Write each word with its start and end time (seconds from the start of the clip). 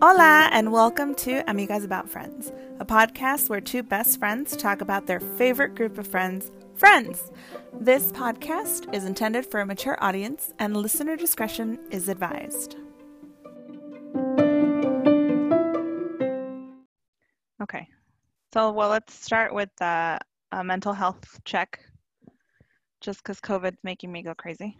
Hola, 0.00 0.48
and 0.50 0.72
welcome 0.72 1.14
to 1.16 1.42
Amigas 1.42 1.84
About 1.84 2.08
Friends, 2.08 2.50
a 2.80 2.86
podcast 2.86 3.50
where 3.50 3.60
two 3.60 3.82
best 3.82 4.18
friends 4.18 4.56
talk 4.56 4.80
about 4.80 5.06
their 5.06 5.20
favorite 5.20 5.74
group 5.74 5.98
of 5.98 6.06
friends, 6.06 6.50
friends. 6.74 7.30
This 7.78 8.12
podcast 8.12 8.94
is 8.94 9.04
intended 9.04 9.44
for 9.44 9.60
a 9.60 9.66
mature 9.66 10.02
audience, 10.02 10.54
and 10.58 10.74
listener 10.74 11.16
discretion 11.16 11.78
is 11.90 12.08
advised. 12.08 12.76
Okay, 17.62 17.86
so 18.54 18.72
well, 18.72 18.88
let's 18.88 19.12
start 19.12 19.52
with 19.52 19.82
uh, 19.82 20.18
a 20.52 20.64
mental 20.64 20.94
health 20.94 21.40
check, 21.44 21.78
just 23.00 23.22
because 23.22 23.40
COVID's 23.40 23.82
making 23.82 24.12
me 24.12 24.22
go 24.22 24.34
crazy. 24.34 24.78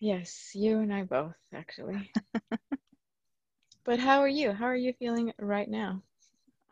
Yes, 0.00 0.52
you 0.54 0.80
and 0.80 0.92
I 0.92 1.02
both, 1.04 1.36
actually. 1.52 2.12
but 3.84 3.98
how 4.00 4.20
are 4.20 4.28
you? 4.28 4.52
How 4.52 4.66
are 4.66 4.76
you 4.76 4.92
feeling 4.92 5.32
right 5.38 5.68
now? 5.68 6.02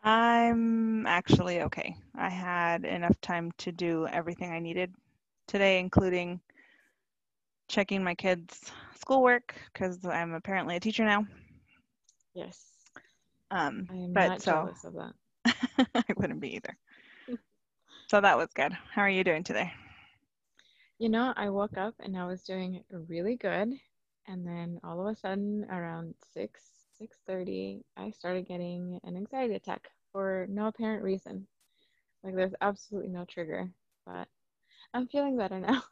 I'm 0.03 1.07
actually 1.07 1.63
okay. 1.63 1.97
I 2.15 2.29
had 2.31 2.85
enough 2.85 3.21
time 3.21 3.53
to 3.59 3.73
do 3.73 4.07
everything 4.07 4.53
I 4.53 4.59
needed 4.61 4.95
today, 5.47 5.79
including 5.81 6.41
checking 7.69 8.03
my 8.03 8.15
kids' 8.15 8.73
schoolwork 8.95 9.55
because 9.73 10.05
I'm 10.05 10.33
apparently 10.35 10.77
a 10.77 10.81
teacher 10.81 11.05
now. 11.05 11.27
Yes. 12.35 12.87
Um, 13.51 13.89
I 13.91 13.97
am 13.97 14.15
but 14.15 14.33
not 14.33 14.41
so 14.41 14.69
jealous 14.69 14.85
of 14.85 14.95
that. 14.95 15.15
I 15.95 16.13
wouldn't 16.17 16.41
be 16.41 16.55
either. 16.57 16.77
so 18.09 18.21
that 18.21 18.37
was 18.37 18.49
good. 18.55 18.73
How 18.73 19.03
are 19.03 19.09
you 19.11 19.25
doing 19.25 19.43
today? 19.45 19.73
You 20.99 21.09
know, 21.09 21.33
I 21.37 21.49
woke 21.51 21.77
up 21.77 21.95
and 22.01 22.17
I 22.17 22.27
was 22.27 22.43
doing 22.45 22.83
really 22.91 23.37
good. 23.37 23.73
And 24.27 24.47
then 24.47 24.81
all 24.85 25.01
of 25.01 25.07
a 25.13 25.17
sudden 25.19 25.65
around 25.71 26.15
6, 26.33 26.63
6.30, 26.99 27.85
I 27.97 28.11
started 28.11 28.47
getting 28.47 29.01
an 29.05 29.17
anxiety 29.17 29.55
attack 29.55 29.89
for 30.13 30.47
no 30.49 30.67
apparent 30.69 31.03
reason. 31.03 31.47
Like 32.23 32.35
there's 32.35 32.55
absolutely 32.61 33.11
no 33.11 33.25
trigger, 33.25 33.71
but 34.07 34.29
I'm 34.95 35.07
feeling 35.09 35.37
better 35.37 35.59
now. 35.61 35.83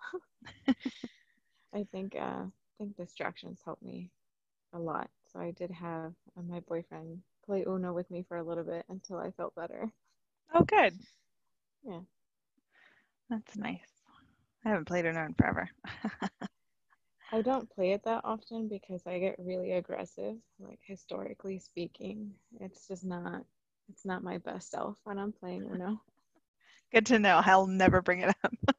I 1.74 1.84
think 1.92 2.14
uh, 2.16 2.44
I 2.46 2.50
think 2.78 2.96
distractions 2.96 3.60
helped 3.64 3.82
me 3.82 4.10
a 4.72 4.78
lot. 4.78 5.10
So 5.32 5.40
I 5.40 5.50
did 5.52 5.70
have 5.70 6.14
uh, 6.36 6.42
my 6.42 6.60
boyfriend 6.60 7.22
play 7.44 7.64
Uno 7.66 7.92
with 7.92 8.10
me 8.10 8.22
for 8.28 8.36
a 8.38 8.42
little 8.44 8.64
bit 8.64 8.84
until 8.88 9.18
I 9.18 9.30
felt 9.32 9.54
better. 9.54 9.90
Oh, 10.54 10.62
good. 10.64 10.98
Yeah. 11.84 12.00
That's 13.28 13.56
nice. 13.56 13.93
I 14.64 14.70
haven't 14.70 14.86
played 14.86 15.06
Uno 15.06 15.24
in 15.24 15.34
forever. 15.34 15.68
I 17.32 17.42
don't 17.42 17.68
play 17.70 17.92
it 17.92 18.04
that 18.04 18.22
often 18.24 18.68
because 18.68 19.06
I 19.06 19.18
get 19.18 19.36
really 19.38 19.72
aggressive. 19.72 20.36
Like 20.60 20.80
historically 20.82 21.58
speaking, 21.58 22.32
it's 22.60 22.86
just 22.88 23.04
not 23.04 23.44
it's 23.88 24.04
not 24.04 24.22
my 24.22 24.38
best 24.38 24.70
self 24.70 24.98
when 25.04 25.18
I'm 25.18 25.32
playing 25.32 25.64
Uno. 25.70 26.00
good 26.92 27.06
to 27.06 27.18
know. 27.18 27.40
I'll 27.44 27.66
never 27.66 28.02
bring 28.02 28.20
it 28.20 28.34
up. 28.44 28.52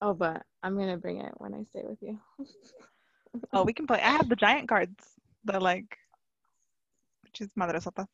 Oh, 0.00 0.14
but 0.14 0.44
I'm 0.62 0.76
gonna 0.76 0.98
bring 0.98 1.20
it 1.20 1.32
when 1.38 1.54
I 1.54 1.64
stay 1.64 1.82
with 1.84 2.02
you. 2.02 2.18
oh, 3.52 3.64
we 3.64 3.72
can 3.72 3.86
play. 3.86 4.00
I 4.00 4.10
have 4.10 4.28
the 4.28 4.36
giant 4.36 4.68
cards. 4.68 5.04
The 5.44 5.60
like, 5.60 5.98
which 7.22 7.40
is 7.40 7.50
Madre 7.56 7.78
Sota. 7.80 8.06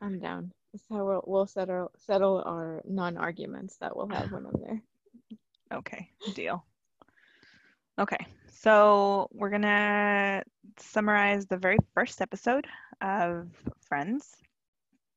I'm 0.00 0.18
down. 0.18 0.52
That's 0.72 0.84
how 0.90 1.04
we'll, 1.06 1.24
we'll 1.26 1.46
settle 1.46 1.90
settle 1.98 2.42
our 2.44 2.82
non-arguments 2.86 3.76
that 3.78 3.96
we'll 3.96 4.08
have 4.08 4.30
when 4.30 4.46
I'm 4.46 4.60
there. 4.62 4.82
Okay, 5.72 6.10
deal. 6.34 6.64
Okay, 7.98 8.26
so 8.50 9.28
we're 9.32 9.50
gonna 9.50 10.42
summarize 10.78 11.46
the 11.46 11.56
very 11.56 11.78
first 11.94 12.20
episode 12.20 12.66
of 13.00 13.48
Friends. 13.80 14.36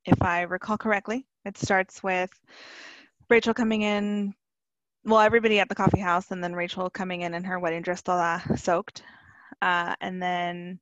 If 0.05 0.21
I 0.21 0.41
recall 0.41 0.77
correctly, 0.77 1.25
it 1.45 1.57
starts 1.57 2.01
with 2.01 2.31
Rachel 3.29 3.53
coming 3.53 3.81
in, 3.81 4.33
well, 5.03 5.19
everybody 5.19 5.59
at 5.59 5.69
the 5.69 5.75
coffee 5.75 5.99
house, 5.99 6.31
and 6.31 6.43
then 6.43 6.55
Rachel 6.55 6.89
coming 6.89 7.21
in 7.21 7.33
in 7.33 7.43
her 7.43 7.59
wedding 7.59 7.81
dress, 7.81 8.01
toda 8.01 8.41
soaked. 8.57 9.03
Uh, 9.61 9.95
and 10.01 10.21
then, 10.21 10.79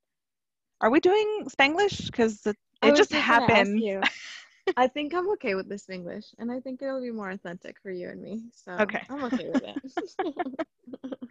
are 0.82 0.90
we 0.90 1.00
doing 1.00 1.46
Spanglish? 1.50 2.06
Because 2.06 2.46
it, 2.46 2.56
it 2.84 2.96
just 2.96 3.12
just 3.12 3.26
gonna 3.28 3.46
ask 3.46 3.72
happened. 3.72 3.82
I 4.76 4.88
think 4.88 5.14
I'm 5.14 5.30
okay 5.32 5.56
with 5.56 5.70
Spanglish, 5.70 6.34
and 6.38 6.52
I 6.52 6.60
think 6.60 6.82
it'll 6.82 7.02
be 7.02 7.12
more 7.12 7.30
authentic 7.30 7.80
for 7.82 7.92
you 7.92 8.10
and 8.10 8.22
me. 8.22 8.42
So 8.54 8.72
Okay. 8.82 9.02
I'm 9.10 9.24
okay 9.24 9.50
with 9.50 9.64
it. 9.64 9.80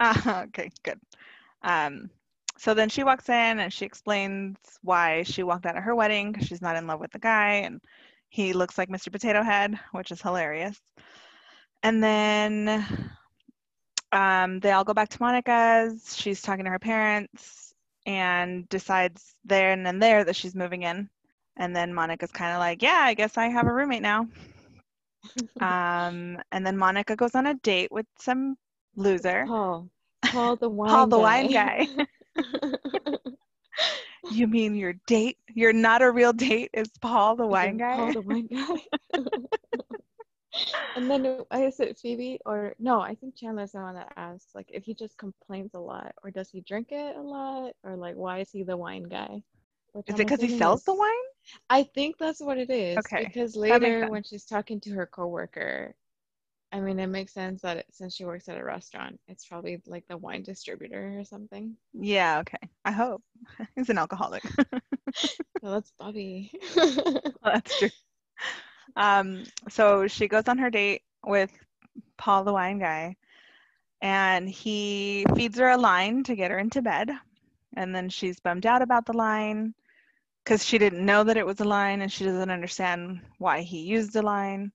Uh, 0.00 0.44
okay, 0.48 0.70
good. 0.82 1.00
Um, 1.62 2.10
so 2.58 2.74
then 2.74 2.88
she 2.88 3.04
walks 3.04 3.28
in 3.28 3.60
and 3.60 3.72
she 3.72 3.84
explains 3.84 4.56
why 4.82 5.22
she 5.22 5.42
walked 5.42 5.66
out 5.66 5.76
of 5.76 5.82
her 5.84 5.94
wedding 5.94 6.32
because 6.32 6.46
she's 6.46 6.62
not 6.62 6.76
in 6.76 6.86
love 6.86 7.00
with 7.00 7.12
the 7.12 7.18
guy 7.18 7.54
and 7.64 7.80
he 8.28 8.52
looks 8.52 8.76
like 8.78 8.88
Mr. 8.90 9.10
Potato 9.10 9.42
Head, 9.42 9.78
which 9.92 10.10
is 10.10 10.20
hilarious. 10.20 10.80
And 11.82 12.02
then 12.02 12.86
um, 14.12 14.60
they 14.60 14.72
all 14.72 14.84
go 14.84 14.94
back 14.94 15.08
to 15.10 15.22
Monica's. 15.22 16.16
She's 16.16 16.42
talking 16.42 16.64
to 16.64 16.70
her 16.70 16.78
parents 16.78 17.74
and 18.06 18.68
decides 18.68 19.34
there 19.44 19.72
and 19.72 19.84
then 19.84 19.98
there 19.98 20.24
that 20.24 20.36
she's 20.36 20.54
moving 20.54 20.82
in. 20.82 21.08
And 21.56 21.74
then 21.74 21.92
Monica's 21.94 22.30
kind 22.32 22.52
of 22.52 22.58
like, 22.58 22.82
yeah, 22.82 23.00
I 23.02 23.14
guess 23.14 23.36
I 23.36 23.48
have 23.48 23.66
a 23.66 23.72
roommate 23.72 24.02
now. 24.02 24.28
Um, 25.60 26.38
and 26.52 26.64
then 26.64 26.76
Monica 26.76 27.16
goes 27.16 27.34
on 27.34 27.46
a 27.46 27.54
date 27.54 27.90
with 27.90 28.06
some 28.18 28.56
loser. 28.94 29.44
Paul, 29.46 29.88
Paul 30.24 30.56
the 30.56 30.68
wine 30.68 30.90
Paul 30.90 31.06
the 31.08 31.18
guy. 31.18 31.22
wine 31.22 31.52
guy. 31.52 31.88
You 34.32 34.46
mean 34.48 34.74
your 34.74 34.94
date? 35.06 35.38
You're 35.54 35.72
not 35.72 36.02
a 36.02 36.10
real 36.10 36.32
date. 36.32 36.70
Is 36.74 36.90
Paul 37.00 37.36
the 37.36 37.46
wine 37.46 37.76
guy? 37.76 37.96
Paul 37.96 38.12
the 38.12 38.22
wine 38.22 38.48
guy. 38.48 38.76
and 40.96 41.10
then 41.10 41.44
is 41.54 41.80
it 41.80 41.98
Phoebe 41.98 42.40
or 42.44 42.74
no? 42.78 43.00
I 43.00 43.14
think 43.14 43.36
Chandler's 43.36 43.72
the 43.72 43.80
one 43.80 43.94
that 43.94 44.12
asks 44.16 44.54
like 44.54 44.68
if 44.72 44.84
he 44.84 44.94
just 44.94 45.16
complains 45.18 45.74
a 45.74 45.78
lot 45.80 46.12
or 46.24 46.30
does 46.30 46.50
he 46.50 46.60
drink 46.62 46.88
it 46.90 47.16
a 47.16 47.22
lot 47.22 47.72
or 47.84 47.96
like 47.96 48.16
why 48.16 48.38
is 48.40 48.50
he 48.50 48.62
the 48.64 48.76
wine 48.76 49.04
guy? 49.04 49.42
Is 50.06 50.14
I'm 50.14 50.20
it 50.20 50.26
because 50.26 50.40
he 50.40 50.48
sells 50.48 50.80
is- 50.80 50.84
the 50.84 50.94
wine? 50.94 51.10
I 51.70 51.84
think 51.84 52.18
that's 52.18 52.40
what 52.40 52.58
it 52.58 52.70
is. 52.70 53.06
Okay, 53.06 53.24
Because 53.24 53.56
later 53.56 54.08
when 54.10 54.22
she's 54.22 54.44
talking 54.44 54.80
to 54.80 54.90
her 54.94 55.06
coworker, 55.06 55.94
I 56.72 56.80
mean 56.80 56.98
it 56.98 57.06
makes 57.06 57.32
sense 57.32 57.62
that 57.62 57.78
it, 57.78 57.86
since 57.92 58.14
she 58.14 58.24
works 58.24 58.48
at 58.48 58.58
a 58.58 58.64
restaurant, 58.64 59.20
it's 59.28 59.46
probably 59.46 59.80
like 59.86 60.06
the 60.08 60.16
wine 60.16 60.42
distributor 60.42 61.18
or 61.18 61.24
something. 61.24 61.76
Yeah, 61.94 62.40
okay. 62.40 62.68
I 62.84 62.90
hope. 62.92 63.22
He's 63.76 63.88
an 63.90 63.98
alcoholic. 63.98 64.44
So 65.60 65.70
that's 65.70 65.92
Bobby. 65.98 66.52
Well, 67.42 67.54
that's 67.54 67.78
true. 67.78 67.90
Um, 68.96 69.44
so 69.68 70.06
she 70.06 70.28
goes 70.28 70.48
on 70.48 70.58
her 70.58 70.70
date 70.70 71.02
with 71.24 71.50
Paul 72.16 72.44
the 72.44 72.52
wine 72.52 72.78
guy, 72.78 73.16
and 74.00 74.48
he 74.48 75.24
feeds 75.34 75.58
her 75.58 75.70
a 75.70 75.76
line 75.78 76.22
to 76.24 76.36
get 76.36 76.50
her 76.50 76.58
into 76.58 76.82
bed. 76.82 77.10
And 77.76 77.94
then 77.94 78.08
she's 78.08 78.40
bummed 78.40 78.66
out 78.66 78.82
about 78.82 79.06
the 79.06 79.12
line 79.12 79.74
because 80.46 80.64
she 80.64 80.78
didn't 80.78 81.04
know 81.04 81.24
that 81.24 81.36
it 81.36 81.44
was 81.44 81.58
a 81.58 81.64
line 81.64 82.02
and 82.02 82.12
she 82.12 82.24
doesn't 82.24 82.52
understand 82.52 83.20
why 83.38 83.62
he 83.62 83.80
used 83.80 84.14
a 84.14 84.22
line. 84.22 84.70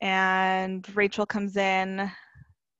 And 0.00 0.84
Rachel 0.96 1.24
comes 1.24 1.56
in 1.56 2.10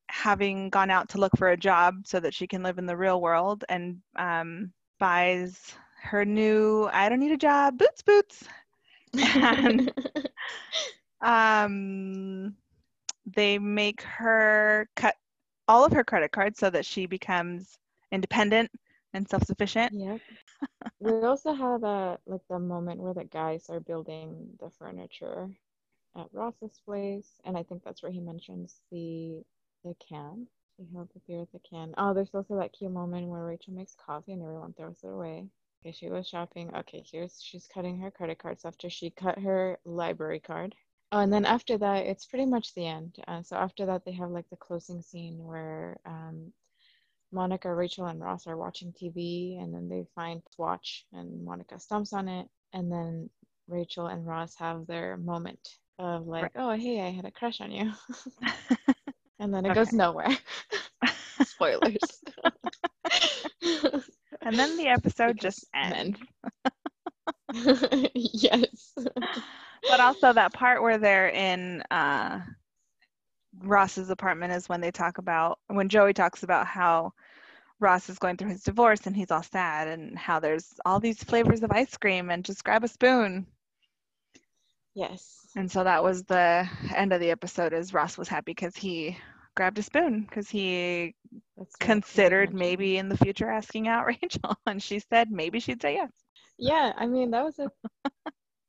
having 0.09 0.69
gone 0.69 0.91
out 0.91 1.09
to 1.11 1.19
look 1.19 1.31
for 1.39 1.51
a 1.51 1.57
job 1.57 1.95
so 2.07 2.19
that 2.19 2.35
she 2.35 2.49
can 2.49 2.65
live 2.65 2.79
in 2.79 2.87
the 2.87 2.97
real 2.97 3.21
world 3.21 3.65
and 3.69 3.99
um, 4.17 4.73
buys 4.99 5.75
her 6.03 6.25
new 6.25 6.89
I 6.93 7.09
don't 7.09 7.21
need 7.21 7.33
a 7.33 7.37
job 7.37 7.79
boots 7.79 8.03
boots 8.03 8.45
And- 9.35 9.93
um, 11.21 12.57
they 13.27 13.59
make 13.59 14.03
her 14.03 14.89
cut 14.97 15.15
all 15.69 15.85
of 15.85 15.93
her 15.93 16.05
credit 16.05 16.33
cards 16.33 16.59
so 16.59 16.71
that 16.71 16.87
she 16.87 17.07
becomes 17.07 17.79
independent 18.11 18.71
and 19.15 19.29
self-sufficient. 19.29 19.93
Yeah. 19.93 20.19
we 21.01 21.13
also 21.13 21.53
have 21.53 21.83
a 21.85 22.19
like 22.27 22.43
the 22.49 22.59
moment 22.59 23.01
where 23.01 23.15
the 23.15 23.25
guys 23.25 23.69
are 23.71 23.81
building 23.81 24.49
the 24.61 24.71
furniture 24.71 25.49
at 26.17 26.29
Ross's 26.33 26.81
place, 26.85 27.41
and 27.45 27.57
I 27.57 27.63
think 27.63 27.83
that's 27.85 28.03
where 28.03 28.13
he 28.13 28.21
mentions 28.21 28.81
the 28.91 29.43
the 29.85 29.95
can. 30.07 30.47
He 30.79 30.87
held 30.95 31.09
the 31.15 31.21
beer 31.27 31.43
at 31.43 31.53
the 31.53 31.61
can. 31.61 31.95
Oh, 31.99 32.15
there's 32.15 32.35
also 32.35 32.57
that 32.59 32.73
cute 32.73 32.93
moment 32.93 33.29
where 33.29 33.45
Rachel 33.45 33.75
makes 33.75 33.95
coffee 33.95 34.33
and 34.33 34.43
everyone 34.43 34.75
throws 34.75 35.03
it 35.05 35.09
away. 35.09 35.49
Okay, 35.83 35.93
she 35.93 36.11
was 36.11 36.29
shopping. 36.29 36.75
Okay, 36.75 37.05
here's 37.11 37.41
she's 37.43 37.67
cutting 37.67 37.99
her 38.01 38.11
credit 38.11 38.39
cards 38.39 38.65
after 38.65 38.89
she 38.91 39.11
cut 39.11 39.39
her 39.39 39.79
library 39.85 40.41
card. 40.41 40.75
Oh, 41.13 41.21
and 41.21 41.33
then 41.33 41.45
after 41.47 41.79
that, 41.79 42.07
it's 42.07 42.27
pretty 42.27 42.47
much 42.47 42.75
the 42.75 42.87
end. 42.87 43.17
Uh, 43.29 43.43
so 43.43 43.57
after 43.57 43.87
that, 43.87 44.05
they 44.05 44.13
have 44.13 44.31
like 44.31 44.49
the 44.51 44.57
closing 44.57 45.03
scene 45.03 45.45
where 45.45 45.99
um, 46.07 46.53
Monica, 47.33 47.73
Rachel, 47.75 48.07
and 48.07 48.21
Ross 48.21 48.47
are 48.47 48.57
watching 48.57 48.93
TV, 48.93 49.59
and 49.63 49.75
then 49.75 49.89
they 49.89 50.07
find 50.15 50.43
Swatch, 50.55 51.05
and 51.13 51.45
Monica 51.45 51.75
stomps 51.77 52.13
on 52.13 52.29
it, 52.29 52.49
and 52.73 52.91
then 52.91 53.31
Rachel 53.69 54.07
and 54.07 54.27
Ross 54.27 54.55
have 54.57 54.87
their 54.87 55.17
moment 55.19 55.61
of 55.99 56.27
like, 56.27 56.43
Right. 56.43 56.53
oh, 56.57 56.73
hey, 56.77 57.01
I 57.03 57.11
had 57.11 57.25
a 57.27 57.31
crush 57.31 57.61
on 57.61 57.71
you, 57.73 57.93
and 59.41 59.53
then 59.53 59.67
it 59.67 59.71
Okay. 59.71 59.75
goes 59.75 59.93
nowhere. 59.93 60.29
Spoilers. 61.43 62.23
And 64.43 64.59
then 64.59 64.77
the 64.77 64.89
episode 64.89 65.39
just 65.39 65.67
ends. 65.75 66.19
yes. 68.15 68.95
But 69.89 70.01
also 70.01 70.33
that 70.33 70.53
part 70.53 70.83
where 70.83 70.99
they're 70.99 71.29
in 71.29 71.83
uh, 71.91 72.41
Ross's 73.63 74.11
apartment 74.11 74.53
is 74.53 74.69
when 74.69 74.81
they 74.81 74.91
talk 74.91 75.19
about 75.19 75.59
when 75.67 75.89
Joey 75.89 76.13
talks 76.13 76.43
about 76.43 76.67
how 76.67 77.13
Ross 77.81 78.09
is 78.09 78.19
going 78.19 78.37
through 78.37 78.51
his 78.51 78.63
divorce 78.63 79.07
and 79.07 79.17
he's 79.17 79.31
all 79.31 79.43
sad 79.43 79.89
and 79.89 80.19
how 80.19 80.41
there's 80.41 80.75
all 80.85 80.99
these 81.01 81.23
flavors 81.23 81.63
of 81.63 81.71
ice 81.71 81.97
cream 81.97 82.31
and 82.31 82.45
just 82.45 82.65
grab 82.65 82.85
a 82.85 82.89
spoon. 82.89 83.47
Yes. 84.95 85.47
And 85.57 85.71
so 85.71 85.85
that 85.85 86.03
was 86.03 86.25
the 86.25 86.69
end 86.95 87.13
of 87.13 87.21
the 87.21 87.31
episode 87.31 87.73
is 87.73 87.95
Ross 87.95 88.19
was 88.19 88.29
happy 88.29 88.53
because 88.53 88.77
he 88.77 89.17
grabbed 89.55 89.79
a 89.79 89.83
spoon 89.83 90.23
because 90.23 90.51
he 90.51 91.15
That's 91.57 91.75
considered 91.77 92.53
maybe 92.53 92.97
in 92.97 93.09
the 93.09 93.17
future 93.17 93.51
asking 93.51 93.89
out 93.89 94.07
Rachel 94.23 94.57
and 94.67 94.83
she 94.83 94.99
said 95.01 95.31
maybe 95.31 95.61
she'd 95.61 95.83
say 95.83 95.95
yes. 95.95 96.11
Yeah, 96.59 96.93
I 96.97 97.07
mean 97.07 97.31
that 97.31 97.45
was 97.45 97.59
a 97.61 97.71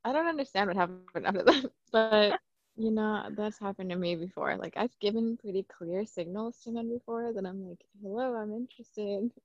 I 0.04 0.14
don't 0.14 0.28
understand 0.28 0.68
what 0.68 0.78
happened 0.78 1.26
after 1.26 1.44
that, 1.44 1.72
but 1.92 2.40
you 2.80 2.92
know, 2.92 3.26
that's 3.36 3.60
happened 3.60 3.90
to 3.90 3.98
me 3.98 4.16
before. 4.16 4.56
Like 4.56 4.74
I've 4.78 4.98
given 5.00 5.38
pretty 5.38 5.64
clear 5.64 6.06
signals 6.06 6.58
to 6.64 6.72
men 6.72 6.90
before 6.90 7.34
that 7.34 7.46
I'm 7.46 7.68
like, 7.68 7.84
"Hello, 8.02 8.34
I'm 8.36 8.54
interested." 8.54 9.31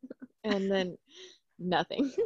And 0.46 0.70
then 0.70 0.98
nothing. 1.58 2.12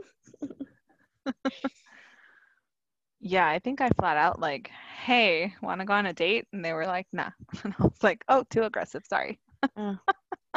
Yeah, 3.20 3.48
I 3.48 3.58
think 3.58 3.80
I 3.80 3.90
flat 3.90 4.16
out 4.16 4.40
like, 4.40 4.70
hey, 5.04 5.54
want 5.60 5.80
to 5.80 5.86
go 5.86 5.92
on 5.92 6.06
a 6.06 6.12
date? 6.12 6.46
And 6.52 6.64
they 6.64 6.72
were 6.72 6.86
like, 6.86 7.06
nah. 7.12 7.30
And 7.64 7.74
I 7.78 7.82
was 7.82 8.02
like, 8.02 8.24
oh, 8.28 8.44
too 8.50 8.62
aggressive. 8.62 9.04
Sorry. 9.08 9.40
Oh, 9.76 9.98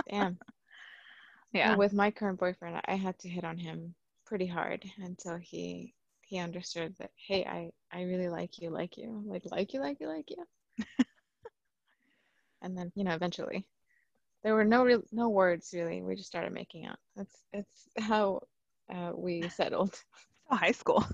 damn. 0.09 0.37
Yeah. 1.53 1.75
With 1.75 1.93
my 1.93 2.11
current 2.11 2.39
boyfriend, 2.39 2.81
I 2.85 2.95
had 2.95 3.17
to 3.19 3.29
hit 3.29 3.43
on 3.43 3.57
him 3.57 3.95
pretty 4.25 4.47
hard 4.47 4.85
until 4.99 5.37
he 5.37 5.93
he 6.31 6.39
understood 6.39 6.95
that, 6.97 7.11
hey, 7.27 7.43
I 7.43 7.71
I 7.91 8.03
really 8.03 8.29
like 8.29 8.57
you, 8.59 8.69
like 8.69 8.95
you, 8.97 9.21
like 9.27 9.43
like 9.51 9.73
you, 9.73 9.81
like 9.81 9.99
you, 9.99 10.07
like 10.07 10.29
you. 10.29 10.45
and 12.61 12.77
then 12.77 12.89
you 12.95 13.03
know, 13.03 13.13
eventually, 13.13 13.67
there 14.41 14.55
were 14.55 14.63
no 14.63 14.85
real 14.85 15.03
no 15.11 15.27
words 15.27 15.71
really. 15.73 16.01
We 16.01 16.15
just 16.15 16.29
started 16.29 16.53
making 16.53 16.85
out. 16.85 16.95
That's 17.17 17.43
that's 17.51 17.89
how 17.99 18.43
uh, 18.89 19.11
we 19.13 19.41
settled. 19.49 19.93
Oh, 20.49 20.55
high 20.55 20.71
school. 20.71 21.05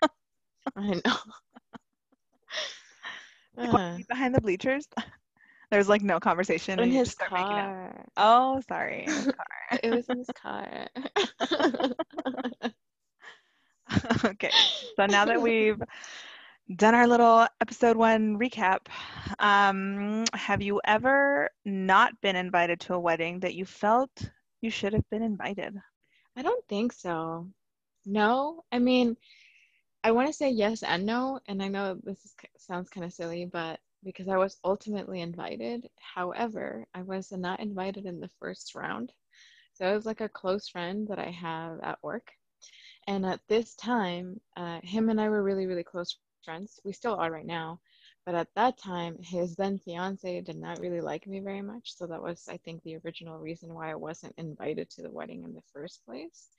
I 0.76 1.00
know. 1.04 1.16
Uh, 3.58 3.98
behind 4.08 4.34
the 4.34 4.40
bleachers. 4.40 4.88
There's 5.70 5.90
like 5.90 6.00
no 6.00 6.18
conversation. 6.18 6.80
in 6.80 6.90
his 6.90 7.08
just 7.08 7.18
start 7.18 7.32
making 7.32 7.58
out. 7.58 7.66
car. 7.66 8.06
Oh, 8.16 8.62
sorry. 8.66 9.04
in 9.04 9.12
his 9.12 9.26
car. 9.26 9.78
It 9.82 9.90
was 9.90 10.08
in 10.08 10.16
his 10.16 10.30
car. 10.34 10.88
okay. 14.24 14.52
So 14.96 15.06
now 15.06 15.24
that 15.26 15.40
we've 15.40 15.80
done 16.76 16.94
our 16.94 17.06
little 17.06 17.46
episode 17.60 17.96
one 17.96 18.38
recap, 18.38 18.86
um, 19.38 20.24
have 20.34 20.62
you 20.62 20.80
ever 20.84 21.50
not 21.64 22.20
been 22.20 22.36
invited 22.36 22.80
to 22.80 22.94
a 22.94 23.00
wedding 23.00 23.40
that 23.40 23.54
you 23.54 23.64
felt 23.64 24.30
you 24.60 24.70
should 24.70 24.92
have 24.92 25.08
been 25.10 25.22
invited? 25.22 25.74
I 26.36 26.42
don't 26.42 26.66
think 26.68 26.92
so. 26.92 27.48
No, 28.06 28.64
I 28.72 28.78
mean, 28.78 29.16
I 30.04 30.12
want 30.12 30.28
to 30.28 30.32
say 30.32 30.50
yes 30.50 30.82
and 30.82 31.06
no, 31.06 31.40
and 31.46 31.62
I 31.62 31.68
know 31.68 31.94
this 32.02 32.24
is, 32.24 32.34
sounds 32.58 32.88
kind 32.90 33.04
of 33.04 33.12
silly, 33.12 33.44
but 33.46 33.80
because 34.04 34.28
I 34.28 34.36
was 34.36 34.58
ultimately 34.64 35.20
invited. 35.20 35.88
However, 35.98 36.86
I 36.94 37.02
was 37.02 37.32
not 37.32 37.60
invited 37.60 38.06
in 38.06 38.20
the 38.20 38.30
first 38.40 38.74
round. 38.74 39.12
So 39.74 39.90
it 39.90 39.94
was 39.94 40.06
like 40.06 40.20
a 40.20 40.28
close 40.28 40.68
friend 40.68 41.06
that 41.08 41.18
I 41.18 41.30
have 41.30 41.80
at 41.82 42.02
work. 42.02 42.32
And 43.06 43.26
at 43.26 43.40
this 43.48 43.74
time, 43.74 44.40
uh, 44.56 44.80
him 44.82 45.08
and 45.08 45.20
I 45.20 45.28
were 45.28 45.42
really, 45.42 45.66
really 45.66 45.84
close 45.84 46.16
friends. 46.44 46.80
We 46.84 46.92
still 46.92 47.14
are 47.14 47.30
right 47.30 47.46
now. 47.46 47.80
But 48.24 48.36
at 48.36 48.54
that 48.54 48.78
time, 48.78 49.16
his 49.20 49.56
then 49.56 49.78
fiance 49.78 50.40
did 50.42 50.56
not 50.56 50.78
really 50.78 51.00
like 51.00 51.26
me 51.26 51.40
very 51.40 51.62
much. 51.62 51.96
So 51.96 52.06
that 52.06 52.22
was, 52.22 52.48
I 52.48 52.56
think, 52.58 52.82
the 52.82 52.98
original 53.04 53.38
reason 53.38 53.74
why 53.74 53.90
I 53.90 53.96
wasn't 53.96 54.34
invited 54.38 54.90
to 54.90 55.02
the 55.02 55.10
wedding 55.10 55.42
in 55.42 55.52
the 55.54 55.62
first 55.72 56.04
place. 56.06 56.50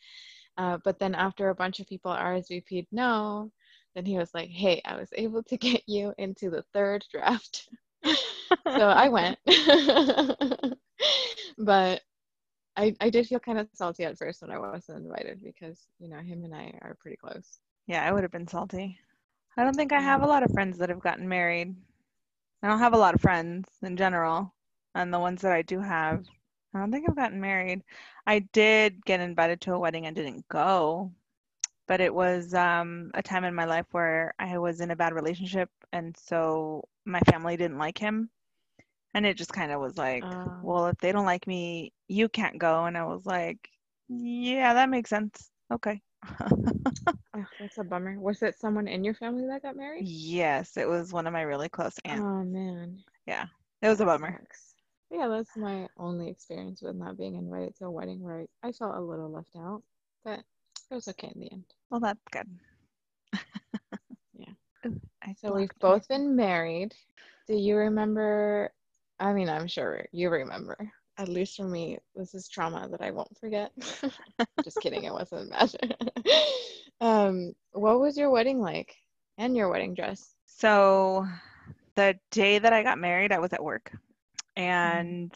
Uh, 0.57 0.78
but 0.84 1.00
then 1.00 1.16
after 1.16 1.50
a 1.50 1.56
bunch 1.56 1.80
of 1.80 1.88
people 1.88 2.12
RSVP'd 2.12 2.88
no, 2.92 3.51
then 3.95 4.06
he 4.06 4.18
was 4.18 4.34
like, 4.34 4.50
hey, 4.50 4.81
I 4.86 4.95
was 4.98 5.10
able 5.13 5.44
to 5.44 5.57
get 5.57 5.84
you 5.88 6.13
into 6.18 6.50
the 6.50 6.63
third 6.74 7.06
draft. 7.12 7.69
so 8.04 8.13
I 8.66 9.07
went. 9.10 9.40
but 11.57 12.01
I, 12.75 12.96
I 13.00 13.10
did 13.10 13.28
feel 13.28 13.40
kind 13.40 13.60
of 13.60 13.68
salty 13.74 14.04
at 14.06 14.18
first 14.18 14.42
when 14.42 14.52
I 14.52 14.58
wasn't 14.60 15.06
invited 15.06 15.44
because, 15.44 15.88
you 16.00 16.10
know, 16.10 16.18
him 16.18 16.44
and 16.44 16.56
I 16.56 16.74
are 16.81 16.96
pretty 17.00 17.18
close. 17.18 17.60
Yeah, 17.88 18.04
I 18.08 18.12
would 18.12 18.24
have 18.24 18.31
been 18.31 18.48
salty. 18.48 19.00
I 19.58 19.64
don't 19.64 19.75
think 19.75 19.92
I 19.92 20.00
have 20.00 20.22
a 20.24 20.28
lot 20.28 20.44
of 20.44 20.52
friends 20.52 20.78
that 20.80 20.90
have 20.90 21.00
gotten 21.00 21.28
married. 21.28 21.75
I 22.64 22.68
don't 22.68 22.80
have 22.80 22.94
a 22.94 22.98
lot 22.98 23.14
of 23.16 23.22
friends 23.22 23.70
in 23.84 23.98
general. 23.98 24.54
And 24.96 25.14
the 25.14 25.20
ones 25.20 25.42
that 25.42 25.52
I 25.52 25.62
do 25.62 25.80
have, 25.81 26.25
I 26.74 26.80
don't 26.80 26.92
think 26.92 27.08
I've 27.08 27.16
gotten 27.16 27.42
married. 27.42 27.84
I 28.25 28.40
did 28.40 29.06
get 29.06 29.19
invited 29.19 29.62
to 29.62 29.74
a 29.74 29.80
wedding 29.80 30.06
and 30.08 30.16
didn't 30.16 30.48
go. 30.48 31.12
But 31.88 32.02
it 32.02 32.14
was 32.14 32.54
um, 32.54 33.12
a 33.14 33.22
time 33.22 33.44
in 33.46 33.56
my 33.56 33.66
life 33.66 33.88
where 33.92 34.34
I 34.40 34.58
was 34.58 34.81
in 34.81 34.92
a 34.92 34.96
bad 34.96 35.14
relationship. 35.14 35.69
And 35.92 36.16
so 36.18 36.88
my 37.06 37.19
family 37.22 37.58
didn't 37.58 37.78
like 37.78 37.98
him. 37.98 38.30
And 39.13 39.25
it 39.25 39.38
just 39.38 39.54
kind 39.54 39.71
of 39.71 39.80
was 39.80 39.98
like, 39.98 40.24
Uh, 40.24 40.60
well, 40.63 40.88
if 40.88 40.98
they 40.98 41.12
don't 41.12 41.25
like 41.25 41.48
me, 41.48 41.94
you 42.07 42.30
can't 42.30 42.57
go. 42.57 42.86
And 42.86 42.98
I 42.98 43.04
was 43.04 43.25
like, 43.25 43.69
yeah, 44.10 44.74
that 44.74 44.89
makes 44.89 45.10
sense. 45.10 45.50
Okay. 45.71 46.01
oh, 46.42 47.45
that's 47.60 47.77
a 47.77 47.83
bummer. 47.83 48.19
Was 48.19 48.42
it 48.42 48.60
someone 48.60 48.88
in 48.88 49.04
your 49.04 49.13
family 49.13 49.45
that 49.48 49.62
got 49.62 49.75
married? 49.75 50.07
Yes, 50.07 50.77
it 50.77 50.88
was 50.88 51.13
one 51.13 51.27
of 51.27 51.33
my 51.33 51.42
really 51.42 51.69
close 51.69 51.95
aunts. 52.06 52.24
Oh, 52.24 52.44
man. 52.44 53.00
Yeah 53.25 53.45
it 53.83 53.89
was 53.89 54.00
a 54.00 54.06
bummer. 54.06 54.39
sucks. 54.39 54.75
Yeah, 55.12 55.27
that's 55.27 55.56
my 55.57 55.88
only 55.98 56.30
experience 56.30 56.81
with 56.81 56.95
not 56.95 57.18
being 57.18 57.36
invited 57.36 57.75
to 57.77 57.86
a 57.86 57.92
wedding 57.92 58.21
where 58.21 58.45
I, 58.63 58.71
felt 58.71 58.95
a 58.95 59.01
little 59.01 59.30
left 59.30 59.56
out, 59.57 59.83
but 60.24 60.39
it 60.39 60.95
was 60.95 61.07
okay 61.09 61.31
in 61.36 61.42
the 61.42 61.51
end. 61.51 61.66
Well, 61.89 62.00
that's 62.00 62.24
good. 62.31 62.48
Yeah. 64.33 64.54
Ooh, 64.88 65.00
So 65.38 65.54
we've 65.54 65.69
both 65.80 66.07
been 66.07 66.36
married. 66.36 66.95
Do 67.48 67.56
you 67.56 67.75
remember? 67.75 68.71
I 69.19 69.33
mean, 69.33 69.50
I'm 69.50 69.68
sure 69.68 70.06
you 70.12 70.30
remember. 70.30 70.77
At 71.18 71.30
least 71.30 71.57
for 71.57 71.68
me, 71.68 72.00
this 72.15 72.33
is 72.33 72.48
trauma 72.48 72.88
that 72.89 73.01
I 73.01 73.12
won't 73.12 73.38
forget. 73.38 73.71
Just 74.64 74.80
kidding, 74.81 75.04
it 75.04 75.14
wasn't 75.14 75.52
bad. 75.52 75.95
um, 77.02 77.54
what 77.71 77.99
was 77.99 78.18
your 78.18 78.31
wedding 78.31 78.59
like? 78.59 78.95
And 79.38 79.56
your 79.56 79.69
wedding 79.69 79.94
dress? 79.94 80.35
So, 80.45 81.28
the 81.95 82.18
day 82.31 82.59
that 82.59 82.73
I 82.73 82.83
got 82.83 82.99
married, 82.99 83.31
I 83.31 83.40
was 83.40 83.54
at 83.54 83.64
work, 83.64 83.92
and 84.56 85.31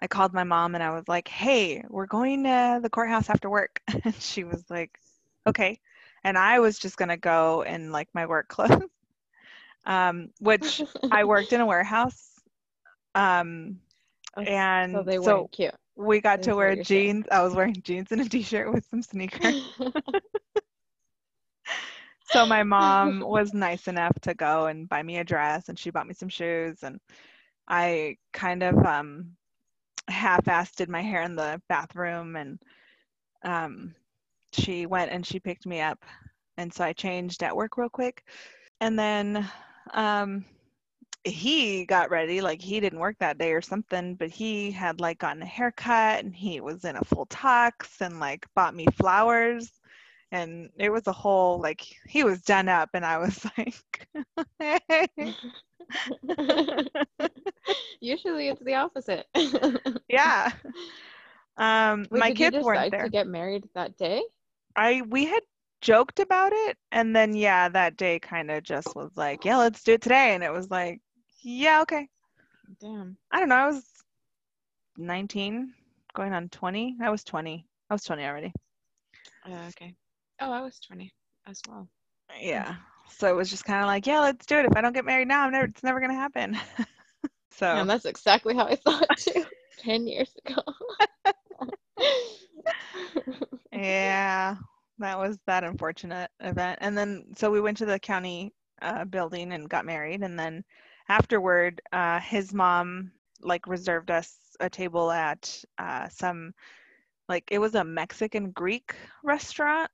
I 0.00 0.06
called 0.06 0.32
my 0.32 0.44
mom 0.44 0.74
and 0.74 0.82
I 0.82 0.90
was 0.90 1.08
like, 1.08 1.28
"Hey, 1.28 1.82
we're 1.88 2.06
going 2.06 2.44
to 2.44 2.80
the 2.82 2.90
courthouse 2.90 3.30
after 3.30 3.48
work," 3.48 3.80
and 4.04 4.14
she 4.16 4.44
was 4.44 4.64
like, 4.68 4.98
"Okay," 5.46 5.80
and 6.24 6.36
I 6.36 6.60
was 6.60 6.78
just 6.78 6.96
gonna 6.96 7.16
go 7.16 7.62
in 7.62 7.92
like 7.92 8.08
my 8.14 8.26
work 8.26 8.48
clothes, 8.48 8.82
um, 9.84 10.30
which 10.40 10.82
I 11.10 11.24
worked 11.24 11.52
in 11.52 11.60
a 11.60 11.66
warehouse, 11.66 12.35
um, 13.16 13.80
Oh, 14.36 14.46
and 14.46 14.92
so 14.92 15.02
they 15.02 15.18
so 15.22 15.50
cute. 15.52 15.74
we 15.96 16.20
got 16.20 16.42
is 16.42 16.44
to 16.44 16.56
wear 16.56 16.76
saying. 16.76 16.84
jeans. 16.84 17.26
I 17.30 17.42
was 17.42 17.54
wearing 17.54 17.82
jeans 17.82 18.12
and 18.12 18.20
a 18.20 18.28
t-shirt 18.28 18.72
with 18.72 18.86
some 18.86 19.02
sneakers. 19.02 19.54
So 22.24 22.46
my 22.46 22.62
mom 22.64 23.20
was 23.20 23.54
nice 23.54 23.88
enough 23.88 24.18
to 24.22 24.34
go 24.34 24.66
and 24.66 24.88
buy 24.88 25.02
me 25.02 25.18
a 25.18 25.24
dress 25.24 25.68
and 25.68 25.78
she 25.78 25.90
bought 25.90 26.06
me 26.06 26.14
some 26.14 26.28
shoes 26.28 26.82
and 26.82 27.00
I 27.68 28.16
kind 28.32 28.62
of 28.62 28.76
um 28.84 29.36
half-assed 30.08 30.76
did 30.76 30.88
my 30.88 31.02
hair 31.02 31.22
in 31.22 31.36
the 31.36 31.60
bathroom 31.68 32.36
and 32.36 32.60
um 33.44 33.94
she 34.52 34.86
went 34.86 35.12
and 35.12 35.26
she 35.26 35.40
picked 35.40 35.66
me 35.66 35.80
up 35.80 36.04
and 36.56 36.72
so 36.72 36.84
I 36.84 36.92
changed 36.92 37.42
at 37.42 37.56
work 37.56 37.76
real 37.76 37.90
quick 37.90 38.24
and 38.80 38.98
then 38.98 39.48
um 39.92 40.44
he 41.26 41.84
got 41.84 42.10
ready 42.10 42.40
like 42.40 42.62
he 42.62 42.78
didn't 42.80 42.98
work 43.00 43.16
that 43.18 43.38
day 43.38 43.52
or 43.52 43.60
something 43.60 44.14
but 44.14 44.30
he 44.30 44.70
had 44.70 45.00
like 45.00 45.18
gotten 45.18 45.42
a 45.42 45.46
haircut 45.46 46.24
and 46.24 46.34
he 46.34 46.60
was 46.60 46.84
in 46.84 46.96
a 46.96 47.04
full 47.04 47.26
tux 47.26 48.00
and 48.00 48.20
like 48.20 48.46
bought 48.54 48.74
me 48.74 48.86
flowers 48.96 49.72
and 50.32 50.70
it 50.78 50.90
was 50.90 51.06
a 51.06 51.12
whole 51.12 51.60
like 51.60 51.84
he 52.06 52.22
was 52.24 52.42
done 52.42 52.68
up 52.68 52.90
and 52.94 53.04
i 53.04 53.18
was 53.18 53.44
like 53.58 53.74
Usually 58.00 58.48
it's 58.48 58.60
the 58.62 58.74
opposite. 58.74 59.26
yeah 60.08 60.50
um 61.56 62.06
Wait, 62.10 62.20
my 62.20 62.32
kids 62.32 62.56
weren't 62.64 62.90
there 62.90 63.04
to 63.04 63.10
get 63.10 63.26
married 63.26 63.64
that 63.74 63.96
day? 63.96 64.22
i 64.76 65.02
we 65.08 65.24
had 65.24 65.42
joked 65.80 66.20
about 66.20 66.52
it 66.52 66.76
and 66.92 67.14
then 67.14 67.34
yeah 67.34 67.68
that 67.68 67.96
day 67.96 68.18
kind 68.18 68.50
of 68.50 68.62
just 68.62 68.94
was 68.96 69.10
like 69.16 69.44
yeah 69.44 69.56
let's 69.56 69.82
do 69.84 69.92
it 69.94 70.02
today 70.02 70.34
and 70.34 70.42
it 70.42 70.52
was 70.52 70.70
like 70.70 71.00
yeah 71.46 71.82
okay 71.82 72.08
Damn. 72.80 73.16
i 73.30 73.38
don't 73.38 73.48
know 73.48 73.54
i 73.54 73.66
was 73.66 73.84
19 74.98 75.72
going 76.14 76.32
on 76.32 76.48
20. 76.48 76.96
I 77.00 77.10
was 77.10 77.22
20. 77.22 77.64
I 77.90 77.94
was 77.94 78.02
20 78.02 78.24
already. 78.24 78.52
Uh, 79.46 79.68
okay. 79.68 79.94
Oh, 80.40 80.50
I 80.50 80.62
was 80.62 80.80
20 80.80 81.12
as 81.46 81.60
well. 81.68 81.88
Yeah. 82.40 82.74
So 83.10 83.28
it 83.28 83.36
was 83.36 83.50
just 83.50 83.64
kind 83.64 83.82
of 83.82 83.86
like, 83.86 84.06
yeah, 84.06 84.20
let's 84.20 84.46
do 84.46 84.58
it. 84.58 84.66
If 84.66 84.76
I 84.76 84.80
don't 84.80 84.94
get 84.94 85.04
married 85.04 85.28
now, 85.28 85.42
I'm 85.42 85.52
never, 85.52 85.66
it's 85.66 85.84
never 85.84 86.00
going 86.00 86.10
to 86.10 86.16
happen. 86.16 86.58
so 87.52 87.66
And 87.66 87.88
that's 87.88 88.06
exactly 88.06 88.54
how 88.54 88.66
I 88.66 88.76
thought 88.76 89.16
too. 89.16 89.44
10 89.78 90.06
years 90.06 90.34
ago. 90.44 90.62
yeah, 93.72 94.56
that 94.98 95.18
was 95.18 95.38
that 95.46 95.64
unfortunate 95.64 96.30
event. 96.40 96.78
And 96.80 96.96
then, 96.96 97.26
so 97.36 97.50
we 97.50 97.60
went 97.60 97.76
to 97.78 97.86
the 97.86 97.98
county 97.98 98.52
uh, 98.82 99.04
building 99.04 99.52
and 99.52 99.68
got 99.68 99.84
married. 99.84 100.22
And 100.22 100.38
then 100.38 100.64
afterward, 101.08 101.80
uh, 101.92 102.20
his 102.20 102.52
mom 102.52 103.12
like 103.40 103.66
reserved 103.66 104.10
us 104.10 104.34
a 104.60 104.70
table 104.70 105.10
at 105.10 105.62
uh, 105.78 106.08
some, 106.08 106.54
like 107.28 107.44
it 107.50 107.58
was 107.58 107.74
a 107.74 107.84
Mexican 107.84 108.50
Greek 108.50 108.94
restaurant 109.22 109.90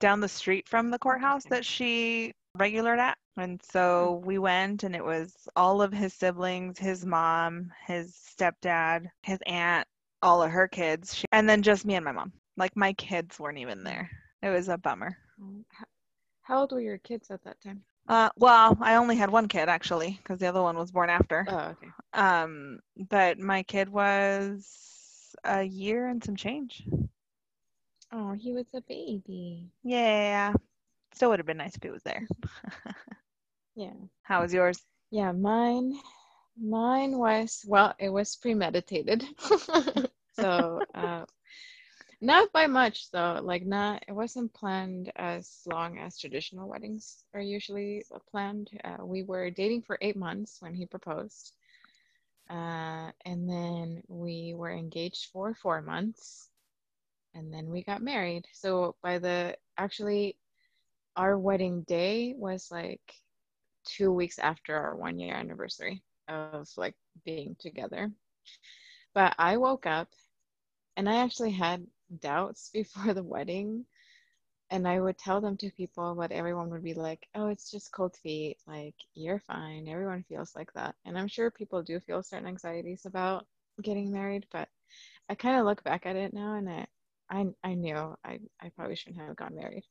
down 0.00 0.20
the 0.20 0.28
street 0.28 0.68
from 0.68 0.90
the 0.90 0.98
courthouse 0.98 1.44
that 1.50 1.64
she 1.64 2.32
regulared 2.56 2.98
at. 2.98 3.18
And 3.36 3.60
so 3.62 4.22
we 4.24 4.38
went, 4.38 4.82
and 4.82 4.96
it 4.96 5.04
was 5.04 5.32
all 5.54 5.80
of 5.80 5.92
his 5.92 6.12
siblings, 6.14 6.78
his 6.78 7.06
mom, 7.06 7.70
his 7.86 8.12
stepdad, 8.12 9.06
his 9.22 9.38
aunt, 9.46 9.86
all 10.22 10.42
of 10.42 10.50
her 10.50 10.66
kids, 10.66 11.14
she, 11.14 11.24
and 11.32 11.48
then 11.48 11.62
just 11.62 11.84
me 11.84 11.94
and 11.94 12.04
my 12.04 12.12
mom. 12.12 12.32
Like 12.56 12.76
my 12.76 12.92
kids 12.94 13.38
weren't 13.38 13.58
even 13.58 13.84
there. 13.84 14.10
It 14.42 14.50
was 14.50 14.68
a 14.68 14.78
bummer. 14.78 15.16
Um, 15.40 15.64
How 16.42 16.60
old 16.60 16.72
were 16.72 16.80
your 16.80 16.98
kids 16.98 17.30
at 17.30 17.44
that 17.44 17.60
time? 17.60 17.82
Uh, 18.08 18.30
well, 18.36 18.76
I 18.80 18.94
only 18.96 19.16
had 19.16 19.30
one 19.30 19.48
kid 19.48 19.68
actually, 19.68 20.18
because 20.22 20.40
the 20.40 20.46
other 20.48 20.62
one 20.62 20.76
was 20.76 20.90
born 20.90 21.10
after. 21.10 21.46
Oh, 21.48 21.58
okay. 21.70 21.88
Um, 22.14 22.80
but 22.96 23.38
my 23.38 23.62
kid 23.62 23.88
was 23.88 25.36
a 25.44 25.62
year 25.62 26.08
and 26.08 26.24
some 26.24 26.36
change. 26.36 26.84
Oh, 28.12 28.32
he 28.32 28.52
was 28.52 28.66
a 28.74 28.80
baby. 28.82 29.70
Yeah, 29.84 30.54
still 31.14 31.30
would 31.30 31.38
have 31.38 31.46
been 31.46 31.58
nice 31.58 31.76
if 31.76 31.82
he 31.82 31.90
was 31.90 32.02
there. 32.02 32.26
Yeah. 33.74 33.92
How 34.22 34.42
was 34.42 34.52
yours? 34.54 34.84
Yeah, 35.10 35.32
mine 35.32 35.98
mine 36.56 37.18
was 37.18 37.64
well, 37.68 37.94
it 37.98 38.10
was 38.10 38.36
premeditated. 38.36 39.24
so 40.32 40.82
uh 40.94 41.24
not 42.20 42.52
by 42.52 42.66
much 42.66 43.10
though. 43.10 43.40
Like 43.42 43.64
not 43.64 44.04
it 44.08 44.12
wasn't 44.12 44.52
planned 44.54 45.12
as 45.16 45.62
long 45.66 45.98
as 45.98 46.18
traditional 46.18 46.68
weddings 46.68 47.24
are 47.34 47.40
usually 47.40 48.04
planned. 48.30 48.70
Uh, 48.84 49.04
we 49.04 49.22
were 49.22 49.50
dating 49.50 49.82
for 49.82 49.98
eight 50.00 50.16
months 50.16 50.60
when 50.60 50.74
he 50.74 50.86
proposed. 50.86 51.52
Uh, 52.50 53.10
and 53.24 53.48
then 53.48 54.02
we 54.08 54.54
were 54.56 54.70
engaged 54.70 55.26
for 55.32 55.54
four 55.54 55.80
months 55.82 56.50
and 57.34 57.52
then 57.52 57.70
we 57.70 57.82
got 57.82 58.02
married. 58.02 58.44
So 58.52 58.96
by 59.02 59.18
the 59.18 59.56
actually 59.76 60.36
our 61.16 61.38
wedding 61.38 61.82
day 61.82 62.34
was 62.36 62.70
like 62.70 63.00
two 63.84 64.12
weeks 64.12 64.38
after 64.38 64.76
our 64.76 64.96
one 64.96 65.18
year 65.18 65.34
anniversary 65.34 66.02
of 66.28 66.68
like 66.76 66.94
being 67.24 67.56
together. 67.58 68.10
But 69.14 69.34
I 69.38 69.56
woke 69.56 69.86
up 69.86 70.08
and 70.96 71.08
I 71.08 71.16
actually 71.16 71.52
had 71.52 71.86
doubts 72.20 72.70
before 72.74 73.14
the 73.14 73.22
wedding. 73.22 73.84
And 74.70 74.86
I 74.86 75.00
would 75.00 75.16
tell 75.18 75.40
them 75.40 75.56
to 75.58 75.70
people, 75.70 76.14
but 76.14 76.30
everyone 76.30 76.70
would 76.70 76.84
be 76.84 76.94
like, 76.94 77.26
oh, 77.34 77.48
it's 77.48 77.70
just 77.70 77.92
cold 77.92 78.16
feet. 78.16 78.58
Like, 78.66 78.94
you're 79.14 79.40
fine. 79.40 79.88
Everyone 79.88 80.24
feels 80.28 80.54
like 80.54 80.72
that. 80.74 80.94
And 81.06 81.18
I'm 81.18 81.28
sure 81.28 81.50
people 81.50 81.82
do 81.82 82.00
feel 82.00 82.22
certain 82.22 82.48
anxieties 82.48 83.06
about 83.06 83.46
getting 83.82 84.12
married, 84.12 84.46
but 84.52 84.68
I 85.28 85.34
kind 85.34 85.58
of 85.58 85.66
look 85.66 85.82
back 85.84 86.06
at 86.06 86.16
it 86.16 86.32
now 86.34 86.54
and 86.54 86.68
I, 86.68 86.86
I, 87.30 87.46
I 87.62 87.74
knew 87.74 88.16
I, 88.24 88.40
I 88.60 88.70
probably 88.76 88.96
shouldn't 88.96 89.22
have 89.24 89.36
gotten 89.36 89.56
married. 89.56 89.84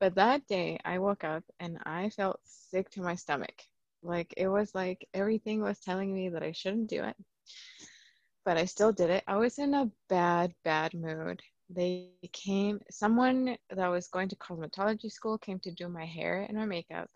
But 0.00 0.14
that 0.16 0.46
day 0.46 0.78
I 0.84 0.98
woke 0.98 1.24
up 1.24 1.44
and 1.60 1.78
I 1.84 2.10
felt 2.10 2.40
sick 2.44 2.90
to 2.90 3.02
my 3.02 3.14
stomach. 3.16 3.62
Like 4.02 4.32
it 4.36 4.48
was 4.48 4.74
like 4.74 5.06
everything 5.14 5.62
was 5.62 5.80
telling 5.80 6.14
me 6.14 6.28
that 6.30 6.42
I 6.42 6.52
shouldn't 6.52 6.88
do 6.88 7.02
it. 7.04 7.16
But 8.44 8.56
I 8.56 8.64
still 8.64 8.92
did 8.92 9.10
it. 9.10 9.24
I 9.26 9.36
was 9.36 9.58
in 9.58 9.74
a 9.74 9.90
bad, 10.08 10.54
bad 10.64 10.94
mood. 10.94 11.42
They 11.70 12.00
came, 12.00 12.46
someone 12.56 13.24
that 13.40 13.60
was 13.60 13.78
going 13.78 14.00
to 14.00 14.08
cosmetology 14.08 14.88
school 14.90 15.16
came 15.16 15.42
to 15.44 15.52
do 15.54 15.72
my 15.72 15.92
hair 15.92 16.32
and 16.36 16.46
my 16.46 16.58
makeup. 16.60 17.08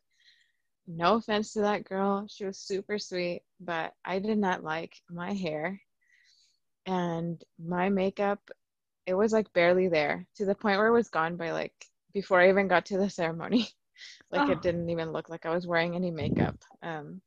No 0.87 1.14
offense 1.14 1.52
to 1.54 1.61
that 1.61 1.85
girl. 1.85 2.26
She 2.28 2.45
was 2.45 2.59
super 2.59 2.99
sweet, 2.99 3.42
but 3.61 3.95
I 4.04 4.19
did 4.19 4.38
not 4.38 4.62
like 4.64 4.97
my 5.11 5.33
hair 5.35 5.80
and 6.87 7.42
my 7.59 7.88
makeup. 7.88 8.50
It 9.07 9.14
was 9.14 9.33
like 9.33 9.52
barely 9.52 9.88
there 9.88 10.26
to 10.37 10.45
the 10.45 10.54
point 10.54 10.78
where 10.78 10.88
it 10.88 10.92
was 10.92 11.09
gone 11.09 11.37
by 11.37 11.52
like 11.52 11.87
before 12.12 12.40
I 12.40 12.49
even 12.50 12.69
got 12.69 12.87
to 12.87 12.99
the 12.99 13.11
ceremony. 13.11 13.69
like 14.33 14.49
Oh. 14.49 14.50
it 14.50 14.62
didn't 14.62 14.90
even 14.90 15.12
look 15.12 15.28
like 15.28 15.47
I 15.47 15.54
was 15.54 15.66
wearing 15.66 15.95
any 15.97 16.11
makeup. 16.11 16.57
Um, 16.83 17.23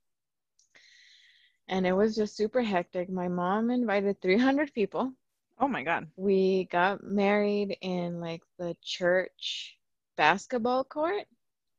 and 1.68 1.86
it 1.88 1.94
was 1.94 2.16
just 2.16 2.36
super 2.36 2.62
hectic. 2.62 3.10
My 3.10 3.28
mom 3.30 3.70
invited 3.72 4.22
300 4.22 4.74
people. 4.74 5.14
Oh 5.60 5.68
my 5.68 5.84
God. 5.84 6.08
We 6.16 6.66
got 6.66 7.04
married 7.04 7.78
in 7.82 8.20
like 8.20 8.42
the 8.60 8.76
church 8.84 9.78
basketball 10.18 10.84
court. 10.84 11.26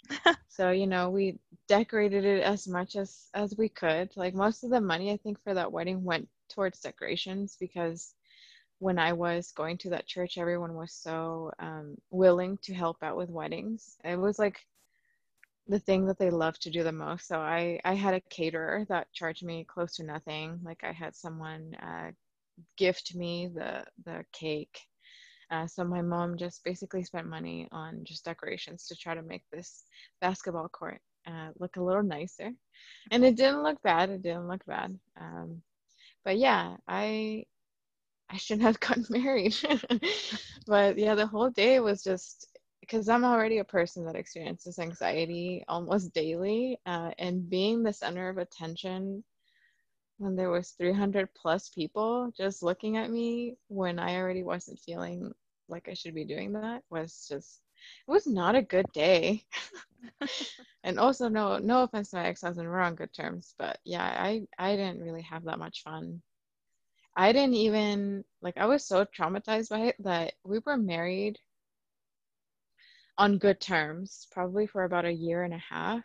so, 0.49 0.71
you 0.71 0.87
know, 0.87 1.11
we 1.11 1.39
decorated 1.69 2.25
it 2.25 2.43
as 2.43 2.69
much 2.69 2.97
as 2.97 3.29
as 3.35 3.57
we 3.57 3.69
could. 3.69 4.11
Like 4.17 4.35
most 4.35 4.65
of 4.65 4.71
the 4.71 4.81
money 4.81 5.13
I 5.13 5.17
think 5.19 5.43
for 5.43 5.55
that 5.55 5.73
wedding 5.73 6.05
went 6.05 6.29
towards 6.49 6.81
decorations 6.81 7.57
because 7.59 8.15
when 8.79 8.99
I 8.99 9.13
was 9.13 9.53
going 9.53 9.79
to 9.79 9.91
that 9.91 10.07
church, 10.07 10.39
everyone 10.39 10.75
was 10.75 10.93
so 10.93 11.53
um, 11.59 11.97
willing 12.11 12.59
to 12.65 12.75
help 12.75 13.03
out 13.03 13.17
with 13.17 13.31
weddings. 13.31 13.97
It 14.05 14.17
was 14.19 14.39
like 14.39 14.61
the 15.69 15.79
thing 15.79 16.07
that 16.07 16.19
they 16.19 16.31
love 16.31 16.59
to 16.61 16.71
do 16.71 16.83
the 16.83 16.93
most. 16.93 17.27
So 17.29 17.39
I 17.41 17.81
I 17.85 17.95
had 17.95 18.15
a 18.15 18.21
caterer 18.21 18.85
that 18.89 19.13
charged 19.13 19.45
me 19.45 19.65
close 19.65 19.97
to 19.97 20.05
nothing. 20.05 20.61
Like 20.63 20.85
I 20.85 20.93
had 20.93 21.15
someone 21.17 21.75
uh, 21.77 22.11
gift 22.77 23.15
me 23.15 23.49
the 23.55 23.85
the 24.05 24.25
cake. 24.33 24.79
Uh, 25.51 25.67
so 25.67 25.85
my 25.85 26.03
mom 26.03 26.37
just 26.37 26.65
basically 26.65 27.05
spent 27.05 27.27
money 27.29 27.69
on 27.73 28.01
just 28.05 28.25
decorations 28.25 28.87
to 28.87 28.97
try 28.97 29.15
to 29.15 29.23
make 29.23 29.45
this 29.53 29.85
basketball 30.21 30.69
court 30.69 31.01
uh, 31.27 31.51
look 31.59 31.77
a 31.77 31.83
little 31.83 32.03
nicer, 32.03 32.51
and 33.11 33.25
it 33.25 33.37
didn't 33.37 33.63
look 33.63 33.81
bad. 33.83 34.11
It 34.11 34.23
didn't 34.23 34.49
look 34.49 34.65
bad. 34.67 34.99
Um, 35.21 35.63
but 36.25 36.39
yeah, 36.39 36.77
I 36.89 37.45
I 38.31 38.37
shouldn't 38.37 38.65
have 38.67 38.81
gotten 38.81 39.07
married. 39.11 39.57
but 40.67 40.99
yeah, 40.99 41.15
the 41.15 41.27
whole 41.27 41.51
day 41.51 41.81
was 41.81 42.03
just 42.03 42.49
because 42.81 43.09
I'm 43.09 43.25
already 43.25 43.59
a 43.59 43.65
person 43.65 44.05
that 44.07 44.17
experiences 44.17 44.79
anxiety 44.79 45.65
almost 45.69 46.13
daily, 46.15 46.79
uh, 46.87 47.13
and 47.19 47.49
being 47.49 47.83
the 47.83 47.93
center 47.93 48.29
of 48.29 48.39
attention 48.39 49.25
when 50.19 50.37
there 50.37 50.51
was 50.51 50.71
300 50.71 51.29
plus 51.35 51.69
people 51.69 52.33
just 52.37 52.63
looking 52.63 52.97
at 52.97 53.11
me 53.11 53.57
when 53.69 53.99
I 53.99 54.17
already 54.17 54.43
wasn't 54.43 54.81
feeling 54.81 55.33
like 55.69 55.89
I 55.89 55.95
should 55.95 56.15
be 56.15 56.25
doing 56.25 56.53
that 56.53 56.83
was 56.91 57.27
just 57.29 57.61
it 58.07 58.11
was 58.11 58.27
not 58.27 58.55
a 58.55 58.63
good 58.63 58.87
day. 58.93 59.45
and 60.85 60.99
also 60.99 61.29
no 61.29 61.59
no 61.59 61.83
offense 61.83 62.11
to 62.11 62.17
my 62.17 62.27
ex-husband, 62.27 62.69
we're 62.69 62.81
on 62.81 62.95
good 62.95 63.13
terms, 63.13 63.55
but 63.59 63.79
yeah, 63.85 64.05
I 64.05 64.47
I 64.59 64.77
didn't 64.77 65.03
really 65.03 65.23
have 65.23 65.45
that 65.45 65.59
much 65.59 65.83
fun. 65.83 66.23
I 67.17 67.33
didn't 67.33 67.55
even 67.55 68.25
like 68.43 68.57
I 68.57 68.67
was 68.67 68.87
so 68.87 69.05
traumatized 69.05 69.71
by 69.71 69.81
it 69.89 69.97
that 70.01 70.35
we 70.45 70.61
were 70.65 70.77
married 70.77 71.39
on 73.19 73.39
good 73.39 73.61
terms, 73.61 74.27
probably 74.33 74.67
for 74.67 74.85
about 74.85 75.05
a 75.05 75.13
year 75.13 75.45
and 75.45 75.55
a 75.55 75.59
half. 75.59 76.05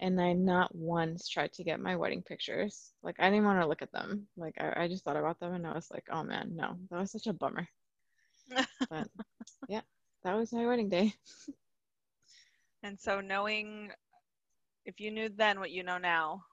And 0.00 0.20
I 0.20 0.32
not 0.32 0.74
once 0.74 1.28
tried 1.28 1.52
to 1.54 1.64
get 1.64 1.80
my 1.80 1.96
wedding 1.96 2.22
pictures. 2.22 2.92
Like 3.02 3.16
I 3.20 3.30
didn't 3.30 3.44
want 3.44 3.60
to 3.60 3.66
look 3.68 3.82
at 3.82 3.92
them. 3.92 4.26
Like 4.36 4.54
I, 4.60 4.84
I 4.84 4.88
just 4.88 5.04
thought 5.04 5.16
about 5.16 5.38
them 5.40 5.54
and 5.54 5.66
I 5.66 5.74
was 5.74 5.90
like, 5.90 6.04
oh 6.10 6.24
man, 6.24 6.52
no, 6.56 6.76
that 6.90 7.00
was 7.00 7.12
such 7.12 7.26
a 7.26 7.32
bummer. 7.34 7.68
But 8.90 9.08
yeah, 9.68 9.82
that 10.24 10.34
was 10.34 10.52
my 10.52 10.66
wedding 10.66 10.88
day. 10.88 11.14
And 12.82 12.98
so 12.98 13.20
knowing 13.20 13.92
if 14.86 15.00
you 15.00 15.10
knew 15.10 15.28
then 15.28 15.60
what 15.60 15.70
you 15.70 15.82
know 15.82 15.98
now, 15.98 16.44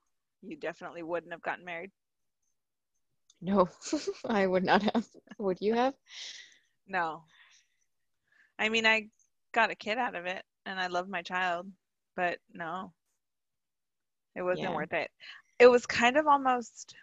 you 0.41 0.57
definitely 0.57 1.03
wouldn't 1.03 1.31
have 1.31 1.41
gotten 1.41 1.65
married. 1.65 1.91
No, 3.41 3.69
I 4.27 4.47
would 4.47 4.63
not 4.63 4.83
have. 4.83 5.07
Would 5.39 5.61
you 5.61 5.73
have? 5.73 5.93
No. 6.87 7.23
I 8.59 8.69
mean, 8.69 8.85
I 8.85 9.09
got 9.53 9.71
a 9.71 9.75
kid 9.75 9.97
out 9.97 10.15
of 10.15 10.25
it 10.25 10.43
and 10.65 10.79
I 10.79 10.87
love 10.87 11.07
my 11.09 11.21
child, 11.21 11.67
but 12.15 12.39
no. 12.53 12.93
It 14.37 14.43
wasn't 14.43 14.73
Yeah. 14.73 14.75
worth 14.75 14.93
it. 14.93 15.11
It 15.59 15.67
was 15.67 15.87
kind 15.87 16.17
of 16.17 16.27
almost 16.27 16.95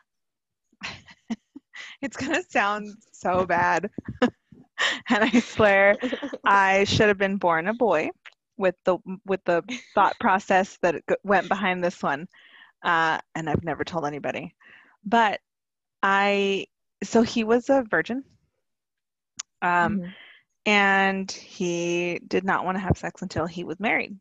it's 2.02 2.16
going 2.16 2.34
to 2.34 2.42
sound 2.50 2.96
so 3.12 3.46
bad. 3.46 3.90
and 4.22 5.24
I 5.24 5.40
swear 5.40 5.96
I 6.46 6.84
should 6.84 7.08
have 7.08 7.18
been 7.18 7.38
born 7.38 7.68
a 7.68 7.74
boy 7.74 8.10
with 8.58 8.76
the 8.84 8.98
with 9.26 9.40
the 9.44 9.64
thought 9.94 10.18
process 10.20 10.78
that 10.82 10.96
went 11.24 11.48
behind 11.48 11.84
this 11.84 12.02
one. 12.02 12.28
Uh, 12.84 13.18
and 13.34 13.50
I've 13.50 13.64
never 13.64 13.84
told 13.84 14.06
anybody. 14.06 14.54
But 15.04 15.40
I 16.02 16.66
so 17.04 17.22
he 17.22 17.44
was 17.44 17.70
a 17.70 17.84
virgin 17.88 18.24
Um, 19.62 20.00
Mhm. 20.00 20.14
and 20.66 21.30
he 21.30 22.20
did 22.26 22.44
not 22.44 22.64
want 22.64 22.76
to 22.76 22.80
have 22.82 22.98
sex 22.98 23.22
until 23.22 23.46
he 23.46 23.64
was 23.64 23.80
married. 23.80 24.18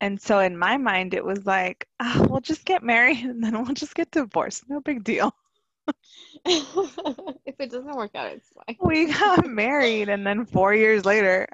And 0.00 0.20
so 0.20 0.38
in 0.38 0.56
my 0.56 0.76
mind, 0.76 1.14
it 1.14 1.24
was 1.24 1.44
like, 1.46 1.88
oh, 2.00 2.26
we'll 2.30 2.40
just 2.40 2.64
get 2.64 2.82
married 2.82 3.18
and 3.24 3.42
then 3.42 3.52
we'll 3.54 3.74
just 3.74 3.94
get 3.94 4.10
divorced. 4.10 4.68
No 4.68 4.80
big 4.80 5.04
deal. 5.04 5.34
if 6.44 7.54
it 7.58 7.70
doesn't 7.70 7.96
work 7.96 8.14
out, 8.14 8.32
it's 8.32 8.48
fine. 8.50 8.76
We 8.82 9.06
got 9.12 9.46
married, 9.46 10.08
and 10.08 10.26
then 10.26 10.44
four 10.44 10.74
years 10.74 11.04
later, 11.04 11.48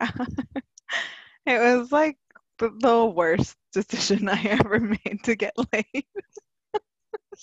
it 1.47 1.61
was 1.61 1.93
like 1.93 2.19
the, 2.59 2.71
the 2.81 3.05
worst 3.05 3.57
decision 3.73 4.29
I 4.29 4.43
ever 4.45 4.81
made 4.81 5.21
to 5.25 5.37
get 5.37 5.55
laid. 5.73 6.05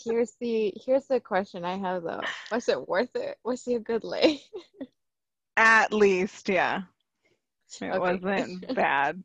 Here's 0.03 0.33
the 0.39 0.73
here's 0.85 1.07
the 1.07 1.19
question 1.19 1.63
I 1.65 1.77
have 1.77 2.03
though. 2.03 2.21
Was 2.51 2.67
it 2.69 2.87
worth 2.87 3.15
it? 3.15 3.37
Was 3.43 3.63
he 3.63 3.75
a 3.75 3.79
good 3.79 4.03
lay? 4.03 4.41
At 5.57 5.93
least, 5.93 6.49
yeah. 6.49 6.83
It 7.81 7.95
Okay. 7.95 7.99
wasn't 7.99 8.73
bad. 8.75 9.23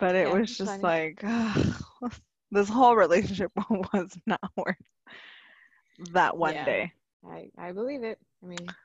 But 0.00 0.16
it 0.16 0.28
Yeah, 0.28 0.40
was 0.40 0.56
just 0.56 0.82
funny. 0.82 0.84
like, 0.84 1.22
this 2.52 2.68
whole 2.68 2.96
relationship 2.96 3.52
was 3.70 4.18
not 4.26 4.40
worth 4.56 4.76
that 6.12 6.36
one 6.38 6.64
Yeah. 6.64 6.64
day. 6.64 6.94
I 7.24 7.50
I 7.58 7.72
believe 7.72 8.02
it. 8.04 8.18
I 8.42 8.46
mean, 8.46 8.76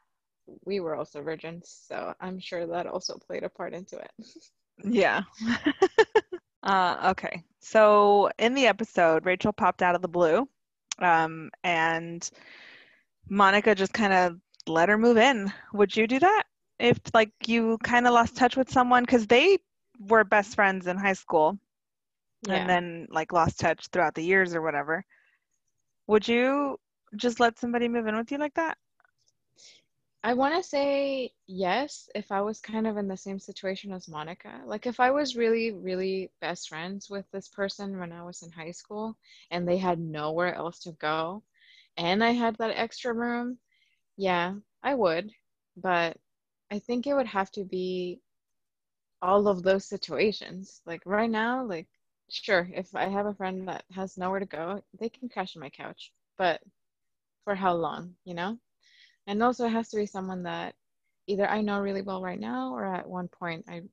we 0.66 0.80
were 0.80 0.96
also 0.96 1.22
virgins, 1.24 1.70
so 1.70 2.14
I'm 2.20 2.40
sure 2.40 2.68
that 2.68 2.88
also 2.88 3.18
played 3.18 3.44
a 3.44 3.50
part 3.50 3.74
into 3.74 3.98
it. 4.00 4.12
Yeah. 4.84 5.24
uh, 6.64 7.10
okay. 7.12 7.44
So 7.60 8.30
in 8.38 8.54
the 8.56 8.68
episode, 8.68 9.26
Rachel 9.26 9.54
popped 9.54 9.82
out 9.82 9.96
of 9.96 10.02
the 10.02 10.08
blue, 10.10 10.48
um, 11.00 11.52
and 11.64 12.30
Monica 13.30 13.76
just 13.76 13.94
kind 13.94 14.14
of 14.14 14.40
let 14.68 14.90
her 14.90 14.98
move 14.98 15.18
in. 15.18 15.52
Would 15.74 15.96
you 15.96 16.08
do 16.08 16.20
that 16.20 16.44
if, 16.80 17.00
like, 17.14 17.32
you 17.48 17.78
kind 17.84 18.08
of 18.08 18.14
lost 18.14 18.36
touch 18.36 18.56
with 18.58 18.70
someone? 18.72 19.04
Because 19.04 19.28
they 19.28 19.60
were 20.00 20.24
best 20.24 20.56
friends 20.56 20.88
in 20.88 20.98
high 20.98 21.14
school 21.14 21.60
Yeah. 22.42 22.50
and 22.50 22.68
then, 22.68 23.08
like, 23.10 23.32
lost 23.32 23.60
touch 23.60 23.88
throughout 23.88 24.16
the 24.16 24.24
years 24.24 24.54
or 24.56 24.62
whatever. 24.62 25.06
Would 26.08 26.28
you 26.28 26.80
just 27.16 27.40
let 27.40 27.58
somebody 27.60 27.88
move 27.88 28.08
in 28.08 28.16
with 28.16 28.32
you 28.32 28.38
like 28.38 28.56
that? 28.56 28.78
I 30.24 30.34
want 30.34 30.56
to 30.56 30.64
say 30.64 31.34
yes 31.48 32.10
if 32.16 32.32
I 32.32 32.42
was 32.42 32.60
kind 32.60 32.88
of 32.88 32.98
in 32.98 33.08
the 33.08 33.18
same 33.18 33.40
situation 33.40 33.92
as 33.94 34.08
Monica. 34.08 34.62
Like 34.66 34.86
if 34.86 35.00
I 35.00 35.12
was 35.12 35.36
really, 35.36 35.72
really 35.72 36.32
best 36.42 36.70
friends 36.70 37.10
with 37.10 37.30
this 37.32 37.48
person 37.48 38.00
when 38.00 38.12
I 38.12 38.24
was 38.24 38.42
in 38.42 38.52
high 38.52 38.72
school 38.72 39.18
and 39.52 39.68
they 39.68 39.78
had 39.78 40.00
nowhere 40.00 40.54
else 40.56 40.80
to 40.84 40.92
go 40.94 41.44
and 41.98 42.24
I 42.24 42.32
had 42.32 42.58
that 42.58 42.72
extra 42.76 43.14
room, 43.14 43.60
yeah, 44.18 44.56
I 44.84 44.96
would. 44.96 45.32
But 45.78 46.18
I 46.72 46.80
think 46.80 47.08
it 47.08 47.14
would 47.16 47.28
have 47.28 47.52
to 47.52 47.64
be 47.64 48.22
all 49.26 49.48
of 49.48 49.64
those 49.64 49.86
situations. 49.86 50.82
Like 50.86 51.04
right 51.06 51.30
now, 51.30 51.66
like 51.66 51.88
sure, 52.30 52.70
if 52.74 52.96
I 52.96 53.08
have 53.10 53.28
a 53.28 53.34
friend 53.36 53.68
that 53.70 53.86
has 53.94 54.18
nowhere 54.18 54.40
to 54.42 54.46
go, 54.46 54.84
they 55.00 55.10
can 55.10 55.30
crash 55.30 55.56
on 55.56 55.62
my 55.62 55.70
couch. 55.70 56.12
But 56.38 56.62
for 57.46 57.56
how 57.56 57.74
long, 57.76 58.16
you 58.26 58.34
know? 58.36 58.60
And 59.28 59.44
also 59.44 59.66
it 59.68 59.72
has 59.74 59.90
to 59.92 59.98
be 59.98 60.06
someone 60.08 60.44
that 60.44 60.76
either 61.28 61.48
I 61.50 61.62
know 61.62 61.80
really 61.82 62.02
well 62.04 62.22
right 62.22 62.40
now 62.40 62.74
or 62.76 62.86
at 62.86 63.08
one 63.10 63.30
point 63.30 63.66
I 63.70 63.84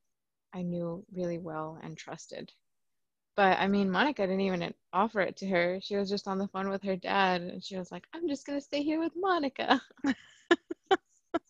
I 0.55 0.63
knew 0.63 1.05
really 1.13 1.39
well 1.39 1.79
and 1.83 1.97
trusted. 1.99 2.53
But 3.37 3.59
I 3.61 3.69
mean, 3.69 3.91
Monica 3.91 4.23
didn't 4.27 4.41
even 4.43 4.75
offer 4.93 5.21
it 5.23 5.37
to 5.39 5.49
her. 5.49 5.81
She 5.83 5.97
was 5.97 6.11
just 6.11 6.29
on 6.29 6.39
the 6.39 6.49
phone 6.49 6.71
with 6.71 6.83
her 6.85 6.97
dad 6.97 7.43
and 7.43 7.65
she 7.65 7.77
was 7.79 7.93
like, 7.93 8.07
I'm 8.15 8.29
just 8.29 8.47
gonna 8.47 8.61
stay 8.63 8.83
here 8.83 9.01
with 9.01 9.13
Monica. 9.17 9.83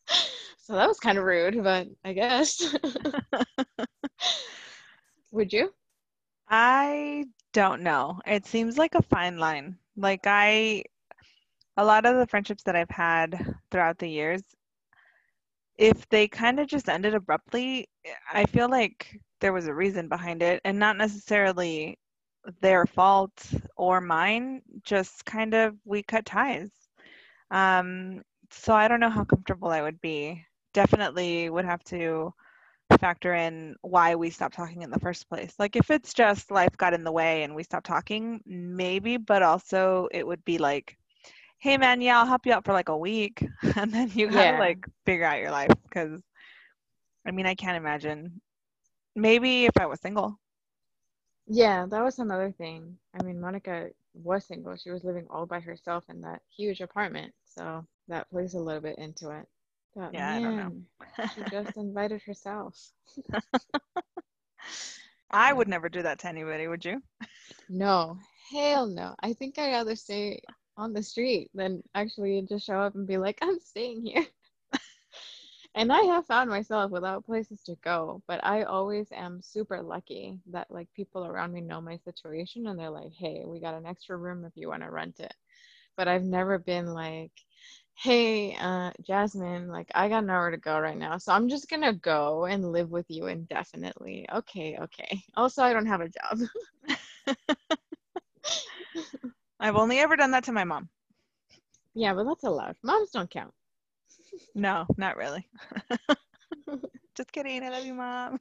So 0.62 0.74
that 0.74 0.88
was 0.88 1.00
kind 1.00 1.18
of 1.18 1.24
rude, 1.24 1.62
but 1.62 1.88
I 2.04 2.12
guess. 2.12 2.74
Would 5.32 5.52
you? 5.52 5.74
I 6.48 7.26
don't 7.52 7.82
know. 7.82 8.20
It 8.26 8.46
seems 8.46 8.78
like 8.78 8.94
a 8.94 9.02
fine 9.02 9.38
line. 9.38 9.78
Like 9.96 10.22
I 10.26 10.84
a 11.76 11.84
lot 11.84 12.06
of 12.06 12.16
the 12.16 12.26
friendships 12.26 12.62
that 12.64 12.76
I've 12.76 12.90
had 12.90 13.56
throughout 13.70 13.98
the 13.98 14.08
years, 14.08 14.42
if 15.78 16.08
they 16.08 16.28
kind 16.28 16.60
of 16.60 16.66
just 16.68 16.88
ended 16.88 17.14
abruptly, 17.14 17.88
I 18.32 18.44
feel 18.46 18.68
like 18.68 19.18
there 19.40 19.52
was 19.52 19.66
a 19.66 19.74
reason 19.74 20.08
behind 20.08 20.42
it 20.42 20.60
and 20.64 20.78
not 20.78 20.96
necessarily 20.96 21.98
their 22.60 22.86
fault 22.86 23.32
or 23.76 24.00
mine, 24.00 24.62
just 24.84 25.24
kind 25.24 25.54
of 25.54 25.76
we 25.84 26.02
cut 26.02 26.26
ties. 26.26 26.70
Um, 27.50 28.22
so 28.50 28.74
I 28.74 28.88
don't 28.88 29.00
know 29.00 29.10
how 29.10 29.24
comfortable 29.24 29.68
I 29.70 29.82
would 29.82 30.00
be. 30.00 30.44
Definitely 30.72 31.48
would 31.50 31.64
have 31.64 31.82
to 31.84 32.32
factor 33.00 33.34
in 33.34 33.76
why 33.82 34.14
we 34.16 34.30
stopped 34.30 34.54
talking 34.54 34.82
in 34.82 34.90
the 34.90 35.00
first 35.00 35.28
place. 35.28 35.54
Like 35.58 35.76
if 35.76 35.90
it's 35.90 36.12
just 36.14 36.50
life 36.50 36.76
got 36.76 36.94
in 36.94 37.04
the 37.04 37.12
way 37.12 37.42
and 37.42 37.54
we 37.54 37.62
stopped 37.62 37.86
talking, 37.86 38.40
maybe, 38.46 39.16
but 39.16 39.42
also 39.42 40.08
it 40.12 40.26
would 40.26 40.44
be 40.44 40.58
like, 40.58 40.96
hey 41.58 41.76
man, 41.78 42.00
yeah, 42.00 42.18
I'll 42.18 42.26
help 42.26 42.46
you 42.46 42.52
out 42.52 42.64
for 42.64 42.72
like 42.72 42.88
a 42.88 42.96
week. 42.96 43.44
And 43.76 43.92
then 43.92 44.10
you 44.14 44.30
gotta 44.30 44.52
Yeah. 44.52 44.58
like 44.58 44.86
figure 45.06 45.24
out 45.26 45.38
your 45.40 45.50
life 45.50 45.72
because 45.84 46.22
I 47.26 47.30
mean, 47.32 47.46
I 47.46 47.54
can't 47.54 47.76
imagine. 47.76 48.40
Maybe 49.14 49.66
if 49.66 49.72
I 49.78 49.86
was 49.86 50.00
single. 50.00 50.38
Yeah, 51.48 51.86
that 51.86 52.02
was 52.02 52.18
another 52.18 52.52
thing. 52.52 52.98
I 53.14 53.22
mean, 53.22 53.40
Monica 53.40 53.90
was 54.14 54.44
single. 54.46 54.76
She 54.76 54.90
was 54.90 55.04
living 55.04 55.26
all 55.30 55.46
by 55.46 55.60
herself 55.60 56.04
in 56.08 56.20
that 56.22 56.42
huge 56.56 56.80
apartment. 56.80 57.34
So 57.44 57.86
that 58.08 58.30
plays 58.30 58.54
a 58.54 58.60
little 58.60 58.82
bit 58.82 58.98
into 58.98 59.30
it. 59.30 59.48
But 59.94 60.12
Yeah, 60.12 60.32
I 60.36 60.40
don't 60.40 60.56
know. 60.56 60.72
man, 60.72 60.86
she 61.24 61.44
just 61.44 61.76
invited 61.76 62.22
herself. 62.22 62.92
I 65.32 65.52
would 65.52 65.68
never 65.68 65.88
do 65.88 66.02
that 66.02 66.18
to 66.20 66.28
anybody, 66.28 66.66
would 66.68 66.84
you? 66.84 67.02
No, 67.68 68.18
hell 68.50 68.86
no. 68.86 69.14
I 69.20 69.32
think 69.32 69.58
I'd 69.58 69.70
rather 69.72 69.94
stay 69.96 70.42
on 70.76 70.92
the 70.92 71.02
street 71.02 71.50
than 71.54 71.82
actually 71.94 72.42
just 72.42 72.66
show 72.66 72.80
up 72.80 72.94
and 72.94 73.06
be 73.06 73.16
like, 73.18 73.38
I'm 73.42 73.58
staying 73.60 74.04
here. 74.06 74.26
And 75.74 75.92
I 75.92 76.00
have 76.02 76.26
found 76.26 76.50
myself 76.50 76.90
without 76.90 77.24
places 77.26 77.62
to 77.64 77.76
go, 77.76 78.22
but 78.26 78.44
I 78.44 78.62
always 78.64 79.10
am 79.12 79.40
super 79.42 79.82
lucky 79.82 80.38
that 80.46 80.70
like 80.70 80.92
people 80.94 81.26
around 81.26 81.52
me 81.52 81.60
know 81.60 81.80
my 81.80 81.96
situation 81.98 82.66
and 82.66 82.78
they're 82.78 82.90
like, 82.90 83.12
"Hey, 83.12 83.44
we 83.44 83.60
got 83.60 83.74
an 83.74 83.86
extra 83.86 84.16
room 84.16 84.44
if 84.44 84.56
you 84.56 84.68
want 84.68 84.82
to 84.82 84.90
rent 84.90 85.20
it." 85.20 85.34
But 85.96 86.08
I've 86.08 86.24
never 86.24 86.58
been 86.58 86.92
like, 86.94 87.32
"Hey, 87.94 88.54
uh, 88.56 88.92
Jasmine, 89.02 89.68
like 89.68 89.90
I 89.94 90.08
got 90.08 90.24
nowhere 90.24 90.50
to 90.50 90.56
go 90.58 90.78
right 90.78 90.96
now, 90.96 91.18
so 91.18 91.32
I'm 91.32 91.48
just 91.48 91.68
gonna 91.70 91.92
go 91.94 92.44
and 92.46 92.72
live 92.72 92.90
with 92.90 93.06
you 93.10 93.26
indefinitely." 93.26 94.26
Okay, 94.32 94.76
okay. 94.78 95.22
Also, 95.36 95.62
I 95.62 95.72
don't 95.72 95.86
have 95.86 96.00
a 96.00 96.08
job. 96.08 96.38
I've 99.60 99.76
only 99.76 99.98
ever 100.00 100.16
done 100.16 100.32
that 100.32 100.44
to 100.44 100.52
my 100.52 100.64
mom. 100.64 100.88
Yeah, 101.94 102.14
but 102.14 102.24
that's 102.24 102.44
allowed. 102.44 102.76
Moms 102.82 103.10
don't 103.10 103.30
count. 103.30 103.52
No, 104.54 104.86
not 104.96 105.16
really. 105.16 105.48
Just 107.14 107.32
kidding. 107.32 107.62
I 107.62 107.68
love 107.70 107.84
you, 107.84 107.94
mom. 107.94 108.40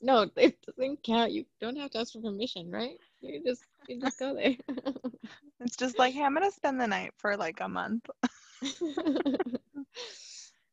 No, 0.00 0.26
it 0.36 0.58
doesn't 0.66 1.02
count. 1.02 1.32
You 1.32 1.44
don't 1.60 1.76
have 1.76 1.90
to 1.92 1.98
ask 2.00 2.12
for 2.12 2.20
permission, 2.20 2.70
right? 2.70 2.96
You 3.20 3.42
just 3.44 3.62
you 3.88 4.00
just 4.00 4.18
go 4.18 4.34
there. 4.34 4.56
It's 5.60 5.76
just 5.76 5.98
like, 5.98 6.14
hey, 6.14 6.22
I'm 6.22 6.34
gonna 6.34 6.50
spend 6.50 6.80
the 6.80 6.86
night 6.86 7.12
for 7.18 7.36
like 7.36 7.60
a 7.60 7.68
month. 7.68 8.08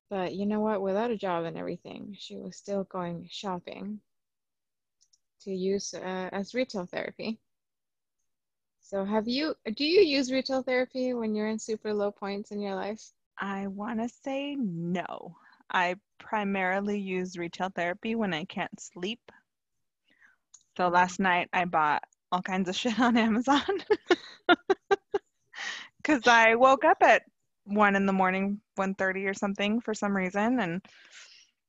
But 0.10 0.36
you 0.36 0.46
know 0.46 0.62
what? 0.62 0.82
Without 0.82 1.12
a 1.12 1.18
job 1.18 1.44
and 1.44 1.58
everything, 1.58 2.16
she 2.18 2.38
was 2.38 2.56
still 2.56 2.86
going 2.86 3.28
shopping 3.30 4.00
to 5.42 5.52
use 5.54 5.94
uh, 5.94 6.30
as 6.32 6.54
retail 6.54 6.86
therapy. 6.86 7.40
So 8.80 9.04
have 9.04 9.28
you, 9.28 9.54
do 9.76 9.84
you 9.84 10.02
use 10.02 10.32
retail 10.32 10.64
therapy 10.64 11.14
when 11.14 11.36
you're 11.36 11.50
in 11.50 11.60
super 11.60 11.94
low 11.94 12.10
points 12.10 12.52
in 12.52 12.62
your 12.62 12.76
life? 12.76 13.02
I 13.38 13.68
want 13.68 14.00
to 14.00 14.08
say 14.08 14.56
no. 14.56 15.36
I 15.70 15.96
primarily 16.20 16.98
use 16.98 17.38
retail 17.38 17.70
therapy 17.76 18.16
when 18.16 18.34
I 18.34 18.46
can't 18.46 18.80
sleep. 18.80 19.20
So 20.78 20.88
last 20.88 21.20
night 21.20 21.50
I 21.52 21.66
bought 21.66 22.04
all 22.32 22.42
kinds 22.42 22.70
of 22.70 22.76
shit 22.78 22.98
on 22.98 23.18
Amazon 23.18 23.62
because 25.98 26.26
I 26.26 26.56
woke 26.56 26.86
up 26.86 26.98
at 27.02 27.24
one 27.68 27.96
in 27.96 28.06
the 28.06 28.14
morning, 28.14 28.62
1.30 28.78 29.26
or 29.28 29.34
something 29.34 29.82
for 29.82 29.94
some 29.94 30.16
reason, 30.16 30.60
and 30.60 30.82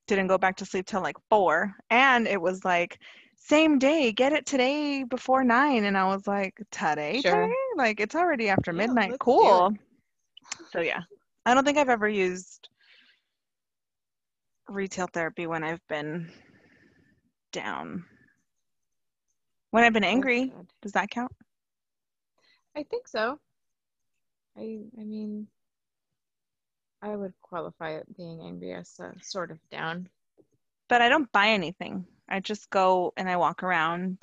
didn't 0.07 0.29
go 0.29 0.39
back 0.39 0.57
to 0.57 0.65
sleep 0.65 0.87
till 0.87 1.03
like 1.03 1.17
four. 1.29 1.75
And 1.91 2.27
it 2.27 2.41
was 2.41 2.65
like 2.65 2.99
same 3.37 3.79
day, 3.79 4.13
get 4.13 4.33
it 4.33 4.47
today 4.47 5.05
before 5.05 5.45
nine. 5.45 5.85
And 5.85 5.97
I 5.97 6.05
was 6.07 6.27
like, 6.27 6.55
today, 6.71 7.23
Sure. 7.23 7.33
today? 7.33 7.55
Like 7.77 8.01
it's 8.01 8.15
already 8.15 8.49
after 8.49 8.73
Yeah, 8.73 8.79
midnight. 8.79 9.19
Cool. 9.19 9.75
So 10.73 10.81
yeah, 10.81 11.03
I 11.47 11.55
don't 11.55 11.65
think 11.65 11.79
I've 11.79 11.89
ever 11.89 12.09
used 12.09 12.69
retail 14.69 15.09
therapy 15.13 15.47
when 15.47 15.65
I've 15.65 15.87
been 15.89 16.31
down. 17.53 18.05
When 19.71 19.85
I've 19.85 19.93
been 19.93 20.05
angry, 20.05 20.53
does 20.83 20.93
that 20.93 21.11
count? 21.11 21.33
I 22.77 22.83
think 22.85 23.09
so. 23.09 23.41
I 24.57 24.81
I 24.99 25.05
mean, 25.05 25.49
I 27.03 27.17
would 27.17 27.35
qualify 27.43 27.91
it 27.93 28.17
being 28.17 28.41
angry 28.43 28.73
as 28.75 28.99
uh, 29.01 29.13
sort 29.21 29.51
of 29.51 29.59
down. 29.71 30.09
But 30.89 31.03
I 31.03 31.09
don't 31.09 31.31
buy 31.33 31.49
anything. 31.49 32.07
I 32.29 32.41
just 32.41 32.71
go 32.71 33.13
and 33.17 33.29
I 33.29 33.37
walk 33.37 33.63
around 33.63 34.19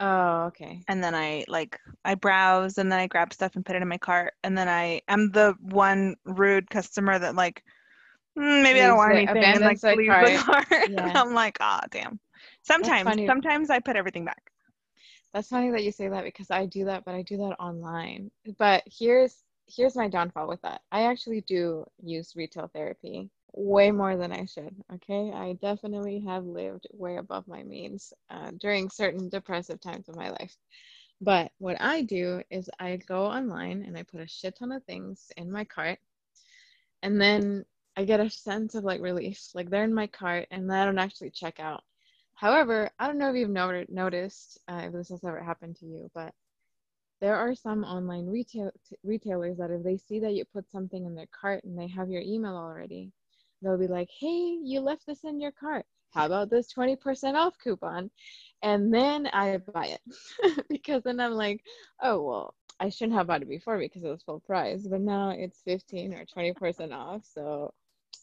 Oh, 0.00 0.44
okay. 0.46 0.84
and 0.88 1.02
then 1.02 1.14
I 1.14 1.44
like 1.48 1.78
I 2.04 2.14
browse 2.14 2.78
and 2.78 2.90
then 2.90 2.98
I 2.98 3.06
grab 3.06 3.32
stuff 3.32 3.56
and 3.56 3.64
put 3.64 3.76
it 3.76 3.82
in 3.82 3.88
my 3.88 3.98
cart 3.98 4.34
and 4.44 4.56
then 4.56 4.68
I 4.68 5.00
am 5.08 5.30
the 5.32 5.54
one 5.60 6.16
rude 6.24 6.68
customer 6.70 7.18
that 7.18 7.34
like 7.34 7.62
"Mm, 8.38 8.62
maybe 8.62 8.80
I 8.82 8.86
don't 8.86 8.96
want 8.96 9.12
anything 9.12 9.42
and 9.44 9.64
like 9.64 9.80
the 9.80 9.94
leaves 9.94 10.18
the 10.20 10.30
cart. 10.30 10.32
cart. 10.32 10.66
Yeah. 10.86 11.12
I'm 11.14 11.34
like, 11.34 11.58
ah, 11.60 11.82
damn. 11.90 12.20
Sometimes, 12.62 13.16
sometimes 13.26 13.70
I 13.70 13.80
put 13.80 13.96
everything 13.96 14.24
back. 14.24 14.50
That's 15.32 15.48
funny 15.48 15.70
that 15.72 15.84
you 15.84 15.92
say 15.92 16.08
that 16.08 16.24
because 16.24 16.50
I 16.50 16.66
do 16.66 16.86
that, 16.86 17.04
but 17.04 17.14
I 17.14 17.22
do 17.22 17.36
that 17.38 17.56
online. 17.60 18.30
But 18.58 18.84
here's 18.86 19.36
here's 19.66 19.96
my 19.96 20.08
downfall 20.08 20.48
with 20.48 20.62
that. 20.62 20.82
I 20.92 21.04
actually 21.04 21.42
do 21.42 21.86
use 22.02 22.36
retail 22.36 22.70
therapy 22.72 23.30
way 23.52 23.90
more 23.90 24.16
than 24.16 24.32
I 24.32 24.44
should. 24.44 24.74
Okay, 24.94 25.32
I 25.32 25.54
definitely 25.54 26.20
have 26.20 26.44
lived 26.44 26.86
way 26.92 27.16
above 27.16 27.48
my 27.48 27.62
means 27.62 28.12
uh, 28.30 28.50
during 28.60 28.90
certain 28.90 29.28
depressive 29.28 29.80
times 29.80 30.08
of 30.08 30.16
my 30.16 30.30
life. 30.30 30.56
But 31.20 31.50
what 31.58 31.80
I 31.80 32.02
do 32.02 32.42
is 32.50 32.68
I 32.78 32.96
go 32.96 33.24
online 33.24 33.82
and 33.86 33.96
I 33.96 34.02
put 34.02 34.20
a 34.20 34.28
shit 34.28 34.58
ton 34.58 34.72
of 34.72 34.84
things 34.84 35.32
in 35.36 35.50
my 35.50 35.64
cart, 35.64 35.98
and 37.02 37.20
then 37.20 37.64
I 37.96 38.04
get 38.04 38.20
a 38.20 38.28
sense 38.28 38.74
of 38.74 38.84
like 38.84 39.00
relief, 39.00 39.40
like 39.54 39.70
they're 39.70 39.84
in 39.84 39.94
my 39.94 40.06
cart, 40.06 40.46
and 40.50 40.70
I 40.70 40.84
don't 40.84 40.98
actually 40.98 41.30
check 41.30 41.58
out. 41.58 41.82
However, 42.34 42.90
I 42.98 43.06
don't 43.06 43.16
know 43.16 43.30
if 43.30 43.36
you've 43.36 43.48
noted, 43.48 43.88
noticed 43.88 44.60
uh, 44.68 44.82
if 44.84 44.92
this 44.92 45.08
has 45.08 45.24
ever 45.24 45.42
happened 45.42 45.76
to 45.76 45.86
you, 45.86 46.10
but 46.14 46.34
there 47.20 47.36
are 47.36 47.54
some 47.54 47.84
online 47.84 48.26
retail 48.26 48.70
t- 48.88 48.96
retailers 49.04 49.56
that 49.58 49.70
if 49.70 49.82
they 49.82 49.96
see 49.96 50.20
that 50.20 50.34
you 50.34 50.44
put 50.44 50.70
something 50.70 51.04
in 51.04 51.14
their 51.14 51.26
cart 51.38 51.64
and 51.64 51.78
they 51.78 51.88
have 51.88 52.10
your 52.10 52.22
email 52.22 52.56
already, 52.56 53.12
they'll 53.62 53.78
be 53.78 53.86
like, 53.88 54.10
"Hey, 54.10 54.58
you 54.62 54.80
left 54.80 55.06
this 55.06 55.24
in 55.24 55.40
your 55.40 55.52
cart. 55.52 55.86
How 56.10 56.26
about 56.26 56.50
this 56.50 56.68
20% 56.68 57.36
off 57.36 57.58
coupon?" 57.58 58.10
And 58.62 58.92
then 58.92 59.26
I 59.28 59.58
buy 59.58 59.86
it 59.86 60.00
because 60.68 60.96
then 60.96 61.20
I'm 61.20 61.26
like, 61.26 61.56
"Oh, 61.96 62.16
well, 62.22 62.54
I 62.78 62.88
shouldn't 62.88 63.14
have 63.16 63.26
bought 63.26 63.42
it 63.42 63.48
before 63.48 63.78
because 63.78 64.02
it 64.04 64.08
was 64.08 64.22
full 64.22 64.40
price, 64.40 64.86
but 64.86 65.00
now 65.00 65.30
it's 65.30 65.62
15 65.62 66.14
or 66.14 66.24
20% 66.26 66.92
off, 66.92 67.24
so 67.24 67.72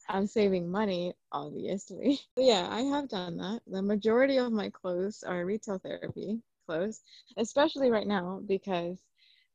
I'm 0.10 0.28
saving 0.28 0.70
money, 0.70 1.14
obviously. 1.32 2.20
Yeah, 2.38 2.68
I 2.70 2.82
have 2.82 3.10
done 3.10 3.38
that. 3.38 3.62
The 3.68 3.82
majority 3.82 4.38
of 4.38 4.52
my 4.52 4.70
clothes 4.70 5.24
are 5.24 5.46
retail 5.46 5.80
therapy 5.80 6.42
clothes, 6.66 7.02
especially 7.38 7.92
right 7.92 8.08
now 8.08 8.42
because 8.48 9.00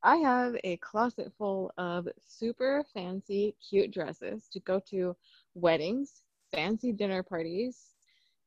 I 0.02 0.16
have 0.16 0.56
a 0.64 0.76
closet 0.78 1.32
full 1.38 1.72
of 1.76 2.08
super 2.26 2.84
fancy, 2.94 3.56
cute 3.68 3.90
dresses 3.90 4.48
to 4.52 4.60
go 4.60 4.80
to 4.90 5.16
weddings, 5.54 6.22
fancy 6.52 6.92
dinner 6.92 7.22
parties, 7.22 7.94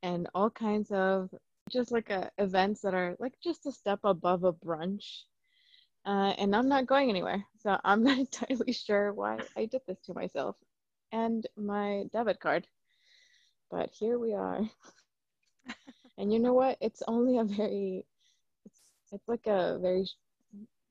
and 0.03 0.27
all 0.33 0.49
kinds 0.49 0.91
of 0.91 1.29
just 1.69 1.91
like 1.91 2.09
uh, 2.11 2.29
events 2.37 2.81
that 2.81 2.93
are 2.93 3.15
like 3.19 3.33
just 3.43 3.65
a 3.65 3.71
step 3.71 3.99
above 4.03 4.43
a 4.43 4.53
brunch. 4.53 5.23
Uh, 6.05 6.33
and 6.37 6.55
I'm 6.55 6.67
not 6.67 6.87
going 6.87 7.09
anywhere. 7.09 7.45
So 7.59 7.77
I'm 7.83 8.03
not 8.03 8.17
entirely 8.19 8.73
sure 8.73 9.13
why 9.13 9.39
I 9.55 9.65
did 9.65 9.81
this 9.87 9.99
to 10.05 10.13
myself 10.13 10.55
and 11.11 11.45
my 11.57 12.05
debit 12.11 12.39
card. 12.39 12.67
But 13.69 13.89
here 13.91 14.17
we 14.17 14.33
are. 14.33 14.61
and 16.17 16.31
you 16.31 16.39
know 16.39 16.53
what? 16.53 16.77
It's 16.81 17.03
only 17.07 17.37
a 17.37 17.43
very 17.43 18.05
it's 19.11 19.27
like 19.27 19.47
a 19.47 19.79
very 19.81 20.05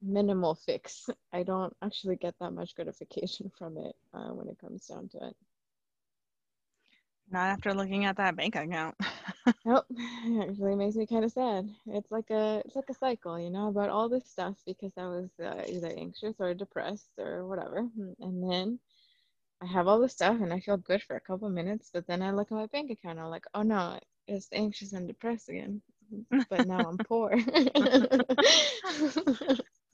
minimal 0.03 0.55
fix. 0.55 1.09
I 1.33 1.43
don't 1.45 1.75
actually 1.83 2.17
get 2.17 2.35
that 2.41 2.53
much 2.53 2.75
gratification 2.75 3.51
from 3.59 3.77
it 3.79 3.97
uh, 4.15 4.31
when 4.35 4.49
it 4.49 4.59
comes 4.59 4.87
down 4.87 5.09
to 5.11 5.19
it. 5.29 5.37
Not 7.31 7.49
after 7.49 7.75
looking 7.75 8.05
at 8.05 8.17
that 8.17 8.37
bank 8.37 8.57
account. 8.57 8.97
Nope, 9.65 9.87
it 9.91 10.51
actually 10.51 10.77
makes 10.77 10.97
me 10.97 11.07
kind 11.07 11.25
of 11.25 11.33
sad. 11.33 11.69
It's 11.87 12.11
like 12.11 12.31
a 12.31 12.63
it's 12.65 12.77
like 12.77 12.89
a 12.91 12.95
cycle, 12.95 13.39
you 13.39 13.51
know, 13.51 13.69
about 13.69 13.91
all 13.91 14.09
this 14.09 14.27
stuff 14.31 14.57
because 14.67 14.93
I 14.97 15.07
was 15.07 15.31
uh, 15.41 15.65
either 15.69 15.89
anxious 15.89 16.37
or 16.41 16.55
depressed 16.55 17.11
or 17.19 17.47
whatever, 17.47 17.89
and 18.21 18.43
then 18.51 18.79
I 19.61 19.67
have 19.67 19.89
all 19.89 20.01
this 20.01 20.13
stuff 20.15 20.41
and 20.41 20.53
I 20.53 20.61
feel 20.61 20.77
good 20.79 21.03
for 21.03 21.17
a 21.17 21.21
couple 21.21 21.49
minutes, 21.51 21.91
but 21.93 22.07
then 22.07 22.23
I 22.23 22.31
look 22.33 22.51
at 22.53 22.57
my 22.57 22.67
bank 22.67 22.91
account 22.91 23.19
and 23.19 23.21
I'm 23.27 23.31
like, 23.31 23.47
oh 23.55 23.63
no, 23.63 23.99
it's 24.27 24.49
anxious 24.53 24.93
and 24.93 25.07
depressed 25.09 25.49
again. 25.49 25.83
But 26.51 26.67
now 26.67 26.89
I'm 26.89 26.99
poor. 26.99 27.33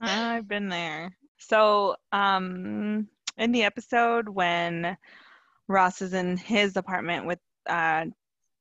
I've 0.00 0.48
been 0.48 0.68
there. 0.68 1.16
So, 1.38 1.96
um, 2.12 3.08
in 3.36 3.52
the 3.52 3.64
episode 3.64 4.28
when 4.28 4.96
Ross 5.68 6.00
is 6.02 6.14
in 6.14 6.36
his 6.36 6.76
apartment 6.76 7.26
with 7.26 7.38
uh, 7.68 8.06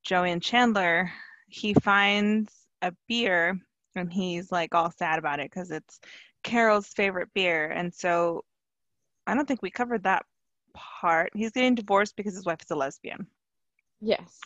Joey 0.04 0.32
and 0.32 0.42
Chandler, 0.42 1.12
he 1.48 1.74
finds 1.74 2.52
a 2.82 2.94
beer 3.08 3.58
and 3.96 4.12
he's 4.12 4.52
like 4.52 4.76
all 4.76 4.92
sad 4.92 5.20
about 5.20 5.40
it 5.40 5.50
because 5.50 5.72
it's 5.72 6.00
Carol's 6.44 6.88
favorite 6.88 7.30
beer. 7.34 7.70
And 7.70 7.94
so, 7.94 8.44
I 9.28 9.34
don't 9.36 9.48
think 9.48 9.62
we 9.62 9.72
covered 9.72 10.04
that 10.04 10.26
part. 10.74 11.32
He's 11.34 11.52
getting 11.52 11.76
divorced 11.76 12.16
because 12.16 12.36
his 12.36 12.46
wife 12.46 12.62
is 12.62 12.72
a 12.72 12.76
lesbian. 12.76 13.28
yes. 14.02 14.40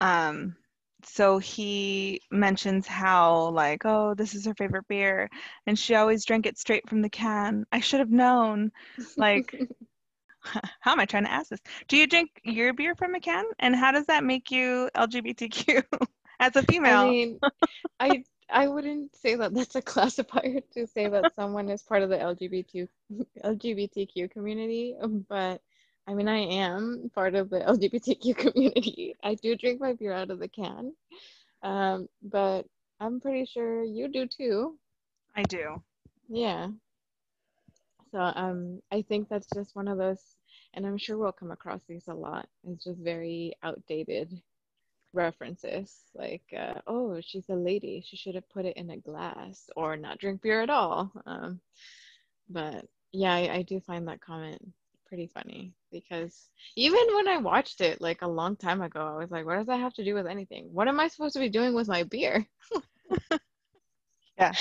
Um, 0.00 0.56
so 1.06 1.38
he 1.38 2.20
mentions 2.30 2.86
how 2.86 3.50
like, 3.50 3.84
oh, 3.84 4.14
this 4.14 4.34
is 4.34 4.46
her 4.46 4.54
favorite 4.54 4.88
beer, 4.88 5.28
and 5.66 5.78
she 5.78 5.94
always 5.94 6.24
drank 6.24 6.46
it 6.46 6.58
straight 6.58 6.88
from 6.88 7.02
the 7.02 7.10
can. 7.10 7.64
I 7.72 7.80
should 7.80 8.00
have 8.00 8.10
known. 8.10 8.72
Like, 9.16 9.54
how 10.80 10.92
am 10.92 11.00
I 11.00 11.06
trying 11.06 11.24
to 11.24 11.32
ask 11.32 11.48
this? 11.48 11.60
Do 11.88 11.96
you 11.96 12.06
drink 12.06 12.30
your 12.44 12.72
beer 12.72 12.94
from 12.94 13.14
a 13.14 13.20
can, 13.20 13.44
and 13.58 13.74
how 13.74 13.92
does 13.92 14.06
that 14.06 14.24
make 14.24 14.50
you 14.50 14.90
LGBTQ 14.96 15.82
as 16.40 16.56
a 16.56 16.62
female? 16.62 17.00
I 17.00 17.10
mean, 17.10 17.38
I 18.00 18.24
I 18.50 18.68
wouldn't 18.68 19.16
say 19.16 19.34
that 19.36 19.54
that's 19.54 19.74
a 19.74 19.82
classifier 19.82 20.60
to 20.74 20.86
say 20.86 21.08
that 21.08 21.34
someone 21.34 21.68
is 21.68 21.82
part 21.82 22.02
of 22.02 22.10
the 22.10 22.18
LGBT 22.18 22.88
LGBTQ 23.44 24.30
community, 24.30 24.94
but 25.28 25.60
I 26.06 26.14
mean, 26.14 26.28
I 26.28 26.38
am 26.38 27.10
part 27.14 27.34
of 27.34 27.50
the 27.50 27.60
LGBTQ 27.68 28.36
community. 28.36 29.16
I 29.22 29.34
do 29.34 29.56
drink 29.56 29.80
my 29.80 29.94
beer 29.94 30.12
out 30.12 30.30
of 30.30 30.38
the 30.38 30.48
can, 30.48 30.92
um, 31.62 32.08
but 32.22 32.66
I'm 33.00 33.20
pretty 33.20 33.46
sure 33.46 33.82
you 33.82 34.08
do 34.08 34.26
too. 34.26 34.78
I 35.34 35.42
do. 35.42 35.82
Yeah. 36.28 36.68
So 38.12 38.20
um, 38.20 38.80
I 38.92 39.02
think 39.02 39.28
that's 39.28 39.48
just 39.52 39.74
one 39.74 39.88
of 39.88 39.98
those, 39.98 40.22
and 40.74 40.86
I'm 40.86 40.98
sure 40.98 41.18
we'll 41.18 41.32
come 41.32 41.50
across 41.50 41.80
these 41.88 42.06
a 42.06 42.14
lot. 42.14 42.48
It's 42.64 42.84
just 42.84 43.00
very 43.00 43.54
outdated 43.62 44.40
references, 45.12 45.92
like, 46.14 46.42
uh, 46.56 46.74
oh, 46.86 47.20
she's 47.20 47.48
a 47.48 47.54
lady. 47.54 48.04
She 48.06 48.16
should 48.16 48.34
have 48.36 48.48
put 48.50 48.66
it 48.66 48.76
in 48.76 48.90
a 48.90 48.96
glass 48.96 49.68
or 49.76 49.96
not 49.96 50.18
drink 50.18 50.42
beer 50.42 50.62
at 50.62 50.70
all. 50.70 51.10
Um, 51.26 51.60
but 52.48 52.86
yeah, 53.12 53.32
I, 53.32 53.56
I 53.56 53.62
do 53.62 53.80
find 53.80 54.06
that 54.08 54.20
comment 54.20 54.60
pretty 55.06 55.26
funny 55.26 55.72
because 55.94 56.50
even 56.76 57.00
when 57.14 57.28
I 57.28 57.38
watched 57.38 57.80
it 57.80 58.02
like 58.02 58.22
a 58.22 58.28
long 58.28 58.56
time 58.56 58.82
ago, 58.82 59.00
I 59.06 59.18
was 59.18 59.30
like, 59.30 59.46
what 59.46 59.58
does 59.58 59.68
that 59.68 59.80
have 59.80 59.94
to 59.94 60.04
do 60.04 60.14
with 60.14 60.26
anything? 60.26 60.68
What 60.72 60.88
am 60.88 61.00
I 61.00 61.08
supposed 61.08 61.34
to 61.34 61.40
be 61.40 61.48
doing 61.48 61.74
with 61.74 61.88
my 61.88 62.04
beer? 62.04 62.46
Yeah. 64.38 64.52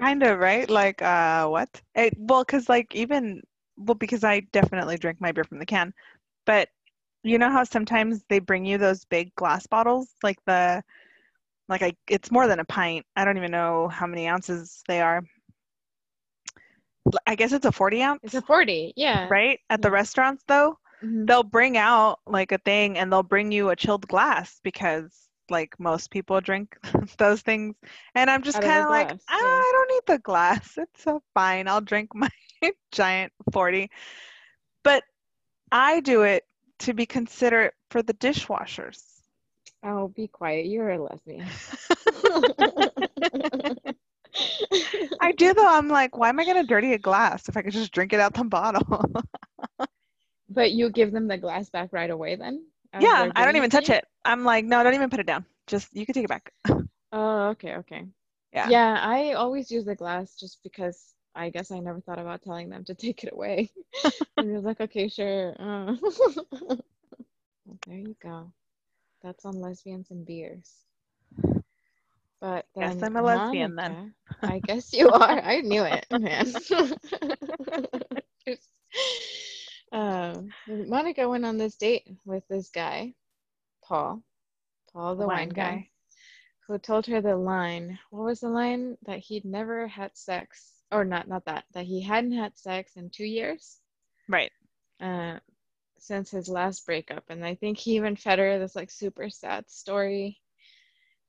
Kind 0.00 0.22
of 0.24 0.38
right 0.38 0.68
like 0.70 1.02
uh 1.02 1.46
what 1.46 1.82
it, 1.94 2.14
well 2.18 2.44
because 2.44 2.68
like 2.68 2.94
even 2.94 3.42
well 3.76 3.94
because 3.94 4.24
i 4.24 4.40
definitely 4.52 4.96
drink 4.96 5.20
my 5.20 5.32
beer 5.32 5.44
from 5.44 5.58
the 5.58 5.66
can 5.66 5.92
but 6.46 6.68
you 7.22 7.38
know 7.38 7.50
how 7.50 7.64
sometimes 7.64 8.24
they 8.28 8.40
bring 8.40 8.64
you 8.64 8.78
those 8.78 9.04
big 9.04 9.34
glass 9.36 9.66
bottles 9.66 10.14
like 10.22 10.38
the 10.46 10.82
like 11.68 11.82
i 11.82 11.92
it's 12.08 12.30
more 12.32 12.46
than 12.48 12.60
a 12.60 12.64
pint 12.64 13.04
i 13.16 13.24
don't 13.24 13.36
even 13.36 13.52
know 13.52 13.88
how 13.88 14.06
many 14.06 14.28
ounces 14.28 14.82
they 14.88 15.00
are 15.00 15.22
i 17.26 17.34
guess 17.34 17.52
it's 17.52 17.64
a 17.66 17.72
40 17.72 18.02
ounce 18.02 18.22
It's 18.22 18.34
a 18.34 18.42
40, 18.42 18.92
yeah. 18.96 19.30
right 19.30 19.58
at 19.70 19.82
the 19.82 19.90
Yeah. 19.90 19.90
restaurants 19.90 20.42
though 20.46 20.78
Mhm. 21.02 21.28
they'll 21.28 21.42
bring 21.42 21.76
out 21.76 22.18
like 22.26 22.52
a 22.52 22.58
thing 22.58 22.98
and 22.98 23.12
they'll 23.12 23.22
bring 23.22 23.50
you 23.52 23.70
a 23.70 23.76
chilled 23.76 24.06
glass 24.08 24.60
because 24.62 25.28
like 25.50 25.74
most 25.78 26.10
people 26.10 26.40
drink 26.40 26.76
those 27.18 27.42
things 27.42 27.74
and 28.14 28.30
i'm 28.30 28.42
just 28.42 28.60
Out 28.60 28.64
of 28.64 28.74
the 28.74 28.80
kind 28.80 28.82
of 28.84 28.88
like 28.90 29.12
glass, 29.12 29.30
"Ah, 29.30 29.34
yeah. 29.40 29.64
i 29.66 29.72
don't 29.74 29.90
need 29.94 30.14
the 30.14 30.20
glass 30.22 30.76
it's 30.78 31.02
so 31.02 31.22
fine 31.34 31.68
i'll 31.68 31.80
drink 31.80 32.10
my 32.14 32.28
giant 32.92 33.32
40 33.52 33.90
but 34.84 35.02
i 35.72 36.00
do 36.00 36.22
it 36.22 36.44
to 36.78 36.92
be 36.94 37.06
considerate 37.06 37.74
for 37.90 38.02
the 38.02 38.14
dishwashers 38.14 39.20
Oh, 39.82 40.08
be 40.08 40.26
quiet. 40.28 40.66
You're 40.66 40.90
a 40.90 40.98
lesbian. 41.02 41.46
i 45.20 45.32
do 45.32 45.52
though 45.54 45.66
i'm 45.68 45.88
like 45.88 46.16
why 46.16 46.28
am 46.28 46.38
i 46.40 46.44
going 46.44 46.56
to 46.56 46.66
dirty 46.66 46.92
a 46.92 46.98
glass 46.98 47.48
if 47.48 47.56
i 47.56 47.62
could 47.62 47.72
just 47.72 47.92
drink 47.92 48.12
it 48.12 48.20
out 48.20 48.34
the 48.34 48.44
bottle 48.44 49.04
But 50.48 50.72
you 50.72 50.90
give 50.90 51.10
them 51.12 51.26
the 51.26 51.38
glass 51.38 51.70
back 51.70 51.92
right 51.92 52.10
away 52.10 52.36
then? 52.36 52.64
yeah 52.98 53.30
i 53.34 53.44
don't 53.44 53.56
even 53.56 53.70
touch 53.70 53.90
it 53.90 54.04
i'm 54.24 54.44
like 54.44 54.64
no 54.64 54.82
don't 54.82 54.94
even 54.94 55.10
put 55.10 55.20
it 55.20 55.26
down 55.26 55.44
just 55.66 55.88
you 55.92 56.04
can 56.06 56.14
take 56.14 56.24
it 56.24 56.28
back 56.28 56.52
Oh, 57.12 57.50
okay, 57.50 57.76
okay. 57.76 58.06
yeah 58.52 58.68
Yeah, 58.68 58.98
I 59.00 59.32
always 59.34 59.70
use 59.70 59.84
the 59.84 59.94
glass 59.94 60.34
just 60.36 60.58
because 60.64 61.14
I 61.34 61.50
guess 61.50 61.70
I 61.70 61.78
never 61.78 62.00
thought 62.00 62.18
about 62.18 62.42
telling 62.42 62.68
them 62.68 62.84
to 62.84 62.94
take 63.06 63.22
it 63.22 63.32
away. 63.32 63.70
and 64.36 64.48
he 64.48 64.52
was 64.54 64.64
like, 64.64 64.80
okay, 64.80 65.08
sure. 65.08 65.54
Uh. 65.58 65.94
there 67.86 67.98
you 67.98 68.16
go. 68.20 68.52
That's 69.22 69.44
on 69.44 69.60
lesbians 69.60 70.10
and 70.10 70.26
beers. 70.26 70.70
But 72.44 72.66
Guess 72.78 73.02
I'm 73.02 73.16
a 73.16 73.22
lesbian 73.22 73.74
then. 73.74 74.12
I 74.42 74.58
guess 74.58 74.92
you 74.92 75.08
are. 75.08 75.40
I 75.40 75.62
knew 75.62 75.82
it, 75.82 76.04
man. 76.10 76.52
um, 79.90 80.50
Monica 80.68 81.26
went 81.26 81.46
on 81.46 81.56
this 81.56 81.76
date 81.76 82.06
with 82.26 82.46
this 82.48 82.68
guy, 82.68 83.14
Paul, 83.82 84.22
Paul 84.92 85.16
the 85.16 85.26
wine, 85.26 85.36
wine 85.36 85.48
guy. 85.48 85.62
guy, 85.62 85.90
who 86.66 86.76
told 86.76 87.06
her 87.06 87.22
the 87.22 87.34
line. 87.34 87.98
What 88.10 88.24
was 88.24 88.40
the 88.40 88.50
line 88.50 88.98
that 89.06 89.20
he'd 89.20 89.46
never 89.46 89.88
had 89.88 90.14
sex, 90.14 90.82
or 90.92 91.02
not? 91.02 91.26
Not 91.26 91.46
that 91.46 91.64
that 91.72 91.86
he 91.86 92.02
hadn't 92.02 92.32
had 92.32 92.58
sex 92.58 92.92
in 92.96 93.08
two 93.08 93.24
years. 93.24 93.78
Right. 94.28 94.52
Uh, 95.00 95.38
since 95.98 96.30
his 96.30 96.50
last 96.50 96.84
breakup, 96.84 97.24
and 97.30 97.42
I 97.42 97.54
think 97.54 97.78
he 97.78 97.96
even 97.96 98.16
fed 98.16 98.38
her 98.38 98.58
this 98.58 98.76
like 98.76 98.90
super 98.90 99.30
sad 99.30 99.70
story 99.70 100.42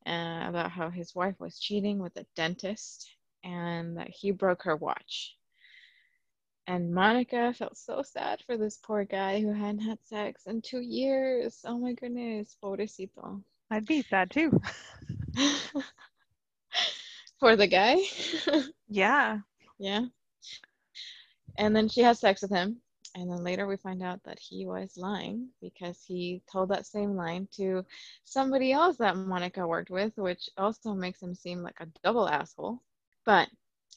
uh, 0.05 0.45
about 0.47 0.71
how 0.71 0.89
his 0.89 1.15
wife 1.15 1.35
was 1.39 1.59
cheating 1.59 1.99
with 1.99 2.15
a 2.17 2.25
dentist 2.35 3.09
and 3.43 3.97
that 3.97 4.09
he 4.09 4.31
broke 4.31 4.63
her 4.63 4.75
watch. 4.75 5.35
And 6.67 6.93
Monica 6.93 7.53
felt 7.53 7.77
so 7.77 8.01
sad 8.01 8.41
for 8.45 8.57
this 8.57 8.77
poor 8.77 9.05
guy 9.05 9.39
who 9.39 9.53
hadn't 9.53 9.81
had 9.81 9.99
sex 10.03 10.47
in 10.47 10.61
two 10.61 10.81
years. 10.81 11.61
Oh 11.63 11.77
my 11.77 11.93
goodness, 11.93 12.57
pobrecito. 12.63 13.41
I'd 13.69 13.85
be 13.85 14.01
sad 14.01 14.31
too. 14.31 14.59
for 17.39 17.55
the 17.55 17.67
guy? 17.67 17.97
yeah. 18.87 19.39
Yeah. 19.77 20.05
And 21.57 21.75
then 21.75 21.87
she 21.87 22.01
has 22.01 22.19
sex 22.19 22.41
with 22.41 22.51
him 22.51 22.81
and 23.15 23.31
then 23.31 23.43
later 23.43 23.67
we 23.67 23.77
find 23.77 24.03
out 24.03 24.21
that 24.25 24.39
he 24.39 24.65
was 24.65 24.97
lying 24.97 25.49
because 25.61 26.03
he 26.05 26.41
told 26.51 26.69
that 26.69 26.85
same 26.85 27.15
line 27.15 27.47
to 27.57 27.85
somebody 28.25 28.73
else 28.73 28.97
that 28.97 29.17
Monica 29.17 29.65
worked 29.65 29.89
with, 29.91 30.13
which 30.17 30.49
also 30.57 30.93
makes 30.93 31.21
him 31.21 31.33
seem 31.33 31.63
like 31.63 31.79
a 31.79 31.87
double 32.03 32.27
asshole. 32.27 32.81
But 33.25 33.49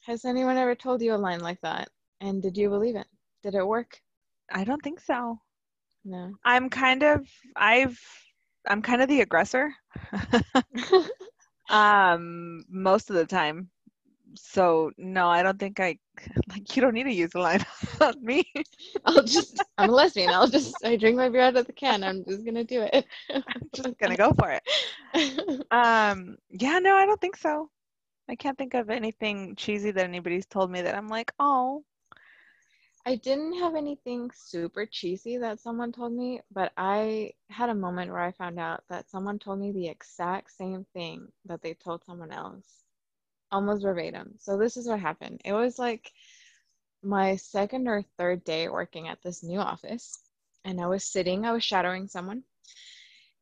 has 0.07 0.25
anyone 0.25 0.57
ever 0.57 0.75
told 0.75 1.03
you 1.03 1.15
a 1.15 1.17
line 1.17 1.41
like 1.41 1.61
that? 1.63 1.91
And 2.21 2.43
did 2.43 2.57
you 2.57 2.71
believe 2.71 2.97
it? 2.97 3.07
Did 3.43 3.55
it 3.55 3.67
work? 3.67 4.01
I 4.53 4.65
don't 4.65 4.83
think 4.83 5.01
so. 5.01 5.41
No. 6.05 6.35
I'm 6.45 6.71
kind 6.71 7.03
of 7.03 7.29
I've 7.57 8.01
I'm 8.67 8.83
kind 8.83 9.03
of 9.03 9.09
the 9.09 9.21
aggressor. 9.23 9.75
um 11.71 12.65
most 12.71 13.11
of 13.11 13.17
the 13.17 13.27
time 13.27 13.71
so 14.47 14.91
no, 14.99 15.29
I 15.29 15.43
don't 15.43 15.59
think 15.59 15.81
I 15.81 15.99
like. 16.49 16.77
You 16.77 16.83
don't 16.83 16.95
need 16.95 17.05
to 17.05 17.13
use 17.13 17.35
a 17.35 17.41
line 17.41 17.65
on 18.01 18.15
me. 18.23 18.45
I'll 19.05 19.23
just. 19.23 19.63
I'm 19.79 19.91
a 19.91 19.93
lesbian. 19.93 20.31
I'll 20.31 20.49
just. 20.49 20.85
I 20.85 20.97
drink 20.97 21.17
my 21.17 21.29
beer 21.29 21.43
out 21.43 21.57
of 21.57 21.67
the 21.67 21.73
can. 21.73 22.05
I'm 22.05 22.25
just 22.25 22.45
gonna 22.45 22.65
do 22.65 22.83
it. 22.83 23.07
I'm 23.31 23.71
just 23.75 23.99
gonna 23.99 24.17
go 24.17 24.33
for 24.39 24.51
it. 24.51 24.63
Um. 25.71 26.37
Yeah. 26.51 26.79
No, 26.79 26.97
I 26.97 27.07
don't 27.07 27.21
think 27.21 27.37
so. 27.37 27.71
I 28.29 28.37
can't 28.37 28.59
think 28.59 28.75
of 28.75 28.91
anything 28.91 29.57
cheesy 29.57 29.91
that 29.91 30.05
anybody's 30.05 30.47
told 30.47 30.71
me 30.71 30.83
that 30.83 30.95
I'm 30.95 31.09
like, 31.09 31.33
oh. 31.39 31.85
I 33.07 33.17
didn't 33.17 33.59
have 33.59 33.75
anything 33.75 34.31
super 34.35 34.85
cheesy 34.85 35.39
that 35.39 35.61
someone 35.61 35.93
told 35.93 36.13
me, 36.13 36.43
but 36.53 36.73
I 36.77 37.33
had 37.49 37.71
a 37.71 37.75
moment 37.75 38.11
where 38.11 38.21
I 38.21 38.33
found 38.33 38.59
out 38.61 38.85
that 38.91 39.09
someone 39.09 39.39
told 39.39 39.61
me 39.61 39.73
the 39.73 39.89
exact 39.89 40.53
same 40.53 40.85
thing 40.93 41.29
that 41.47 41.63
they 41.63 41.73
told 41.73 42.05
someone 42.05 42.31
else 42.33 42.85
almost 43.51 43.83
verbatim. 43.83 44.35
So 44.39 44.57
this 44.57 44.77
is 44.77 44.87
what 44.87 45.01
happened. 45.01 45.41
It 45.45 45.53
was 45.53 45.79
like 45.79 46.13
my 47.03 47.37
second 47.37 47.89
or 47.89 48.03
third 48.19 48.45
day 48.45 48.69
working 48.69 49.09
at 49.09 49.23
this 49.23 49.43
new 49.43 49.59
office, 49.59 50.19
and 50.65 50.81
I 50.81 50.87
was 50.87 51.05
sitting, 51.05 51.45
I 51.45 51.53
was 51.53 51.65
shadowing 51.65 52.09
someone, 52.09 52.43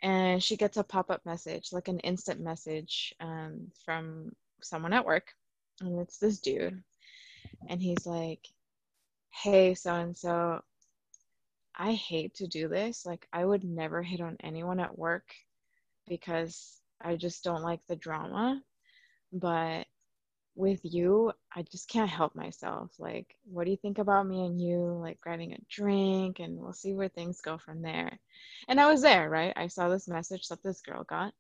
and 0.03 0.43
she 0.43 0.57
gets 0.57 0.77
a 0.77 0.85
pop 0.85 1.11
up 1.11 1.25
message, 1.25 1.73
like 1.73 1.89
an 1.89 2.01
instant 2.01 2.41
message 2.41 3.15
um, 3.21 3.71
from 3.85 4.33
someone 4.63 4.93
at 4.93 5.07
work, 5.07 5.33
and 5.81 5.99
it's 6.01 6.19
this 6.19 6.39
dude, 6.39 6.83
and 7.69 7.81
he's 7.83 8.07
like, 8.07 8.47
"Hey, 9.31 9.75
so 9.75 9.95
and 9.95 10.17
so." 10.17 10.63
I 11.79 11.93
hate 11.93 12.35
to 12.37 12.47
do 12.47 12.69
this. 12.69 13.05
Like, 13.05 13.29
I 13.35 13.45
would 13.45 13.63
never 13.63 14.03
hit 14.03 14.23
on 14.23 14.39
anyone 14.43 14.81
at 14.81 14.99
work 14.99 15.25
because 16.09 16.81
I 17.03 17.17
just 17.17 17.45
don't 17.45 17.63
like 17.63 17.81
the 17.87 17.97
drama. 17.97 18.63
But 19.31 19.87
with 20.57 20.81
you, 20.83 21.33
I 21.55 21.63
just 21.63 21.89
can't 21.89 22.11
help 22.11 22.35
myself. 22.35 22.91
Like, 22.99 23.37
what 23.45 23.65
do 23.65 23.71
you 23.71 23.77
think 23.77 23.99
about 23.99 24.27
me 24.27 24.47
and 24.47 24.61
you? 24.61 24.99
Like, 25.01 25.21
grabbing 25.21 25.53
a 25.53 25.59
drink, 25.71 26.41
and 26.41 26.59
we'll 26.59 26.73
see 26.73 26.95
where 26.95 27.09
things 27.09 27.41
go 27.41 27.59
from 27.59 27.83
there. 27.83 28.19
And 28.69 28.81
I 28.81 28.91
was 28.91 29.03
there, 29.03 29.29
right? 29.31 29.53
I 29.57 29.69
saw 29.69 29.89
this 29.89 30.09
message 30.09 30.49
that 30.49 30.63
this 30.63 30.81
girl 30.81 31.05
got. 31.05 31.35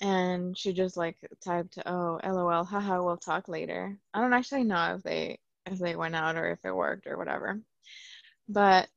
And 0.00 0.56
she 0.56 0.72
just 0.72 0.96
like 0.96 1.16
typed, 1.44 1.78
"Oh, 1.86 2.20
lol, 2.24 2.64
haha, 2.64 3.02
we'll 3.02 3.16
talk 3.16 3.48
later." 3.48 3.98
I 4.14 4.20
don't 4.20 4.32
actually 4.32 4.64
know 4.64 4.94
if 4.94 5.02
they 5.02 5.38
if 5.66 5.78
they 5.78 5.96
went 5.96 6.14
out 6.14 6.36
or 6.36 6.50
if 6.50 6.64
it 6.64 6.72
worked 6.74 7.06
or 7.06 7.18
whatever. 7.18 7.60
But 8.48 8.88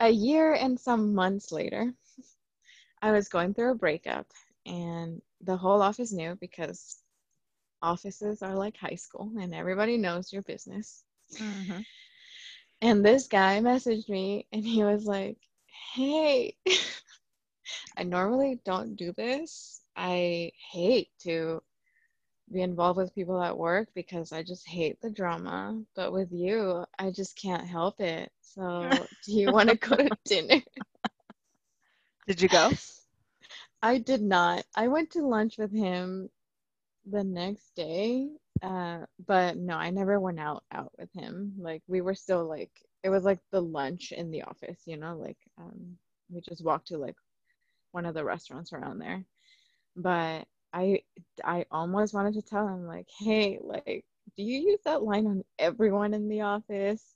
a 0.00 0.10
year 0.10 0.54
and 0.54 0.80
some 0.80 1.14
months 1.14 1.52
later, 1.52 1.92
I 3.02 3.12
was 3.12 3.28
going 3.28 3.54
through 3.54 3.72
a 3.72 3.76
breakup 3.76 4.26
and 4.66 5.20
the 5.42 5.56
whole 5.56 5.82
office 5.82 6.12
knew 6.12 6.36
because 6.40 7.02
offices 7.82 8.42
are 8.42 8.54
like 8.54 8.76
high 8.76 8.96
school 8.96 9.32
and 9.40 9.54
everybody 9.54 9.96
knows 9.96 10.32
your 10.32 10.42
business. 10.42 11.04
Mm-hmm. 11.34 11.80
And 12.82 13.04
this 13.04 13.26
guy 13.26 13.60
messaged 13.60 14.08
me 14.08 14.46
and 14.52 14.64
he 14.64 14.84
was 14.84 15.04
like, 15.04 15.36
Hey, 15.94 16.56
I 17.96 18.02
normally 18.02 18.60
don't 18.64 18.96
do 18.96 19.12
this. 19.12 19.80
I 19.96 20.52
hate 20.70 21.08
to 21.22 21.62
be 22.52 22.62
involved 22.62 22.96
with 22.96 23.14
people 23.14 23.40
at 23.42 23.56
work 23.56 23.88
because 23.94 24.32
I 24.32 24.42
just 24.42 24.66
hate 24.66 25.00
the 25.00 25.10
drama. 25.10 25.80
But 25.94 26.12
with 26.12 26.32
you, 26.32 26.84
I 26.98 27.10
just 27.10 27.36
can't 27.36 27.66
help 27.66 28.00
it. 28.00 28.32
So, 28.40 29.06
do 29.24 29.32
you 29.32 29.52
want 29.52 29.68
to 29.68 29.76
go 29.76 29.96
to 29.96 30.10
dinner? 30.24 30.62
Did 32.26 32.40
you 32.40 32.48
go? 32.48 32.70
I 33.82 33.98
did 33.98 34.22
not. 34.22 34.64
I 34.74 34.88
went 34.88 35.10
to 35.12 35.26
lunch 35.26 35.56
with 35.58 35.72
him 35.72 36.28
the 37.06 37.24
next 37.24 37.74
day 37.74 38.28
uh 38.62 38.98
but 39.26 39.56
no 39.56 39.74
i 39.74 39.90
never 39.90 40.20
went 40.20 40.38
out 40.38 40.62
out 40.72 40.92
with 40.98 41.08
him. 41.14 41.54
Like 41.58 41.82
we 41.88 42.00
were 42.00 42.14
still 42.14 42.46
like 42.46 42.70
it 43.02 43.08
was 43.08 43.24
like 43.24 43.38
the 43.52 43.62
lunch 43.62 44.12
in 44.12 44.30
the 44.30 44.42
office 44.42 44.82
you 44.86 44.96
know 44.96 45.16
like 45.16 45.38
um 45.58 45.96
we 46.30 46.40
just 46.40 46.64
walked 46.64 46.88
to 46.88 46.98
like 46.98 47.16
one 47.92 48.06
of 48.06 48.14
the 48.14 48.24
restaurants 48.24 48.72
around 48.72 48.98
there. 48.98 49.24
But 49.96 50.46
i 50.72 51.00
i 51.44 51.64
almost 51.70 52.14
wanted 52.14 52.34
to 52.34 52.42
tell 52.42 52.68
him 52.68 52.86
like 52.86 53.08
hey 53.18 53.58
like 53.62 54.04
do 54.36 54.44
you 54.44 54.60
use 54.70 54.80
that 54.84 55.02
line 55.02 55.26
on 55.26 55.42
everyone 55.58 56.14
in 56.14 56.28
the 56.28 56.42
office? 56.42 57.14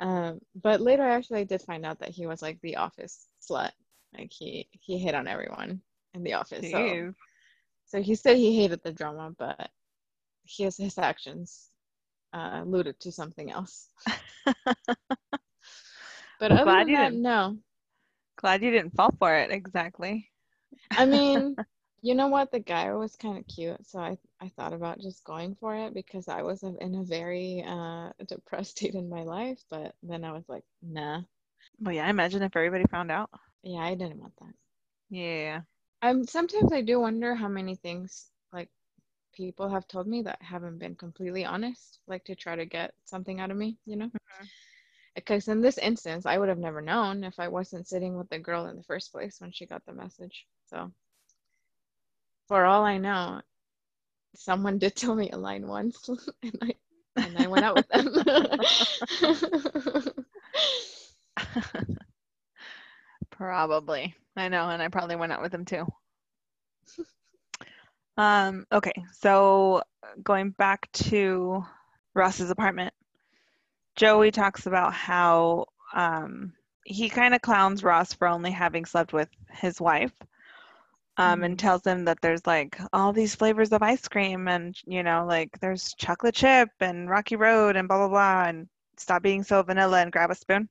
Um 0.00 0.40
but 0.60 0.80
later 0.80 1.04
I 1.04 1.14
actually 1.14 1.44
did 1.44 1.62
find 1.62 1.86
out 1.86 2.00
that 2.00 2.10
he 2.10 2.26
was 2.26 2.42
like 2.42 2.60
the 2.60 2.76
office 2.76 3.28
slut. 3.40 3.70
Like 4.18 4.32
he 4.32 4.68
he 4.72 4.98
hit 4.98 5.14
on 5.14 5.28
everyone 5.28 5.80
in 6.14 6.24
the 6.24 6.34
office 6.34 6.64
Jeez. 6.64 6.72
so 6.72 7.14
so 7.92 8.00
he 8.00 8.14
said 8.14 8.38
he 8.38 8.56
hated 8.56 8.82
the 8.82 8.90
drama, 8.90 9.34
but 9.38 9.70
his 10.46 10.78
his 10.78 10.96
actions 10.96 11.68
uh, 12.32 12.60
alluded 12.62 12.98
to 13.00 13.12
something 13.12 13.50
else. 13.50 13.90
but 14.64 16.52
other 16.52 16.64
glad 16.64 16.86
than 16.86 16.94
that, 16.94 17.12
no. 17.12 17.58
Glad 18.38 18.62
you 18.62 18.70
didn't 18.70 18.96
fall 18.96 19.10
for 19.18 19.36
it 19.36 19.50
exactly. 19.50 20.30
I 20.92 21.04
mean, 21.04 21.54
you 22.00 22.14
know 22.14 22.28
what? 22.28 22.50
The 22.50 22.60
guy 22.60 22.90
was 22.94 23.14
kind 23.14 23.36
of 23.36 23.46
cute, 23.46 23.86
so 23.86 23.98
I 23.98 24.16
I 24.40 24.48
thought 24.56 24.72
about 24.72 24.98
just 24.98 25.22
going 25.24 25.54
for 25.60 25.76
it 25.76 25.92
because 25.92 26.28
I 26.28 26.40
was 26.40 26.62
in 26.62 26.94
a 26.94 27.04
very 27.04 27.62
uh, 27.68 28.08
depressed 28.26 28.70
state 28.78 28.94
in 28.94 29.10
my 29.10 29.22
life. 29.22 29.62
But 29.68 29.94
then 30.02 30.24
I 30.24 30.32
was 30.32 30.48
like, 30.48 30.64
nah. 30.80 31.20
Well, 31.78 31.94
yeah. 31.94 32.08
Imagine 32.08 32.42
if 32.42 32.56
everybody 32.56 32.84
found 32.90 33.10
out. 33.10 33.28
Yeah, 33.62 33.80
I 33.80 33.94
didn't 33.96 34.18
want 34.18 34.32
that. 34.40 34.54
Yeah. 35.10 35.60
I'm 36.02 36.26
sometimes 36.26 36.72
I 36.72 36.82
do 36.82 37.00
wonder 37.00 37.34
how 37.34 37.48
many 37.48 37.76
things 37.76 38.26
like 38.52 38.68
people 39.32 39.68
have 39.68 39.86
told 39.86 40.08
me 40.08 40.22
that 40.22 40.42
haven't 40.42 40.78
been 40.78 40.96
completely 40.96 41.44
honest, 41.44 42.00
like 42.08 42.24
to 42.24 42.34
try 42.34 42.56
to 42.56 42.66
get 42.66 42.92
something 43.04 43.40
out 43.40 43.52
of 43.52 43.56
me, 43.56 43.78
you 43.86 43.96
know? 43.96 44.06
Mm-hmm. 44.06 44.46
Because 45.14 45.46
in 45.48 45.60
this 45.60 45.78
instance, 45.78 46.26
I 46.26 46.38
would 46.38 46.48
have 46.48 46.58
never 46.58 46.80
known 46.80 47.22
if 47.22 47.38
I 47.38 47.48
wasn't 47.48 47.86
sitting 47.86 48.16
with 48.16 48.28
the 48.30 48.38
girl 48.38 48.66
in 48.66 48.76
the 48.76 48.82
first 48.82 49.12
place 49.12 49.40
when 49.40 49.52
she 49.52 49.66
got 49.66 49.84
the 49.86 49.92
message. 49.92 50.46
So, 50.66 50.90
for 52.48 52.64
all 52.64 52.82
I 52.84 52.98
know, 52.98 53.42
someone 54.34 54.78
did 54.78 54.96
tell 54.96 55.14
me 55.14 55.30
a 55.30 55.36
line 55.36 55.66
once, 55.66 56.08
and 56.42 56.58
I 56.62 56.74
and 57.16 57.38
I 57.38 57.46
went 57.46 57.64
out 57.64 57.76
with 57.76 57.88
them. 57.88 58.08
Probably. 63.30 64.16
I 64.36 64.48
know, 64.48 64.68
and 64.70 64.82
I 64.82 64.88
probably 64.88 65.16
went 65.16 65.32
out 65.32 65.42
with 65.42 65.54
him 65.54 65.64
too. 65.64 65.86
um, 68.16 68.64
okay, 68.72 68.92
so 69.12 69.82
going 70.22 70.50
back 70.50 70.90
to 70.92 71.64
Ross's 72.14 72.50
apartment, 72.50 72.92
Joey 73.96 74.30
talks 74.30 74.66
about 74.66 74.92
how 74.94 75.66
um, 75.94 76.52
he 76.84 77.08
kind 77.08 77.34
of 77.34 77.40
clowns 77.42 77.82
Ross 77.82 78.12
for 78.14 78.26
only 78.28 78.50
having 78.50 78.84
slept 78.84 79.12
with 79.12 79.28
his 79.50 79.80
wife. 79.80 80.12
Um, 81.18 81.42
and 81.42 81.58
Mhm. 81.58 81.58
tells 81.58 81.84
him 81.86 82.04
that 82.06 82.20
there's 82.22 82.46
like 82.46 82.78
all 82.92 83.12
these 83.12 83.34
flavors 83.34 83.72
of 83.72 83.82
ice 83.82 84.08
cream 84.08 84.48
and 84.48 84.74
you 84.86 85.02
know 85.02 85.24
like 85.26 85.50
there's 85.60 85.94
chocolate 85.98 86.34
chip 86.34 86.68
and 86.80 87.08
rocky 87.08 87.36
road 87.36 87.76
and 87.76 87.86
blah 87.88 87.98
blah 87.98 88.08
blah 88.08 88.44
and 88.48 88.68
stop 88.96 89.22
being 89.22 89.42
so 89.42 89.62
vanilla 89.62 90.00
and 90.00 90.12
grab 90.12 90.30
a 90.30 90.34
spoon 90.34 90.68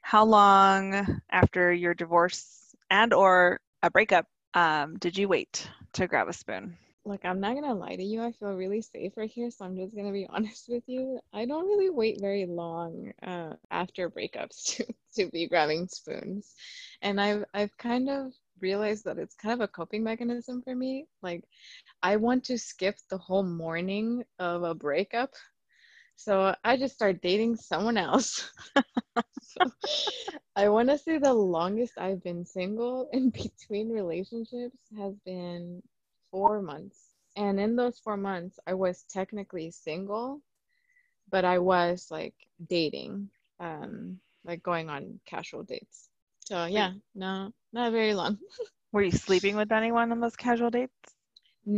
how 0.00 0.24
long 0.24 1.20
after 1.30 1.72
your 1.72 1.94
divorce 1.94 2.67
and 2.90 3.12
or 3.12 3.60
a 3.82 3.90
breakup 3.90 4.26
um, 4.54 4.96
did 4.98 5.16
you 5.16 5.28
wait 5.28 5.70
to 5.92 6.06
grab 6.06 6.28
a 6.28 6.32
spoon 6.32 6.76
Look, 7.08 7.24
I'm 7.24 7.40
not 7.40 7.54
gonna 7.54 7.72
lie 7.72 7.96
to 7.96 8.02
you. 8.02 8.22
I 8.22 8.32
feel 8.32 8.52
really 8.52 8.82
safe 8.82 9.12
right 9.16 9.30
here, 9.30 9.50
so 9.50 9.64
I'm 9.64 9.76
just 9.78 9.96
gonna 9.96 10.12
be 10.12 10.26
honest 10.30 10.68
with 10.68 10.82
you. 10.86 11.18
I 11.32 11.46
don't 11.46 11.66
really 11.66 11.88
wait 11.88 12.20
very 12.20 12.44
long 12.44 13.12
uh, 13.22 13.54
after 13.70 14.10
breakups 14.10 14.64
to, 14.76 14.86
to 15.16 15.30
be 15.30 15.48
grabbing 15.48 15.88
spoons, 15.88 16.54
and 17.00 17.18
I've 17.18 17.44
I've 17.54 17.74
kind 17.78 18.10
of 18.10 18.34
realized 18.60 19.06
that 19.06 19.18
it's 19.18 19.34
kind 19.36 19.54
of 19.54 19.60
a 19.62 19.68
coping 19.68 20.04
mechanism 20.04 20.60
for 20.60 20.74
me. 20.76 21.06
Like, 21.22 21.44
I 22.02 22.16
want 22.16 22.44
to 22.44 22.58
skip 22.58 22.96
the 23.08 23.16
whole 23.18 23.42
mourning 23.44 24.24
of 24.38 24.62
a 24.64 24.74
breakup, 24.74 25.32
so 26.16 26.54
I 26.62 26.76
just 26.76 26.94
start 26.94 27.22
dating 27.22 27.56
someone 27.56 27.96
else. 27.96 28.50
So, 29.40 29.70
I 30.58 30.68
want 30.68 30.88
to 30.88 30.98
say 30.98 31.18
the 31.18 31.32
longest 31.32 31.98
I've 31.98 32.22
been 32.24 32.44
single 32.44 33.08
in 33.12 33.30
between 33.30 33.90
relationships 33.90 34.76
has 34.98 35.14
been 35.24 35.82
four 36.32 36.60
months. 36.60 36.98
And 37.36 37.60
in 37.60 37.76
those 37.76 38.00
four 38.00 38.16
months, 38.16 38.58
I 38.66 38.74
was 38.74 39.04
technically 39.04 39.70
single, 39.70 40.42
but 41.30 41.44
I 41.44 41.58
was 41.60 42.08
like 42.10 42.34
dating, 42.68 43.30
um, 43.60 44.18
like 44.44 44.62
going 44.64 44.90
on 44.90 45.20
casual 45.26 45.62
dates. 45.62 46.10
So 46.40 46.64
yeah, 46.66 46.92
no, 47.14 47.52
not 47.72 47.92
very 47.92 48.14
long. 48.14 48.38
were 48.92 49.02
you 49.02 49.12
sleeping 49.12 49.56
with 49.56 49.72
anyone 49.72 50.10
on 50.10 50.20
those 50.20 50.36
casual 50.36 50.70
dates 50.70 51.14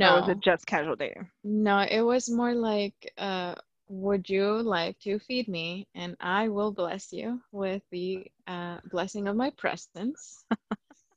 or 0.01 0.12
was 0.14 0.27
No, 0.27 0.29
it 0.29 0.40
just 0.40 0.66
casual 0.66 0.97
dating 0.97 1.29
no, 1.45 1.81
it 1.81 2.03
was 2.03 2.31
more 2.31 2.55
like, 2.55 3.12
uh, 3.19 3.55
would 3.90 4.31
you 4.31 4.62
like 4.62 4.98
to 5.00 5.18
feed 5.18 5.48
me? 5.48 5.87
And 5.94 6.16
I 6.20 6.48
will 6.48 6.72
bless 6.72 7.12
you 7.12 7.40
with 7.53 7.83
the 7.90 8.26
uh, 8.46 8.79
blessing 8.90 9.29
of 9.29 9.37
my 9.37 9.50
presence 9.50 10.44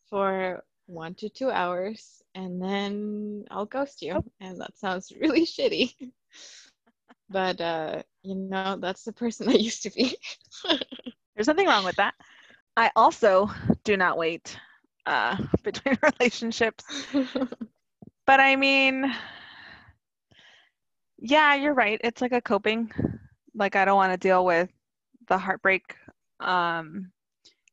for 0.10 0.64
one 0.88 1.14
to 1.16 1.30
two 1.30 1.50
hours, 1.50 2.22
and 2.36 2.62
then 2.62 3.46
I'll 3.52 3.66
ghost 3.66 4.02
you. 4.02 4.24
And 4.42 4.60
that 4.60 4.78
sounds 4.78 5.14
really 5.18 5.46
shitty. 5.46 5.94
But 7.30 7.62
uh, 7.62 8.04
you 8.24 8.36
know, 8.36 8.78
that's 8.78 9.04
the 9.04 9.14
person 9.14 9.48
I 9.50 9.54
used 9.54 9.84
to 9.84 9.90
be. 9.92 10.18
there's 11.36 11.48
nothing 11.48 11.68
wrong 11.68 11.84
with 11.84 11.96
that 11.96 12.14
i 12.78 12.90
also 12.96 13.50
do 13.84 13.98
not 13.98 14.18
wait 14.18 14.58
uh, 15.06 15.36
between 15.64 15.98
relationships 16.02 16.84
but 18.26 18.40
i 18.40 18.56
mean 18.56 19.14
yeah 21.24 21.56
you're 21.56 21.74
right. 21.74 22.00
It's 22.04 22.22
like 22.22 22.34
a 22.34 22.42
coping 22.42 22.92
like 23.56 23.76
i 23.76 23.86
don't 23.86 23.96
want 23.96 24.14
to 24.14 24.18
deal 24.18 24.46
with 24.46 24.70
the 25.28 25.38
heartbreak 25.38 25.96
um 26.40 27.12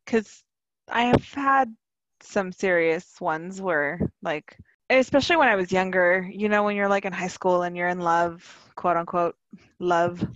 because 0.05 0.43
i 0.91 1.03
have 1.03 1.25
had 1.33 1.75
some 2.23 2.53
serious 2.53 3.21
ones 3.21 3.61
where 3.61 4.01
like 4.23 4.57
especially 4.91 5.37
when 5.37 5.49
i 5.49 5.57
was 5.57 5.73
younger 5.73 6.29
you 6.31 6.49
know 6.49 6.63
when 6.63 6.77
you're 6.77 6.89
like 6.89 7.05
in 7.05 7.13
high 7.13 7.29
school 7.29 7.63
and 7.63 7.77
you're 7.77 7.89
in 7.89 8.01
love 8.01 8.71
quote 8.77 8.97
unquote 8.97 9.37
love 9.79 10.27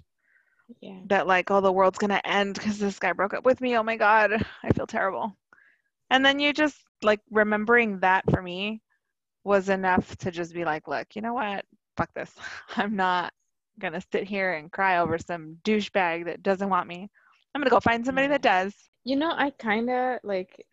yeah. 0.81 0.99
that 1.07 1.27
like 1.27 1.51
oh 1.51 1.61
the 1.61 1.73
world's 1.73 1.99
gonna 1.99 2.21
end 2.25 2.55
because 2.55 2.79
this 2.79 2.99
guy 2.99 3.13
broke 3.13 3.35
up 3.35 3.45
with 3.45 3.61
me. 3.61 3.77
Oh 3.77 3.83
my 3.83 3.97
god 3.97 4.33
i 4.63 4.71
feel 4.71 4.87
terrible. 4.87 5.37
And 6.11 6.25
then 6.25 6.39
you 6.39 6.53
just 6.53 6.77
like 7.03 7.21
remembering 7.31 8.01
that 8.01 8.25
for 8.31 8.41
me 8.41 8.81
was 9.45 9.69
enough 9.69 10.17
to 10.19 10.31
just 10.31 10.55
be 10.55 10.65
like 10.65 10.89
look 10.89 11.15
you 11.15 11.23
know 11.23 11.35
what 11.35 11.65
fuck 11.97 12.13
this 12.15 12.35
i'm 12.77 12.97
not 12.97 13.33
gonna 13.79 14.01
sit 14.13 14.25
here 14.25 14.55
and 14.55 14.73
cry 14.73 14.99
over 14.99 15.19
some 15.19 15.57
douchebag 15.65 16.25
that 16.27 16.43
doesn't 16.43 16.69
want 16.71 16.89
me 16.89 17.09
i'm 17.55 17.61
gonna 17.61 17.71
go 17.71 17.81
find 17.81 18.05
somebody 18.05 18.29
that 18.29 18.43
does 18.43 18.75
You 19.05 19.17
know, 19.17 19.33
I 19.37 19.51
kind 19.51 19.91
of 19.91 20.21
like 20.25 20.67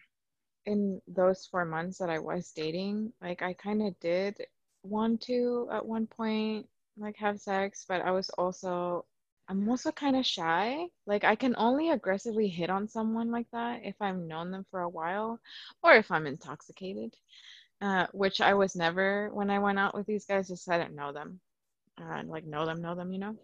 in 0.65 1.01
those 1.07 1.45
four 1.45 1.65
months 1.65 1.97
that 1.99 2.10
I 2.10 2.19
was 2.19 2.51
dating, 2.51 3.13
like 3.21 3.41
I 3.41 3.53
kind 3.53 3.81
of 3.81 3.99
did 3.99 4.38
want 4.84 5.21
to 5.21 5.69
at 5.71 5.86
one 5.86 6.07
point 6.07 6.67
like 6.97 7.15
have 7.17 7.39
sex, 7.39 7.86
but 7.88 8.01
I 8.01 8.12
was 8.12 8.29
also 8.31 9.05
I'm 9.47 9.67
also 9.69 9.91
kind 9.91 10.15
of 10.15 10.25
shy. 10.25 10.88
Like 11.05 11.23
I 11.23 11.36
can 11.36 11.55
only 11.57 11.89
aggressively 11.91 12.47
hit 12.47 12.69
on 12.69 12.88
someone 12.88 13.31
like 13.31 13.47
that 13.51 13.81
if 13.84 13.95
I've 14.01 14.17
known 14.17 14.51
them 14.51 14.65
for 14.71 14.81
a 14.81 14.89
while 14.89 15.39
or 15.84 15.93
if 15.93 16.12
I'm 16.12 16.27
intoxicated. 16.27 17.15
Uh, 17.82 18.06
which 18.13 18.41
I 18.41 18.54
was 18.54 18.76
never 18.76 19.30
when 19.34 19.50
I 19.50 19.58
went 19.60 19.80
out 19.80 19.96
with 19.96 20.06
these 20.06 20.26
guys, 20.26 20.48
just 20.48 20.70
I 20.70 20.78
didn't 20.78 20.96
know 20.96 21.12
them. 21.12 21.39
Uh, 22.00 22.22
like 22.26 22.46
know 22.46 22.65
them, 22.65 22.82
know 22.82 22.96
them, 22.96 23.12
you 23.12 23.20
know. 23.20 23.36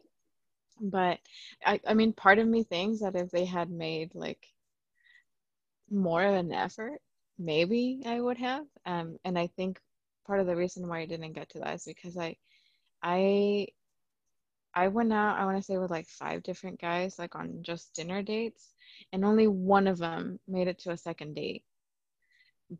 But 0.79 1.19
I, 1.65 1.79
I 1.87 1.93
mean, 1.95 2.13
part 2.13 2.37
of 2.39 2.47
me 2.47 2.63
thinks 2.63 2.99
that 3.01 3.15
if 3.15 3.31
they 3.31 3.45
had 3.45 3.71
made 3.71 4.13
like 4.13 4.47
more 5.89 6.23
of 6.23 6.35
an 6.35 6.51
effort, 6.51 7.01
maybe 7.39 8.01
I 8.05 8.19
would 8.19 8.37
have. 8.37 8.65
Um, 8.85 9.17
and 9.25 9.37
I 9.39 9.47
think 9.47 9.79
part 10.25 10.39
of 10.39 10.47
the 10.47 10.55
reason 10.55 10.87
why 10.87 10.99
I 10.99 11.05
didn't 11.05 11.33
get 11.33 11.49
to 11.49 11.59
that 11.59 11.75
is 11.75 11.85
because 11.85 12.17
I, 12.17 12.37
I, 13.01 13.67
I 14.73 14.89
went 14.89 15.13
out. 15.13 15.39
I 15.39 15.45
want 15.45 15.57
to 15.57 15.63
say 15.63 15.77
with 15.77 15.91
like 15.91 16.07
five 16.07 16.43
different 16.43 16.79
guys, 16.79 17.17
like 17.17 17.35
on 17.35 17.63
just 17.63 17.95
dinner 17.95 18.21
dates, 18.21 18.73
and 19.11 19.25
only 19.25 19.47
one 19.47 19.87
of 19.87 19.97
them 19.97 20.39
made 20.47 20.67
it 20.67 20.79
to 20.79 20.91
a 20.91 20.97
second 20.97 21.33
date. 21.35 21.63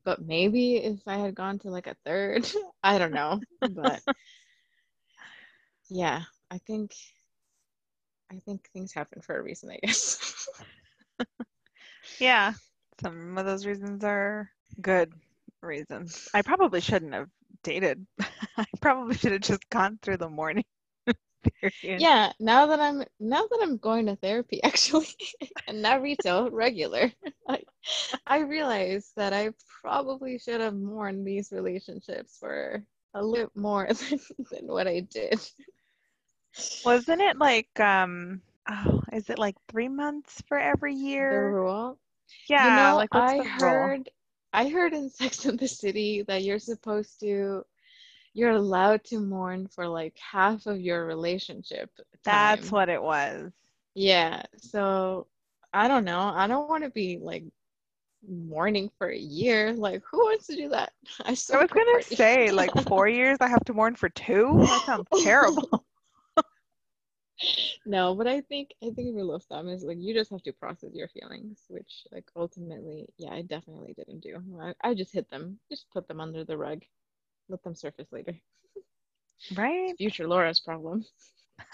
But 0.03 0.21
maybe 0.21 0.77
if 0.77 1.07
I 1.07 1.17
had 1.17 1.35
gone 1.35 1.59
to 1.59 1.69
like 1.69 1.87
a 1.87 1.95
third, 2.05 2.49
I 2.83 2.97
don't 2.97 3.13
know. 3.13 3.39
But 3.61 4.01
yeah, 5.89 6.23
I 6.51 6.57
think, 6.59 6.93
I 8.31 8.39
think 8.45 8.69
things 8.73 8.93
happen 8.93 9.21
for 9.21 9.37
a 9.37 9.41
reason, 9.41 9.69
I 9.71 9.79
guess. 9.85 10.47
yeah 12.19 12.53
some 13.01 13.37
of 13.37 13.45
those 13.45 13.65
reasons 13.65 14.03
are 14.03 14.49
good 14.81 15.13
reasons 15.61 16.27
i 16.33 16.41
probably 16.41 16.79
shouldn't 16.81 17.13
have 17.13 17.29
dated 17.63 18.05
i 18.57 18.65
probably 18.81 19.15
should 19.15 19.31
have 19.31 19.41
just 19.41 19.69
gone 19.69 19.99
through 20.01 20.17
the 20.17 20.29
mourning 20.29 20.63
Yeah, 21.95 22.31
now 22.39 22.67
that 22.67 22.79
I'm 22.79 23.03
now 23.19 23.41
that 23.47 23.59
I'm 23.61 23.77
going 23.77 24.05
to 24.07 24.15
therapy 24.15 24.61
actually 24.63 25.07
and 25.67 25.81
not 25.81 26.01
retail 26.01 26.49
regular, 26.51 27.11
I 27.47 27.63
I 28.25 28.39
realize 28.39 29.11
that 29.15 29.33
I 29.33 29.51
probably 29.81 30.37
should 30.39 30.61
have 30.61 30.75
mourned 30.75 31.25
these 31.27 31.51
relationships 31.51 32.37
for 32.39 32.83
a 33.13 33.23
little 33.23 33.51
more 33.55 33.87
than, 34.09 34.19
than 34.51 34.67
what 34.67 34.87
I 34.87 35.01
did. 35.01 35.39
wasn't 36.83 37.21
it 37.21 37.37
like 37.37 37.79
um 37.79 38.41
oh 38.69 39.01
is 39.13 39.29
it 39.29 39.37
like 39.39 39.55
three 39.67 39.87
months 39.89 40.41
for 40.47 40.57
every 40.57 40.93
The 41.29 41.35
year 41.35 41.41
rule. 41.41 41.99
yeah 42.47 42.57
You 42.57 42.71
know, 42.71 42.95
like 42.95 43.13
what's 43.13 43.33
I 43.33 43.41
the 43.41 43.45
rule 43.57 43.93
heard 43.93 44.09
I 44.53 44.69
heard 44.69 44.93
in 44.93 45.09
Sex 45.09 45.45
and 45.45 45.59
the 45.59 45.67
City 45.67 46.23
that 46.23 46.43
you're 46.43 46.59
supposed 46.59 47.19
to 47.21 47.65
you're 48.37 48.51
allowed 48.51 49.03
to 49.03 49.19
mourn 49.19 49.67
for 49.67 49.87
like 49.87 50.17
half 50.19 50.67
of 50.67 50.79
your 50.81 51.05
relationship 51.05 51.91
that's 52.23 52.71
what 52.71 52.89
it 52.89 53.01
was 53.01 53.51
Yeah, 53.95 54.43
so 54.57 55.27
I 55.73 55.87
don't 55.87 56.05
know. 56.05 56.19
I 56.19 56.47
don't 56.47 56.69
want 56.69 56.83
to 56.83 56.89
be 56.89 57.19
like 57.21 57.43
mourning 58.27 58.89
for 58.97 59.09
a 59.09 59.17
year. 59.17 59.73
Like, 59.73 60.03
who 60.09 60.19
wants 60.19 60.47
to 60.47 60.55
do 60.55 60.69
that? 60.69 60.93
I 61.25 61.35
i 61.53 61.57
was 61.57 61.71
gonna 61.71 62.01
say 62.03 62.51
like 62.51 62.71
four 62.87 63.07
years 63.07 63.37
i 63.41 63.47
have 63.47 63.65
to 63.65 63.73
mourn 63.73 63.95
for 63.95 64.09
two 64.09 64.67
that 64.69 64.85
sounds 64.85 65.07
terrible 65.23 65.85
No, 67.85 68.15
but 68.15 68.27
I 68.27 68.41
think 68.41 68.73
I 68.83 68.91
think 68.91 69.15
rule 69.15 69.33
of 69.33 69.43
thumb 69.43 69.69
is 69.69 69.83
like 69.83 69.97
you 69.99 70.13
just 70.13 70.31
have 70.31 70.43
to 70.43 70.53
process 70.53 70.93
your 70.93 71.07
feelings, 71.07 71.63
which 71.69 72.05
like 72.11 72.29
ultimately, 72.35 73.07
yeah, 73.17 73.31
I 73.33 73.43
definitely 73.43 73.93
didn't 73.93 74.21
do. 74.21 74.41
I, 74.61 74.73
I 74.83 74.93
just 74.95 75.13
hit 75.13 75.29
them, 75.29 75.59
just 75.69 75.89
put 75.91 76.07
them 76.07 76.19
under 76.21 76.43
the 76.43 76.57
rug, 76.57 76.83
let 77.49 77.63
them 77.63 77.75
surface 77.75 78.07
later. 78.11 78.33
right 79.55 79.93
Future 79.99 80.27
Laura's 80.27 80.59
problem. 80.59 81.05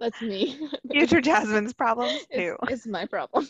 That's 0.00 0.20
me. 0.20 0.68
future 0.92 1.20
jasmine's 1.20 1.72
problems 1.72 2.26
it's, 2.30 2.36
too 2.36 2.56
it's 2.68 2.86
my 2.86 3.06
problem. 3.06 3.48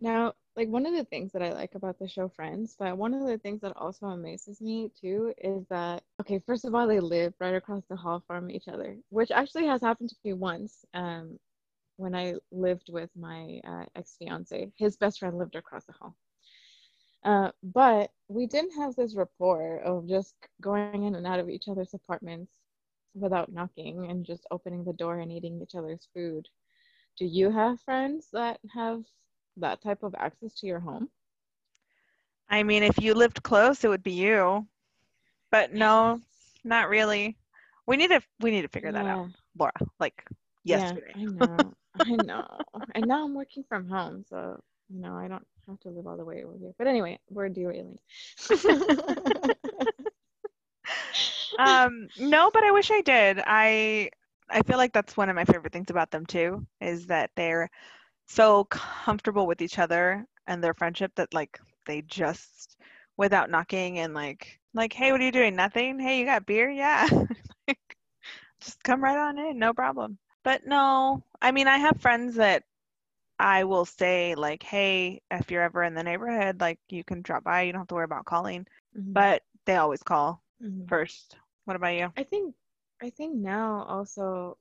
now, 0.00 0.32
like 0.56 0.68
one 0.68 0.86
of 0.86 0.94
the 0.94 1.04
things 1.04 1.32
that 1.32 1.42
I 1.42 1.52
like 1.52 1.74
about 1.74 1.98
the 1.98 2.08
show 2.08 2.28
Friends, 2.28 2.76
but 2.78 2.96
one 2.96 3.14
of 3.14 3.26
the 3.26 3.38
things 3.38 3.60
that 3.60 3.76
also 3.76 4.06
amazes 4.06 4.60
me 4.60 4.90
too 5.00 5.32
is 5.38 5.64
that 5.70 6.02
okay, 6.20 6.40
first 6.46 6.64
of 6.64 6.74
all, 6.74 6.86
they 6.86 7.00
live 7.00 7.34
right 7.40 7.54
across 7.54 7.82
the 7.88 7.96
hall 7.96 8.22
from 8.26 8.50
each 8.50 8.68
other, 8.68 8.96
which 9.10 9.30
actually 9.30 9.66
has 9.66 9.80
happened 9.82 10.10
to 10.10 10.16
me 10.24 10.32
once. 10.32 10.84
Um, 10.94 11.38
when 11.96 12.14
I 12.14 12.34
lived 12.52 12.90
with 12.90 13.10
my 13.16 13.60
uh, 13.66 13.84
ex 13.94 14.16
fiance, 14.18 14.70
his 14.76 14.96
best 14.96 15.20
friend 15.20 15.38
lived 15.38 15.56
across 15.56 15.84
the 15.84 15.92
hall. 15.92 16.14
Uh, 17.26 17.50
but 17.64 18.12
we 18.28 18.46
didn't 18.46 18.70
have 18.80 18.94
this 18.94 19.16
rapport 19.16 19.80
of 19.80 20.08
just 20.08 20.36
going 20.60 21.02
in 21.02 21.16
and 21.16 21.26
out 21.26 21.40
of 21.40 21.50
each 21.50 21.66
other's 21.66 21.92
apartments 21.92 22.52
without 23.14 23.52
knocking 23.52 24.08
and 24.08 24.24
just 24.24 24.46
opening 24.52 24.84
the 24.84 24.92
door 24.92 25.18
and 25.18 25.32
eating 25.32 25.60
each 25.60 25.74
other's 25.74 26.06
food. 26.14 26.46
Do 27.18 27.26
you 27.26 27.50
have 27.50 27.80
friends 27.80 28.28
that 28.32 28.60
have 28.72 29.02
that 29.56 29.82
type 29.82 30.04
of 30.04 30.14
access 30.16 30.54
to 30.60 30.68
your 30.68 30.78
home? 30.78 31.08
I 32.48 32.62
mean, 32.62 32.84
if 32.84 33.02
you 33.02 33.12
lived 33.12 33.42
close, 33.42 33.82
it 33.82 33.88
would 33.88 34.04
be 34.04 34.12
you. 34.12 34.64
But 35.50 35.74
no, 35.74 36.20
not 36.62 36.88
really. 36.88 37.36
We 37.88 37.96
need 37.96 38.10
to 38.10 38.20
we 38.38 38.52
need 38.52 38.62
to 38.62 38.68
figure 38.68 38.92
that 38.92 39.06
out, 39.06 39.30
Laura. 39.58 39.72
Like 39.98 40.22
yesterday. 40.62 41.12
Yeah, 41.16 41.26
I 41.28 41.46
know. 41.46 41.74
I 41.98 42.16
know. 42.24 42.46
and 42.94 43.06
now 43.08 43.24
I'm 43.24 43.34
working 43.34 43.64
from 43.68 43.88
home, 43.88 44.24
so 44.28 44.60
you 44.88 45.00
know 45.00 45.14
I 45.16 45.26
don't 45.26 45.46
have 45.68 45.80
to 45.80 45.88
live 45.90 46.06
all 46.06 46.16
the 46.16 46.24
way 46.24 46.44
over 46.44 46.56
here. 46.58 46.72
But 46.78 46.86
anyway, 46.86 47.18
we're 47.30 47.48
derailing. 47.48 47.98
um, 51.58 52.08
no, 52.18 52.50
but 52.52 52.64
I 52.64 52.70
wish 52.70 52.90
I 52.90 53.00
did. 53.00 53.40
I 53.44 54.10
I 54.48 54.62
feel 54.62 54.76
like 54.76 54.92
that's 54.92 55.16
one 55.16 55.28
of 55.28 55.36
my 55.36 55.44
favorite 55.44 55.72
things 55.72 55.90
about 55.90 56.10
them 56.10 56.24
too, 56.26 56.66
is 56.80 57.06
that 57.06 57.30
they're 57.36 57.70
so 58.28 58.64
comfortable 58.64 59.46
with 59.46 59.62
each 59.62 59.78
other 59.78 60.26
and 60.46 60.62
their 60.62 60.74
friendship 60.74 61.12
that 61.16 61.32
like 61.34 61.60
they 61.86 62.02
just 62.02 62.76
without 63.16 63.50
knocking 63.50 63.98
and 63.98 64.14
like 64.14 64.60
like 64.74 64.92
hey 64.92 65.12
what 65.12 65.20
are 65.20 65.24
you 65.24 65.32
doing 65.32 65.56
nothing 65.56 65.98
hey 65.98 66.18
you 66.18 66.24
got 66.26 66.46
beer 66.46 66.70
yeah 66.70 67.06
just 68.60 68.82
come 68.84 69.02
right 69.02 69.16
on 69.16 69.38
in 69.38 69.58
no 69.58 69.72
problem 69.72 70.18
but 70.44 70.66
no 70.66 71.22
i 71.40 71.50
mean 71.50 71.68
i 71.68 71.78
have 71.78 72.00
friends 72.00 72.34
that 72.36 72.64
i 73.38 73.64
will 73.64 73.84
say 73.84 74.34
like 74.34 74.62
hey 74.62 75.20
if 75.30 75.50
you're 75.50 75.62
ever 75.62 75.82
in 75.82 75.94
the 75.94 76.02
neighborhood 76.02 76.60
like 76.60 76.78
you 76.88 77.04
can 77.04 77.22
drop 77.22 77.44
by 77.44 77.62
you 77.62 77.72
don't 77.72 77.80
have 77.80 77.88
to 77.88 77.94
worry 77.94 78.04
about 78.04 78.24
calling 78.24 78.66
mm-hmm. 78.96 79.12
but 79.12 79.42
they 79.64 79.76
always 79.76 80.02
call 80.02 80.42
mm-hmm. 80.62 80.86
first 80.86 81.36
what 81.64 81.76
about 81.76 81.94
you 81.94 82.12
i 82.16 82.22
think 82.22 82.54
i 83.02 83.10
think 83.10 83.34
now 83.34 83.84
also 83.88 84.56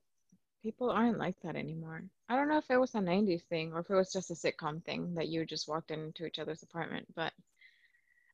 people 0.63 0.89
aren't 0.89 1.19
like 1.19 1.36
that 1.41 1.55
anymore 1.55 2.03
I 2.28 2.36
don't 2.36 2.47
know 2.47 2.57
if 2.57 2.71
it 2.71 2.80
was 2.80 2.95
a 2.95 2.99
90s 2.99 3.43
thing 3.43 3.71
or 3.71 3.82
if 3.82 3.89
it 3.89 3.95
was 3.95 4.11
just 4.11 4.32
a 4.32 4.34
sitcom 4.34 4.84
thing 4.84 5.13
that 5.13 5.28
you 5.28 5.45
just 5.45 5.67
walked 5.67 5.91
into 5.91 6.26
each 6.26 6.39
other's 6.39 6.63
apartment, 6.63 7.05
but 7.15 7.32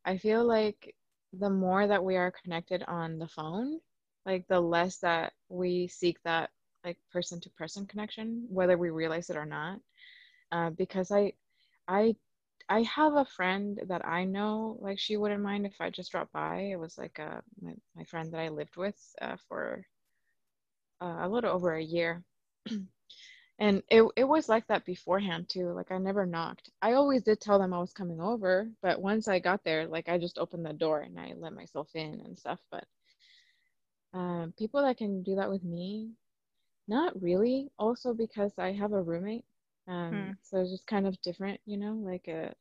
I 0.05 0.17
feel 0.17 0.45
like 0.45 0.95
the 1.33 1.49
more 1.49 1.85
that 1.85 2.03
we 2.03 2.15
are 2.15 2.31
connected 2.31 2.83
on 2.87 3.19
the 3.19 3.27
phone, 3.27 3.79
like 4.25 4.47
the 4.47 4.61
less 4.61 4.97
that 4.99 5.33
we 5.49 5.87
seek 5.87 6.21
that 6.23 6.51
like 6.85 6.97
person 7.11 7.41
to 7.41 7.49
person 7.51 7.85
connection, 7.85 8.47
whether 8.49 8.77
we 8.77 8.89
realize 8.89 9.29
it 9.29 9.35
or 9.35 9.45
not. 9.45 9.79
Uh, 10.51 10.69
because 10.71 11.11
I, 11.11 11.33
I, 11.87 12.15
I 12.69 12.83
have 12.83 13.15
a 13.15 13.25
friend 13.25 13.79
that 13.87 14.05
I 14.07 14.25
know, 14.25 14.77
like 14.81 14.99
she 14.99 15.17
wouldn't 15.17 15.43
mind 15.43 15.65
if 15.65 15.75
I 15.81 15.89
just 15.89 16.11
dropped 16.11 16.33
by. 16.33 16.59
It 16.73 16.79
was 16.79 16.97
like 16.97 17.19
a, 17.19 17.37
uh, 17.37 17.41
my, 17.61 17.73
my 17.95 18.03
friend 18.05 18.31
that 18.33 18.39
I 18.41 18.49
lived 18.49 18.77
with 18.77 18.97
uh, 19.21 19.37
for 19.49 19.85
uh, 21.01 21.19
a 21.21 21.29
little 21.29 21.51
over 21.51 21.73
a 21.75 21.83
year. 21.83 22.23
and 23.59 23.83
it, 23.89 24.03
it 24.15 24.23
was 24.23 24.49
like 24.49 24.67
that 24.67 24.85
beforehand 24.85 25.47
too 25.49 25.71
like 25.73 25.91
i 25.91 25.97
never 25.97 26.25
knocked 26.25 26.69
i 26.81 26.93
always 26.93 27.23
did 27.23 27.39
tell 27.39 27.59
them 27.59 27.73
i 27.73 27.79
was 27.79 27.93
coming 27.93 28.19
over 28.21 28.69
but 28.81 29.01
once 29.01 29.27
i 29.27 29.39
got 29.39 29.63
there 29.63 29.87
like 29.87 30.09
i 30.09 30.17
just 30.17 30.37
opened 30.37 30.65
the 30.65 30.73
door 30.73 31.01
and 31.01 31.19
i 31.19 31.33
let 31.37 31.53
myself 31.53 31.89
in 31.95 32.21
and 32.25 32.39
stuff 32.39 32.59
but 32.71 32.85
um, 34.13 34.53
people 34.57 34.81
that 34.81 34.97
can 34.97 35.23
do 35.23 35.35
that 35.35 35.49
with 35.49 35.63
me 35.63 36.11
not 36.87 37.21
really 37.21 37.69
also 37.79 38.13
because 38.13 38.53
i 38.57 38.71
have 38.71 38.93
a 38.93 39.01
roommate 39.01 39.45
um, 39.87 40.11
hmm. 40.11 40.31
so 40.41 40.59
it's 40.59 40.71
just 40.71 40.87
kind 40.87 41.07
of 41.07 41.19
different 41.21 41.59
you 41.65 41.77
know 41.77 41.93
like 41.93 42.27
a, 42.27 42.47
uh, 42.47 42.51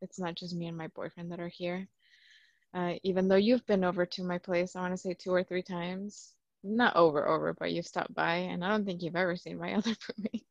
it's 0.00 0.18
not 0.18 0.34
just 0.34 0.54
me 0.54 0.66
and 0.66 0.76
my 0.76 0.88
boyfriend 0.88 1.30
that 1.30 1.40
are 1.40 1.48
here 1.48 1.86
uh, 2.74 2.94
even 3.02 3.28
though 3.28 3.36
you've 3.36 3.66
been 3.66 3.84
over 3.84 4.06
to 4.06 4.24
my 4.24 4.38
place 4.38 4.74
i 4.74 4.80
want 4.80 4.92
to 4.92 4.96
say 4.96 5.14
two 5.14 5.32
or 5.32 5.42
three 5.42 5.62
times 5.62 6.34
not 6.64 6.96
over 6.96 7.28
over, 7.28 7.54
but 7.54 7.72
you've 7.72 7.86
stopped 7.86 8.14
by, 8.14 8.34
and 8.34 8.64
I 8.64 8.68
don't 8.68 8.84
think 8.84 9.02
you've 9.02 9.16
ever 9.16 9.36
seen 9.36 9.58
my 9.58 9.74
other 9.76 9.94
roommate. 10.16 10.46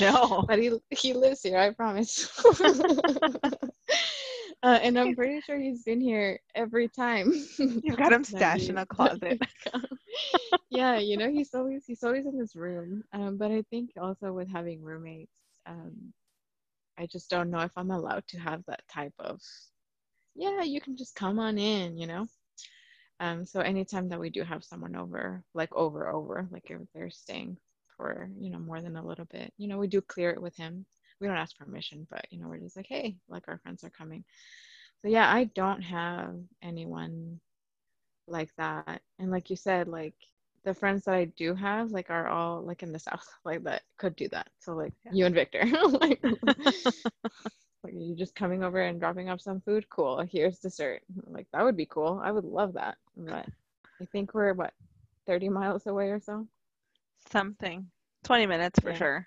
No, 0.00 0.44
but 0.46 0.58
he 0.58 0.72
he 0.90 1.12
lives 1.12 1.42
here. 1.42 1.58
I 1.58 1.70
promise. 1.70 2.30
uh, 4.62 4.78
and 4.82 4.98
I'm 4.98 5.14
pretty 5.14 5.40
sure 5.40 5.58
he's 5.58 5.82
been 5.82 6.00
here 6.00 6.38
every 6.54 6.88
time. 6.88 7.32
You've 7.58 7.96
got 7.96 8.12
him 8.12 8.24
stashed 8.24 8.68
in 8.68 8.78
a 8.78 8.86
closet. 8.86 9.40
yeah, 10.70 10.98
you 10.98 11.16
know 11.16 11.30
he's 11.30 11.54
always 11.54 11.84
he's 11.86 12.02
always 12.02 12.26
in 12.26 12.38
this 12.38 12.54
room. 12.54 13.02
Um, 13.12 13.36
but 13.38 13.50
I 13.50 13.62
think 13.70 13.90
also 14.00 14.32
with 14.32 14.48
having 14.50 14.82
roommates, 14.82 15.32
um, 15.66 16.12
I 16.98 17.06
just 17.06 17.30
don't 17.30 17.50
know 17.50 17.60
if 17.60 17.72
I'm 17.76 17.90
allowed 17.90 18.26
to 18.28 18.38
have 18.38 18.62
that 18.66 18.82
type 18.92 19.14
of. 19.18 19.40
Yeah, 20.34 20.62
you 20.62 20.80
can 20.80 20.96
just 20.96 21.14
come 21.14 21.38
on 21.38 21.58
in, 21.58 21.96
you 21.96 22.06
know. 22.06 22.26
Um, 23.18 23.44
so 23.46 23.60
anytime 23.60 24.08
that 24.10 24.20
we 24.20 24.30
do 24.30 24.42
have 24.42 24.64
someone 24.64 24.96
over, 24.96 25.42
like 25.54 25.74
over 25.74 26.08
over, 26.08 26.48
like 26.50 26.70
if 26.70 26.80
they're 26.94 27.10
staying 27.10 27.56
for 27.96 28.30
you 28.38 28.50
know 28.50 28.58
more 28.58 28.80
than 28.80 28.96
a 28.96 29.06
little 29.06 29.26
bit, 29.26 29.52
you 29.56 29.68
know, 29.68 29.78
we 29.78 29.88
do 29.88 30.02
clear 30.02 30.30
it 30.30 30.42
with 30.42 30.56
him. 30.56 30.84
We 31.20 31.26
don't 31.26 31.36
ask 31.36 31.56
permission, 31.56 32.06
but 32.10 32.26
you 32.30 32.40
know, 32.40 32.48
we're 32.48 32.58
just 32.58 32.76
like, 32.76 32.86
hey, 32.88 33.16
like 33.28 33.44
our 33.48 33.58
friends 33.58 33.84
are 33.84 33.90
coming. 33.90 34.24
So 35.02 35.08
yeah, 35.08 35.32
I 35.32 35.44
don't 35.44 35.82
have 35.82 36.34
anyone 36.62 37.40
like 38.26 38.50
that. 38.56 39.02
And 39.18 39.30
like 39.30 39.50
you 39.50 39.56
said, 39.56 39.88
like 39.88 40.14
the 40.64 40.74
friends 40.74 41.04
that 41.04 41.14
I 41.14 41.26
do 41.36 41.54
have, 41.54 41.90
like 41.90 42.10
are 42.10 42.28
all 42.28 42.62
like 42.62 42.82
in 42.82 42.92
the 42.92 42.98
south, 42.98 43.26
like 43.44 43.62
that 43.64 43.82
could 43.98 44.16
do 44.16 44.28
that. 44.28 44.48
So 44.58 44.74
like 44.74 44.92
yeah. 45.04 45.12
you 45.14 45.26
and 45.26 45.34
Victor, 45.34 45.64
like 46.00 46.22
like, 47.82 47.94
are 47.94 47.96
you 47.96 48.14
just 48.14 48.34
coming 48.34 48.62
over 48.62 48.80
and 48.80 49.00
dropping 49.00 49.30
off 49.30 49.40
some 49.40 49.60
food? 49.60 49.88
Cool. 49.88 50.26
Here's 50.30 50.58
dessert. 50.58 51.02
Like, 51.26 51.46
that 51.52 51.64
would 51.64 51.76
be 51.76 51.86
cool. 51.86 52.20
I 52.22 52.30
would 52.30 52.44
love 52.44 52.74
that. 52.74 52.96
But 53.16 53.46
I 54.00 54.04
think 54.12 54.34
we're, 54.34 54.52
what, 54.52 54.74
30 55.26 55.48
miles 55.48 55.86
away 55.86 56.10
or 56.10 56.20
so? 56.20 56.46
Something. 57.30 57.86
20 58.24 58.46
minutes 58.46 58.80
for 58.80 58.90
yeah. 58.90 58.96
sure. 58.96 59.26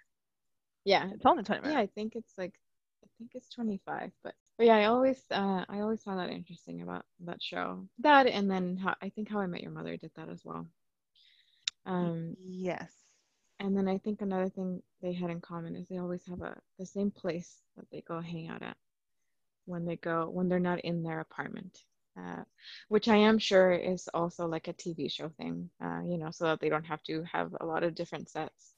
Yeah. 0.86 1.10
It's 1.14 1.26
only 1.26 1.44
20 1.44 1.62
minutes. 1.62 1.76
Yeah, 1.76 1.82
I 1.82 1.88
think 1.88 2.16
it's 2.16 2.34
like, 2.38 2.54
I 3.04 3.08
think 3.18 3.32
it's 3.36 3.50
25. 3.50 4.12
But, 4.24 4.34
but 4.58 4.68
yeah, 4.68 4.76
I 4.76 4.86
always, 4.86 5.24
uh, 5.32 5.66
I 5.68 5.80
always 5.82 6.04
found 6.04 6.20
that 6.20 6.30
interesting 6.30 6.82
about 6.82 7.06
that 7.22 7.42
show. 7.42 7.88
That 8.00 8.28
and 8.28 8.50
then 8.50 8.78
how, 8.78 8.96
I 9.02 9.10
think 9.10 9.30
How 9.30 9.40
I 9.40 9.48
Met 9.48 9.62
Your 9.62 9.72
Mother 9.72 9.98
did 9.98 10.12
that 10.16 10.30
as 10.30 10.42
well. 10.44 10.68
Um, 11.86 12.38
yes 12.46 12.94
and 13.60 13.78
then 13.78 13.88
I 13.88 13.98
think 13.98 14.22
another 14.22 14.50
thing 14.50 14.82
they 15.02 15.14
had 15.14 15.30
in 15.30 15.42
common 15.42 15.76
is 15.76 15.88
they 15.88 15.98
always 15.98 16.26
have 16.28 16.42
a 16.42 16.60
the 16.80 16.86
same 16.86 17.12
place 17.12 17.62
that 17.78 17.86
they 17.92 18.02
go 18.02 18.20
hang 18.20 18.50
out 18.50 18.62
at 18.62 18.78
when 19.66 19.86
they 19.86 19.96
go 19.98 20.30
when 20.30 20.50
they're 20.50 20.60
not 20.60 20.82
in 20.82 21.04
their 21.04 21.20
apartment, 21.22 21.80
uh, 22.20 22.44
which 22.90 23.08
I 23.08 23.18
am 23.18 23.40
sure 23.40 23.72
is 23.74 24.10
also 24.14 24.48
like 24.48 24.68
a 24.68 24.74
TV 24.74 25.10
show 25.10 25.30
thing, 25.30 25.70
uh, 25.84 26.02
you 26.06 26.18
know, 26.18 26.32
so 26.32 26.46
that 26.46 26.60
they 26.60 26.70
don't 26.70 26.86
have 26.86 27.04
to 27.04 27.24
have 27.24 27.56
a 27.62 27.66
lot 27.66 27.84
of 27.84 27.96
different 27.96 28.30
sets. 28.30 28.74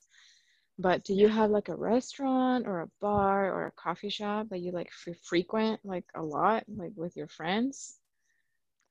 But 0.77 1.03
do 1.03 1.13
you 1.13 1.27
have 1.27 1.51
like 1.51 1.69
a 1.69 1.75
restaurant 1.75 2.67
or 2.67 2.81
a 2.81 2.89
bar 2.99 3.51
or 3.51 3.67
a 3.67 3.71
coffee 3.71 4.09
shop 4.09 4.49
that 4.49 4.59
you 4.59 4.71
like 4.71 4.89
f- 5.07 5.15
frequent 5.23 5.79
like 5.83 6.05
a 6.15 6.21
lot, 6.21 6.63
like 6.67 6.93
with 6.95 7.15
your 7.15 7.27
friends? 7.27 7.99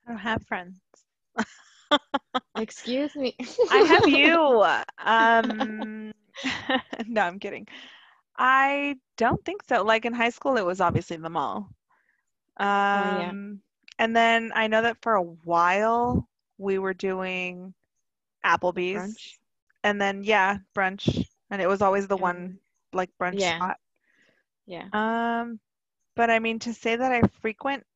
I 0.07 0.11
don't 0.11 0.19
have 0.19 0.45
friends. 0.47 0.81
Excuse 2.57 3.15
me. 3.17 3.37
I 3.71 3.79
have 3.79 4.09
you. 4.09 4.65
Um, 4.99 6.13
no, 7.07 7.21
I'm 7.23 7.39
kidding. 7.39 7.67
I 8.37 8.97
don't 9.17 9.45
think 9.45 9.63
so. 9.69 9.83
Like 9.83 10.05
in 10.05 10.13
high 10.13 10.31
school, 10.31 10.57
it 10.57 10.65
was 10.65 10.81
obviously 10.81 11.17
the 11.17 11.31
mall. 11.31 11.69
Um, 12.59 12.67
oh, 12.67 13.19
yeah. 13.21 13.33
And 13.99 14.17
then 14.17 14.53
I 14.55 14.67
know 14.69 14.83
that 14.83 15.03
for 15.03 15.15
a 15.15 15.23
while 15.23 16.29
we 16.59 16.79
were 16.79 16.95
doing 16.95 17.75
Applebee's. 18.45 18.97
Brunch. 18.97 19.39
And 19.83 20.01
then, 20.01 20.25
yeah, 20.25 20.59
brunch. 20.75 21.27
And 21.55 21.63
it 21.63 21.69
was 21.69 21.83
always 21.83 22.09
the 22.09 22.17
one 22.17 22.59
like 22.93 23.11
brunch 23.17 23.39
yeah. 23.39 23.59
spot. 23.59 23.77
Yeah. 24.67 24.89
Um, 24.93 25.61
but 26.17 26.29
I 26.29 26.41
mean, 26.41 26.59
to 26.61 26.75
say 26.75 26.97
that 26.97 27.13
I 27.13 27.23
frequent 27.43 27.87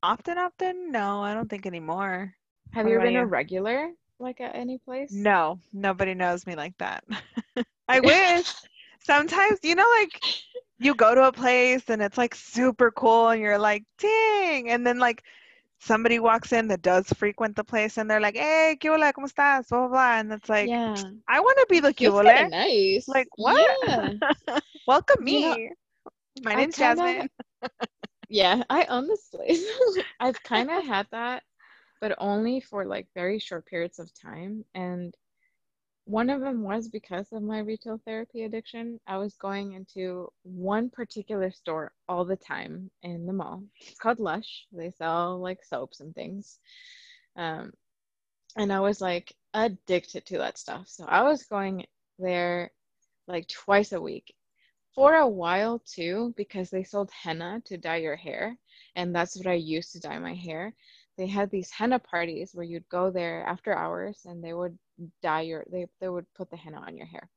often, 0.00 0.38
often, 0.38 0.92
no, 0.92 1.20
I 1.20 1.34
don't 1.34 1.50
think 1.50 1.66
anymore. 1.66 2.32
Have 2.72 2.86
you 2.86 2.94
ever 2.94 3.02
been 3.02 3.14
you? 3.14 3.22
a 3.22 3.26
regular 3.26 3.90
like 4.20 4.40
at 4.40 4.54
any 4.54 4.78
place? 4.78 5.10
No, 5.10 5.58
nobody 5.72 6.14
knows 6.14 6.46
me 6.46 6.54
like 6.54 6.78
that. 6.78 7.02
I 7.88 7.98
wish. 7.98 8.54
Sometimes, 9.00 9.58
you 9.64 9.74
know, 9.74 9.86
like 10.00 10.22
you 10.78 10.94
go 10.94 11.16
to 11.16 11.26
a 11.26 11.32
place 11.32 11.82
and 11.88 12.00
it's 12.00 12.16
like 12.16 12.36
super 12.36 12.92
cool 12.92 13.30
and 13.30 13.42
you're 13.42 13.58
like, 13.58 13.82
dang. 13.98 14.70
And 14.70 14.86
then 14.86 15.00
like 15.00 15.24
somebody 15.84 16.18
walks 16.18 16.52
in 16.52 16.68
that 16.68 16.82
does 16.82 17.08
frequent 17.12 17.56
the 17.56 17.64
place 17.64 17.98
and 17.98 18.10
they're 18.10 18.20
like, 18.20 18.36
hey, 18.36 18.76
¿qué 18.80 18.90
hola? 18.90 19.12
¿Cómo 19.12 19.26
estás? 19.26 19.68
Blah, 19.68 19.80
blah, 19.80 19.88
blah. 19.88 20.18
And 20.18 20.32
it's 20.32 20.48
like, 20.48 20.68
yeah. 20.68 20.94
I 21.28 21.40
want 21.40 21.58
to 21.58 21.66
be 21.68 21.80
the 21.80 21.92
¿qué 21.92 22.10
hola. 22.10 22.48
nice. 22.48 23.06
Like, 23.08 23.28
what? 23.36 23.78
Yeah. 23.86 24.12
Welcome 24.86 25.24
me. 25.24 25.32
You 25.32 25.68
know, 25.68 26.10
My 26.42 26.54
name's 26.54 26.76
kinda, 26.76 27.02
Jasmine. 27.02 27.30
yeah, 28.28 28.62
I 28.70 28.86
honestly, 28.88 29.58
I've 30.20 30.42
kind 30.42 30.70
of 30.70 30.84
had 30.84 31.06
that 31.12 31.42
but 32.04 32.16
only 32.18 32.60
for 32.60 32.84
like 32.84 33.06
very 33.14 33.38
short 33.38 33.64
periods 33.64 33.98
of 33.98 34.10
time. 34.12 34.62
And 34.74 35.14
one 36.06 36.28
of 36.28 36.40
them 36.40 36.62
was 36.62 36.88
because 36.88 37.32
of 37.32 37.42
my 37.42 37.60
retail 37.60 37.98
therapy 38.04 38.42
addiction. 38.42 39.00
I 39.06 39.16
was 39.16 39.34
going 39.36 39.72
into 39.72 40.30
one 40.42 40.90
particular 40.90 41.50
store 41.50 41.92
all 42.08 42.24
the 42.24 42.36
time 42.36 42.90
in 43.02 43.26
the 43.26 43.32
mall. 43.32 43.62
It's 43.80 43.98
called 43.98 44.20
Lush. 44.20 44.66
They 44.70 44.90
sell 44.90 45.38
like 45.38 45.64
soaps 45.64 46.00
and 46.00 46.14
things. 46.14 46.58
Um, 47.36 47.72
and 48.56 48.72
I 48.72 48.80
was 48.80 49.00
like 49.00 49.32
addicted 49.54 50.26
to 50.26 50.38
that 50.38 50.58
stuff. 50.58 50.88
So 50.88 51.06
I 51.06 51.22
was 51.22 51.44
going 51.44 51.86
there 52.18 52.70
like 53.26 53.48
twice 53.48 53.92
a 53.92 54.00
week 54.00 54.34
for 54.94 55.14
a 55.14 55.26
while 55.26 55.82
too, 55.86 56.34
because 56.36 56.70
they 56.70 56.84
sold 56.84 57.10
henna 57.10 57.62
to 57.64 57.78
dye 57.78 57.96
your 57.96 58.16
hair. 58.16 58.56
And 58.94 59.14
that's 59.14 59.36
what 59.36 59.46
I 59.46 59.54
used 59.54 59.92
to 59.92 60.00
dye 60.00 60.18
my 60.18 60.34
hair. 60.34 60.74
They 61.16 61.26
had 61.26 61.50
these 61.50 61.70
henna 61.70 61.98
parties 61.98 62.50
where 62.52 62.66
you'd 62.66 62.88
go 62.90 63.10
there 63.10 63.44
after 63.46 63.74
hours 63.74 64.20
and 64.26 64.44
they 64.44 64.52
would 64.52 64.78
dye 65.22 65.42
your, 65.42 65.64
they, 65.70 65.86
they 66.00 66.08
would 66.08 66.26
put 66.34 66.50
the 66.50 66.56
henna 66.56 66.80
on 66.80 66.96
your 66.96 67.06
hair. 67.06 67.28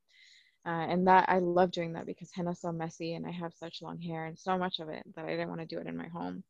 Uh, 0.66 0.86
and 0.90 1.08
that 1.08 1.30
I 1.30 1.40
love 1.40 1.72
doing 1.72 1.94
that 1.94 2.06
because 2.06 2.32
henna's 2.32 2.60
so 2.60 2.72
messy 2.72 3.14
and 3.14 3.26
I 3.26 3.32
have 3.32 3.54
such 3.54 3.82
long 3.82 4.02
hair 4.02 4.26
and 4.26 4.38
so 4.38 4.58
much 4.58 4.80
of 4.80 4.90
it 4.90 5.04
that 5.16 5.26
I 5.26 5.30
didn't 5.30 5.50
want 5.50 5.62
to 5.62 5.68
do 5.68 5.80
it 5.80 5.88
in 5.88 5.96
my 5.96 6.08
home. 6.08 6.44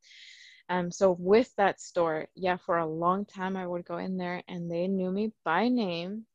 Um, 0.70 0.91
so 0.91 1.12
with 1.12 1.53
that 1.58 1.80
store, 1.80 2.28
yeah, 2.36 2.58
for 2.58 2.78
a 2.78 2.86
long 2.86 3.26
time 3.26 3.55
I 3.55 3.68
would 3.68 3.86
go 3.86 3.97
in 3.97 4.18
there 4.18 4.43
and 4.47 4.70
they 4.72 4.88
knew 4.88 5.12
me 5.12 5.32
by 5.45 5.68
name 5.70 6.26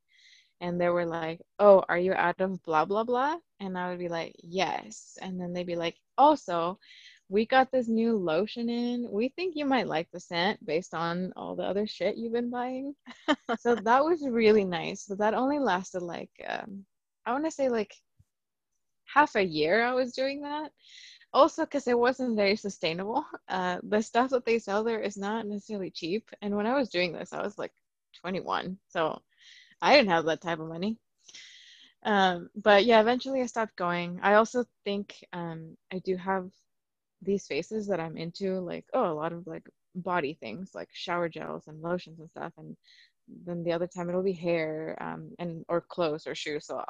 and 0.60 0.80
they 0.80 0.88
were 0.88 1.06
like, 1.06 1.42
"Oh, 1.58 1.84
are 1.88 1.98
you 1.98 2.14
out 2.14 2.40
of 2.40 2.62
blah 2.62 2.84
blah 2.84 3.04
blah?" 3.04 3.36
And 3.60 3.76
I 3.76 3.90
would 3.90 3.98
be 3.98 4.08
like, 4.08 4.34
"Yes." 4.42 5.18
And 5.20 5.40
then 5.40 5.52
they'd 5.52 5.66
be 5.66 5.76
like, 5.76 5.96
"Also, 6.16 6.78
we 7.32 7.46
got 7.46 7.72
this 7.72 7.88
new 7.88 8.14
lotion 8.14 8.68
in. 8.68 9.10
We 9.10 9.30
think 9.30 9.56
you 9.56 9.64
might 9.64 9.88
like 9.88 10.08
the 10.12 10.20
scent 10.20 10.64
based 10.66 10.92
on 10.92 11.32
all 11.34 11.56
the 11.56 11.62
other 11.62 11.86
shit 11.86 12.18
you've 12.18 12.34
been 12.34 12.50
buying." 12.50 12.94
so 13.58 13.74
that 13.74 14.04
was 14.04 14.28
really 14.28 14.64
nice. 14.64 15.06
So 15.06 15.14
that 15.14 15.32
only 15.32 15.58
lasted 15.58 16.02
like 16.02 16.30
um, 16.46 16.84
I 17.24 17.32
want 17.32 17.46
to 17.46 17.50
say 17.50 17.70
like 17.70 17.94
half 19.06 19.34
a 19.34 19.42
year 19.42 19.82
I 19.82 19.94
was 19.94 20.12
doing 20.12 20.42
that 20.42 20.72
also 21.32 21.64
because 21.64 21.88
it 21.88 21.98
wasn't 21.98 22.36
very 22.36 22.56
sustainable. 22.56 23.24
Uh, 23.48 23.78
the 23.82 24.02
stuff 24.02 24.30
that 24.30 24.44
they 24.44 24.58
sell 24.58 24.84
there 24.84 25.00
is 25.00 25.16
not 25.16 25.46
necessarily 25.46 25.90
cheap. 25.90 26.30
And 26.42 26.54
when 26.54 26.66
I 26.66 26.74
was 26.74 26.90
doing 26.90 27.12
this, 27.12 27.32
I 27.32 27.42
was 27.42 27.56
like 27.58 27.72
21, 28.20 28.78
so 28.88 29.20
I 29.80 29.96
didn't 29.96 30.10
have 30.10 30.26
that 30.26 30.42
type 30.42 30.60
of 30.60 30.68
money. 30.68 30.98
Um, 32.04 32.50
but 32.56 32.84
yeah, 32.84 33.00
eventually 33.00 33.40
I 33.40 33.46
stopped 33.46 33.76
going. 33.76 34.20
I 34.22 34.34
also 34.34 34.64
think 34.84 35.24
um, 35.32 35.76
I 35.92 35.98
do 36.00 36.16
have 36.16 36.50
these 37.22 37.46
phases 37.46 37.86
that 37.88 38.00
I'm 38.00 38.16
into, 38.16 38.60
like 38.60 38.84
oh, 38.94 39.10
a 39.10 39.14
lot 39.14 39.32
of 39.32 39.46
like 39.46 39.68
body 39.94 40.36
things, 40.40 40.72
like 40.74 40.88
shower 40.92 41.28
gels 41.28 41.64
and 41.68 41.80
lotions 41.82 42.20
and 42.20 42.30
stuff, 42.30 42.52
and 42.58 42.76
then 43.44 43.62
the 43.62 43.72
other 43.72 43.86
time 43.86 44.08
it'll 44.08 44.22
be 44.22 44.32
hair 44.32 44.96
um, 45.00 45.30
and 45.38 45.64
or 45.68 45.80
clothes 45.80 46.26
or 46.26 46.34
shoes. 46.34 46.66
So 46.66 46.82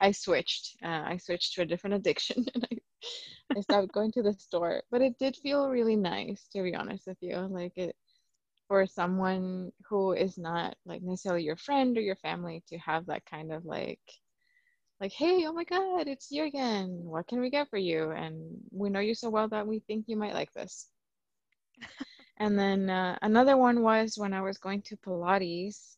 I 0.00 0.12
switched. 0.12 0.76
Uh, 0.84 1.02
I 1.06 1.16
switched 1.16 1.54
to 1.54 1.62
a 1.62 1.66
different 1.66 1.96
addiction, 1.96 2.44
and 2.54 2.68
I 2.70 2.78
I 3.56 3.60
stopped 3.60 3.92
going 3.92 4.12
to 4.12 4.22
the 4.22 4.34
store. 4.34 4.82
But 4.90 5.02
it 5.02 5.18
did 5.18 5.36
feel 5.36 5.70
really 5.70 5.96
nice, 5.96 6.46
to 6.52 6.62
be 6.62 6.74
honest 6.74 7.06
with 7.06 7.18
you. 7.20 7.36
Like 7.36 7.76
it 7.76 7.96
for 8.68 8.86
someone 8.86 9.72
who 9.88 10.12
is 10.12 10.36
not 10.38 10.76
like 10.84 11.02
necessarily 11.02 11.42
your 11.44 11.56
friend 11.56 11.96
or 11.96 12.02
your 12.02 12.16
family 12.16 12.62
to 12.68 12.78
have 12.78 13.06
that 13.06 13.24
kind 13.24 13.52
of 13.52 13.64
like 13.64 14.00
like 15.00 15.12
hey 15.12 15.46
oh 15.46 15.52
my 15.52 15.64
god 15.64 16.08
it's 16.08 16.30
you 16.30 16.44
again. 16.44 17.00
What 17.04 17.26
can 17.26 17.40
we 17.40 17.50
get 17.50 17.70
for 17.70 17.78
you? 17.78 18.10
And 18.10 18.58
we 18.70 18.90
know 18.90 19.00
you 19.00 19.14
so 19.14 19.30
well 19.30 19.48
that 19.48 19.66
we 19.66 19.80
think 19.80 20.04
you 20.08 20.16
might 20.16 20.34
like 20.34 20.52
this. 20.52 20.88
And 22.38 22.58
then 22.58 22.88
uh, 22.90 23.18
another 23.22 23.56
one 23.56 23.82
was 23.82 24.16
when 24.16 24.32
i 24.32 24.40
was 24.40 24.58
going 24.58 24.82
to 24.82 24.96
pilates 24.96 25.96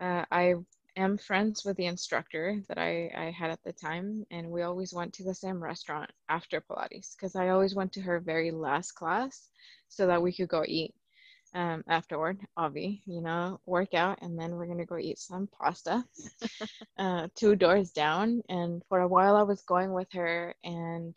uh, 0.00 0.24
i 0.30 0.54
am 0.96 1.18
friends 1.18 1.64
with 1.64 1.76
the 1.76 1.86
instructor 1.86 2.60
that 2.68 2.78
I, 2.78 3.10
I 3.16 3.30
had 3.30 3.50
at 3.50 3.62
the 3.64 3.72
time, 3.72 4.24
and 4.30 4.50
we 4.50 4.62
always 4.62 4.92
went 4.92 5.12
to 5.14 5.24
the 5.24 5.34
same 5.34 5.62
restaurant 5.62 6.10
after 6.28 6.60
Pilates 6.60 7.16
because 7.16 7.34
I 7.34 7.48
always 7.48 7.74
went 7.74 7.92
to 7.94 8.00
her 8.02 8.20
very 8.20 8.50
last 8.50 8.92
class 8.92 9.48
so 9.88 10.06
that 10.06 10.22
we 10.22 10.32
could 10.32 10.48
go 10.48 10.64
eat 10.66 10.94
um, 11.54 11.84
afterward, 11.88 12.40
Avi, 12.56 13.02
you 13.06 13.20
know, 13.22 13.60
work 13.66 13.94
out, 13.94 14.18
and 14.22 14.38
then 14.38 14.52
we're 14.56 14.66
gonna 14.66 14.86
go 14.86 14.98
eat 14.98 15.18
some 15.18 15.48
pasta 15.48 16.04
uh, 16.98 17.28
two 17.34 17.56
doors 17.56 17.92
down. 17.92 18.42
And 18.48 18.82
for 18.88 19.00
a 19.00 19.08
while, 19.08 19.36
I 19.36 19.42
was 19.42 19.62
going 19.62 19.92
with 19.92 20.12
her, 20.12 20.54
and 20.64 21.16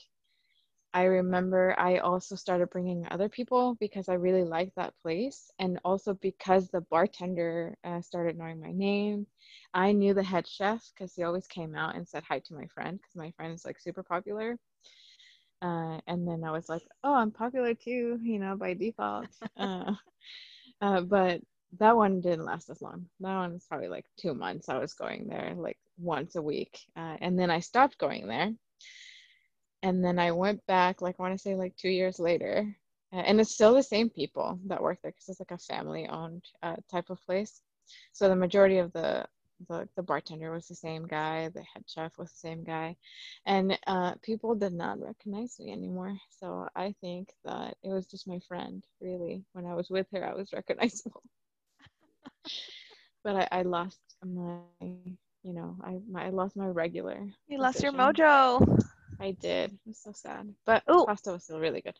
I 0.93 1.03
remember 1.03 1.75
I 1.77 1.99
also 1.99 2.35
started 2.35 2.69
bringing 2.71 3.07
other 3.11 3.29
people 3.29 3.75
because 3.79 4.09
I 4.09 4.13
really 4.15 4.43
liked 4.43 4.75
that 4.75 4.97
place. 5.01 5.51
And 5.59 5.79
also 5.85 6.13
because 6.15 6.69
the 6.69 6.81
bartender 6.81 7.77
uh, 7.83 8.01
started 8.01 8.37
knowing 8.37 8.59
my 8.61 8.71
name. 8.71 9.27
I 9.73 9.91
knew 9.91 10.13
the 10.13 10.23
head 10.23 10.47
chef 10.47 10.83
because 10.93 11.13
he 11.13 11.23
always 11.23 11.47
came 11.47 11.75
out 11.75 11.95
and 11.95 12.07
said 12.07 12.23
hi 12.27 12.39
to 12.39 12.53
my 12.55 12.67
friend 12.67 12.97
because 12.97 13.15
my 13.15 13.31
friend 13.31 13.53
is 13.53 13.65
like 13.65 13.79
super 13.79 14.03
popular. 14.03 14.57
Uh, 15.61 15.99
and 16.07 16.27
then 16.27 16.43
I 16.43 16.51
was 16.51 16.69
like, 16.69 16.83
oh, 17.03 17.15
I'm 17.15 17.31
popular 17.31 17.73
too, 17.73 18.19
you 18.21 18.39
know, 18.39 18.55
by 18.55 18.73
default. 18.73 19.27
uh, 19.57 19.93
uh, 20.81 21.01
but 21.01 21.41
that 21.79 21.95
one 21.95 22.21
didn't 22.21 22.45
last 22.45 22.69
as 22.69 22.81
long. 22.81 23.07
That 23.19 23.35
one 23.35 23.53
was 23.53 23.65
probably 23.65 23.89
like 23.89 24.05
two 24.17 24.33
months. 24.33 24.69
I 24.69 24.77
was 24.77 24.93
going 24.93 25.27
there 25.27 25.53
like 25.55 25.77
once 25.97 26.35
a 26.35 26.41
week. 26.41 26.79
Uh, 26.95 27.17
and 27.19 27.37
then 27.37 27.49
I 27.49 27.59
stopped 27.59 27.97
going 27.97 28.27
there 28.27 28.53
and 29.83 30.03
then 30.03 30.19
I 30.19 30.31
went 30.31 30.65
back, 30.65 31.01
like 31.01 31.15
I 31.19 31.23
want 31.23 31.35
to 31.35 31.41
say 31.41 31.55
like 31.55 31.75
two 31.77 31.89
years 31.89 32.19
later, 32.19 32.75
and 33.11 33.39
it's 33.39 33.53
still 33.53 33.73
the 33.73 33.83
same 33.83 34.09
people 34.09 34.59
that 34.65 34.81
work 34.81 34.99
there 35.01 35.11
because 35.11 35.29
it's 35.29 35.39
like 35.39 35.51
a 35.51 35.57
family-owned 35.57 36.43
uh, 36.63 36.75
type 36.91 37.09
of 37.09 37.23
place. 37.25 37.61
So 38.11 38.27
the 38.27 38.35
majority 38.35 38.79
of 38.79 38.91
the, 38.91 39.25
the 39.67 39.87
the 39.95 40.03
bartender 40.03 40.51
was 40.51 40.67
the 40.67 40.75
same 40.75 41.05
guy, 41.07 41.49
the 41.49 41.61
head 41.63 41.83
chef 41.87 42.17
was 42.17 42.31
the 42.31 42.37
same 42.37 42.63
guy, 42.63 42.95
and 43.45 43.77
uh, 43.87 44.15
people 44.21 44.55
did 44.55 44.73
not 44.73 44.99
recognize 45.01 45.59
me 45.59 45.71
anymore. 45.71 46.17
So 46.29 46.67
I 46.75 46.93
think 47.01 47.29
that 47.45 47.75
it 47.83 47.91
was 47.91 48.07
just 48.07 48.27
my 48.27 48.39
friend, 48.47 48.83
really. 49.01 49.43
When 49.53 49.65
I 49.65 49.73
was 49.75 49.89
with 49.89 50.07
her, 50.13 50.25
I 50.25 50.33
was 50.35 50.53
recognizable. 50.53 51.23
but 53.23 53.35
I, 53.35 53.47
I 53.51 53.61
lost 53.63 54.01
my, 54.23 54.63
you 55.05 55.53
know, 55.53 55.77
I 55.83 55.99
my, 56.09 56.25
I 56.25 56.29
lost 56.29 56.55
my 56.55 56.67
regular. 56.67 56.83
You 57.47 57.57
lost 57.59 57.81
your 57.81 57.91
mojo. 57.91 58.61
I 59.19 59.31
did. 59.31 59.77
It's 59.85 60.03
so 60.03 60.11
sad. 60.11 60.53
But 60.65 60.83
Ooh. 60.91 61.05
pasta 61.05 61.31
was 61.31 61.43
still 61.43 61.59
really 61.59 61.81
good. 61.81 61.97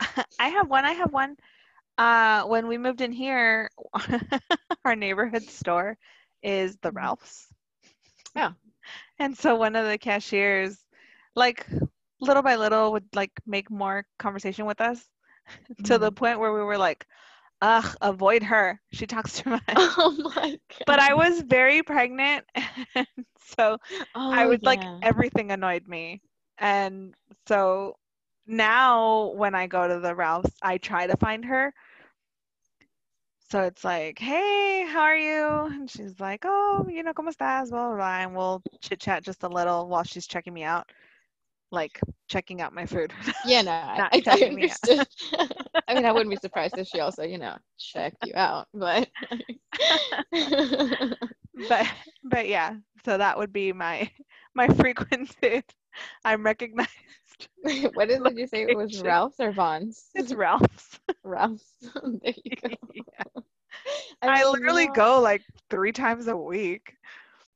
I 0.38 0.48
have 0.48 0.68
one. 0.68 0.84
I 0.84 0.92
have 0.92 1.12
one. 1.12 1.36
Uh, 1.98 2.44
when 2.44 2.66
we 2.68 2.78
moved 2.78 3.00
in 3.00 3.12
here, 3.12 3.70
our 4.84 4.96
neighborhood 4.96 5.48
store 5.48 5.98
is 6.42 6.76
the 6.76 6.88
mm-hmm. 6.88 6.98
Ralph's. 6.98 7.46
Yeah. 8.34 8.52
And 9.20 9.36
so 9.36 9.54
one 9.54 9.76
of 9.76 9.86
the 9.86 9.98
cashiers, 9.98 10.78
like 11.36 11.66
little 12.22 12.42
by 12.42 12.56
little, 12.56 12.92
would 12.92 13.04
like 13.14 13.30
make 13.46 13.70
more 13.70 14.06
conversation 14.18 14.64
with 14.64 14.80
us 14.80 15.04
mm-hmm. 15.48 15.82
to 15.84 15.98
the 15.98 16.06
mm-hmm. 16.06 16.14
point 16.14 16.40
where 16.40 16.52
we 16.52 16.62
were 16.62 16.78
like, 16.78 17.06
ugh, 17.60 17.96
avoid 18.00 18.42
her. 18.42 18.80
She 18.92 19.06
talks 19.06 19.38
too 19.38 19.50
much. 19.50 19.62
Oh 19.76 20.32
my 20.34 20.50
God. 20.50 20.84
But 20.86 20.98
I 21.00 21.14
was 21.14 21.42
very 21.42 21.82
pregnant. 21.82 22.46
And 22.94 23.06
so 23.56 23.76
oh, 24.14 24.32
I 24.32 24.46
was 24.46 24.60
yeah. 24.62 24.68
like, 24.68 24.82
everything 25.02 25.50
annoyed 25.50 25.86
me. 25.86 26.22
And 26.58 27.14
so 27.46 27.96
now 28.46 29.32
when 29.34 29.54
I 29.54 29.66
go 29.66 29.86
to 29.86 30.00
the 30.00 30.14
Ralph's, 30.14 30.54
I 30.62 30.78
try 30.78 31.06
to 31.06 31.16
find 31.16 31.44
her. 31.44 31.72
So 33.50 33.62
it's 33.62 33.82
like, 33.82 34.18
hey, 34.20 34.86
how 34.86 35.00
are 35.00 35.16
you? 35.16 35.74
And 35.74 35.90
she's 35.90 36.20
like, 36.20 36.44
oh, 36.46 36.86
you 36.88 37.02
know, 37.02 37.12
¿cómo 37.12 37.34
estás? 37.34 37.70
Blah, 37.70 37.88
blah, 37.88 37.96
blah. 37.96 38.18
And 38.20 38.36
we'll 38.36 38.62
chit 38.80 39.00
chat 39.00 39.24
just 39.24 39.42
a 39.42 39.48
little 39.48 39.88
while 39.88 40.04
she's 40.04 40.28
checking 40.28 40.54
me 40.54 40.62
out, 40.62 40.88
like 41.72 42.00
checking 42.28 42.60
out 42.60 42.72
my 42.72 42.86
food. 42.86 43.12
Yeah, 43.44 43.62
no, 43.62 43.70
I, 43.72 44.22
I, 44.24 44.40
understood. 44.44 45.04
I 45.88 45.94
mean, 45.94 46.04
I 46.04 46.12
wouldn't 46.12 46.30
be 46.30 46.36
surprised 46.36 46.78
if 46.78 46.86
she 46.86 47.00
also, 47.00 47.24
you 47.24 47.38
know, 47.38 47.56
checked 47.76 48.24
you 48.24 48.34
out, 48.36 48.68
but. 48.72 49.08
but 51.68 51.86
but 52.22 52.46
yeah, 52.46 52.74
so 53.04 53.18
that 53.18 53.36
would 53.36 53.52
be 53.52 53.72
my 53.72 54.08
my 54.54 54.68
frequented 54.68 55.64
I'm 56.24 56.44
recognized. 56.44 56.90
what 57.94 58.08
did, 58.08 58.22
did 58.24 58.38
you 58.38 58.46
say? 58.46 58.62
It 58.62 58.76
was 58.76 59.02
Ralph's 59.02 59.40
or 59.40 59.52
Vons? 59.52 60.06
It's 60.14 60.32
Ralph's. 60.32 60.98
Ralph's. 61.24 61.72
there 62.22 62.34
you 62.44 62.56
go. 62.62 62.74
Yeah. 62.94 63.42
I, 64.22 64.42
I 64.42 64.50
literally 64.50 64.86
know. 64.86 64.92
go 64.92 65.20
like 65.20 65.42
three 65.68 65.92
times 65.92 66.28
a 66.28 66.36
week. 66.36 66.96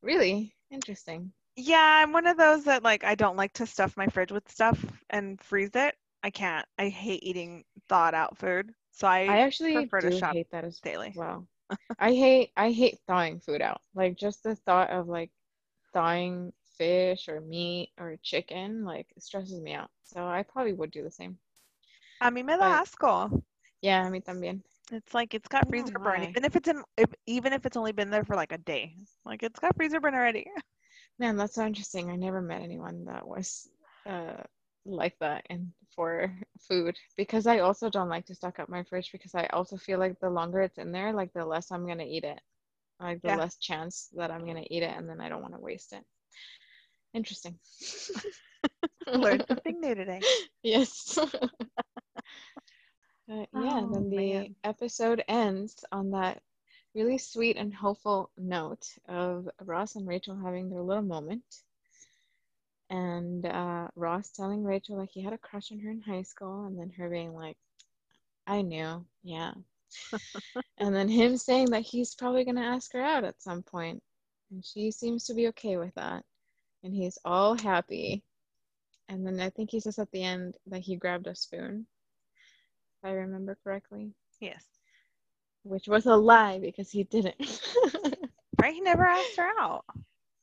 Really? 0.02 0.54
Interesting. 0.70 1.32
Yeah, 1.56 2.02
I'm 2.02 2.12
one 2.12 2.26
of 2.26 2.36
those 2.36 2.64
that 2.64 2.82
like 2.82 3.04
I 3.04 3.14
don't 3.14 3.36
like 3.36 3.52
to 3.54 3.66
stuff 3.66 3.96
my 3.96 4.06
fridge 4.06 4.32
with 4.32 4.50
stuff 4.50 4.84
and 5.10 5.40
freeze 5.40 5.70
it. 5.74 5.94
I 6.22 6.30
can't. 6.30 6.66
I 6.78 6.88
hate 6.88 7.22
eating 7.22 7.64
thawed 7.88 8.14
out 8.14 8.38
food. 8.38 8.72
So 8.92 9.06
I 9.06 9.26
I 9.26 9.38
actually 9.40 9.74
prefer 9.74 10.00
to 10.00 10.18
shop 10.18 10.34
hate 10.34 10.50
that 10.52 10.64
as 10.64 10.80
daily. 10.80 11.12
Well, 11.14 11.46
I 11.98 12.12
hate 12.12 12.50
I 12.56 12.70
hate 12.70 12.98
thawing 13.06 13.40
food 13.40 13.60
out. 13.60 13.80
Like 13.94 14.16
just 14.16 14.42
the 14.42 14.56
thought 14.56 14.90
of 14.90 15.08
like 15.08 15.30
thawing 15.92 16.52
fish 16.76 17.28
or 17.28 17.40
meat 17.40 17.92
or 17.98 18.16
chicken, 18.22 18.84
like 18.84 19.06
it 19.16 19.22
stresses 19.22 19.60
me 19.60 19.74
out. 19.74 19.90
So 20.04 20.26
I 20.26 20.42
probably 20.42 20.74
would 20.74 20.90
do 20.90 21.02
the 21.02 21.10
same. 21.10 21.38
A 22.20 22.30
mí 22.30 22.42
me 22.44 22.56
da 22.56 22.80
asco. 22.80 23.14
Yeah, 23.82 24.06
a 24.06 24.10
mí 24.10 24.22
también. 24.22 24.62
It's 24.92 25.14
like 25.14 25.34
it's 25.34 25.48
got 25.48 25.68
don't 25.68 25.68
freezer 25.68 25.98
burn, 25.98 26.22
why. 26.22 26.34
even 26.34 26.44
if 26.44 26.56
it's 26.56 26.68
in, 26.68 26.82
if, 26.96 27.12
even 27.26 27.52
if 27.52 27.64
it's 27.66 27.76
only 27.76 27.92
been 27.92 28.10
there 28.10 28.24
for 28.24 28.36
like 28.36 28.52
a 28.52 28.58
day. 28.58 28.96
Like 29.24 29.42
it's 29.42 29.58
got 29.60 29.76
freezer 29.76 30.00
burn 30.00 30.14
already. 30.14 30.50
Man, 31.18 31.36
that's 31.36 31.54
so 31.54 31.66
interesting. 31.66 32.10
I 32.10 32.16
never 32.16 32.40
met 32.40 32.62
anyone 32.62 33.04
that 33.06 33.26
was 33.26 33.68
uh 34.06 34.42
like 34.84 35.18
that 35.20 35.44
and 35.50 35.72
for 35.94 36.32
food 36.58 36.96
because 37.16 37.46
I 37.46 37.58
also 37.60 37.88
don't 37.90 38.08
like 38.08 38.26
to 38.26 38.34
stock 38.34 38.58
up 38.58 38.68
my 38.68 38.82
fridge 38.84 39.12
because 39.12 39.34
I 39.34 39.46
also 39.46 39.76
feel 39.76 39.98
like 39.98 40.18
the 40.20 40.30
longer 40.30 40.60
it's 40.62 40.78
in 40.78 40.92
there, 40.92 41.12
like 41.12 41.32
the 41.32 41.44
less 41.44 41.70
I'm 41.72 41.86
gonna 41.86 42.04
eat 42.04 42.24
it. 42.24 42.40
Like 43.00 43.22
the 43.22 43.32
Yeah. 43.32 43.34
less 43.34 43.56
chance 43.56 44.08
that 44.16 44.30
I'm 44.30 44.46
gonna 44.46 44.66
eat 44.70 44.82
it 44.82 44.96
and 44.96 45.08
then 45.08 45.20
I 45.20 45.28
don't 45.28 45.42
want 45.42 45.54
to 45.54 45.60
waste 45.60 45.92
it. 45.92 46.04
Interesting. 47.14 47.58
Learned 49.06 49.44
something 49.48 49.80
new 49.80 49.94
today. 49.94 50.20
Yes. 50.62 51.18
Uh, 53.30 53.46
yeah, 53.54 53.80
Oh, 53.82 53.88
then 53.90 54.10
the 54.10 54.32
man. 54.34 54.54
episode 54.64 55.24
ends 55.28 55.82
on 55.90 56.10
that 56.10 56.42
really 56.94 57.16
sweet 57.16 57.56
and 57.56 57.72
hopeful 57.74 58.30
note 58.36 58.86
of 59.08 59.48
Ross 59.62 59.96
and 59.96 60.06
Rachel 60.06 60.36
having 60.36 60.68
their 60.68 60.82
little 60.82 61.02
moment. 61.02 61.42
And 62.90 63.46
uh, 63.46 63.88
Ross 63.96 64.30
telling 64.30 64.62
Rachel 64.62 64.98
like 64.98 65.08
he 65.10 65.22
had 65.22 65.32
a 65.32 65.38
crush 65.38 65.72
on 65.72 65.78
her 65.80 65.90
in 65.90 66.02
high 66.02 66.22
school, 66.22 66.66
and 66.66 66.78
then 66.78 66.90
her 66.98 67.08
being 67.08 67.32
like, 67.34 67.56
I 68.46 68.60
knew, 68.60 69.06
yeah. 69.22 69.52
and 70.76 70.94
then 70.94 71.08
him 71.08 71.38
saying 71.38 71.70
that 71.70 71.80
he's 71.82 72.14
probably 72.14 72.44
going 72.44 72.56
to 72.56 72.62
ask 72.62 72.92
her 72.92 73.00
out 73.00 73.24
at 73.24 73.40
some 73.42 73.62
point, 73.62 74.02
and 74.50 74.62
she 74.62 74.90
seems 74.90 75.24
to 75.24 75.34
be 75.34 75.48
okay 75.48 75.78
with 75.78 75.94
that. 75.94 76.24
And 76.84 76.94
he's 76.94 77.18
all 77.24 77.56
happy. 77.58 78.22
And 79.08 79.26
then 79.26 79.40
I 79.40 79.50
think 79.50 79.70
he 79.70 79.80
says 79.80 79.98
at 79.98 80.10
the 80.12 80.22
end 80.22 80.54
that 80.66 80.80
he 80.82 80.96
grabbed 80.96 81.26
a 81.26 81.34
spoon, 81.34 81.86
if 83.02 83.08
I 83.08 83.12
remember 83.14 83.58
correctly, 83.64 84.12
Yes. 84.40 84.64
which 85.62 85.88
was 85.88 86.06
a 86.06 86.14
lie 86.14 86.58
because 86.60 86.90
he 86.90 87.04
didn't. 87.04 87.34
Right? 88.62 88.72
He 88.72 88.80
never 88.80 89.04
asked 89.04 89.36
her 89.36 89.50
out. 89.60 89.84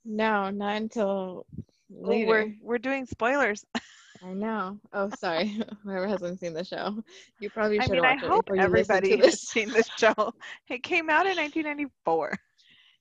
no, 0.03 0.49
not 0.51 0.75
until 0.75 1.45
later. 1.89 2.27
we're 2.27 2.55
we're 2.61 2.77
doing 2.77 3.05
spoilers. 3.05 3.65
I 4.23 4.33
know. 4.33 4.79
Oh, 4.93 5.09
sorry. 5.17 5.59
Whoever 5.83 6.07
hasn't 6.07 6.39
seen 6.39 6.53
the 6.53 6.63
show, 6.65 7.01
you 7.39 7.49
probably 7.49 7.79
should. 7.79 7.89
I 7.91 7.93
mean, 7.95 8.05
I 8.05 8.15
hope 8.17 8.45
before 8.45 8.57
you 8.57 8.67
listen 8.67 8.95
everybody 8.97 9.17
has 9.25 9.41
seen 9.47 9.69
this 9.71 9.89
show. 9.97 10.33
It 10.69 10.83
came 10.83 11.09
out 11.09 11.25
in 11.25 11.37
1994. 11.37 12.37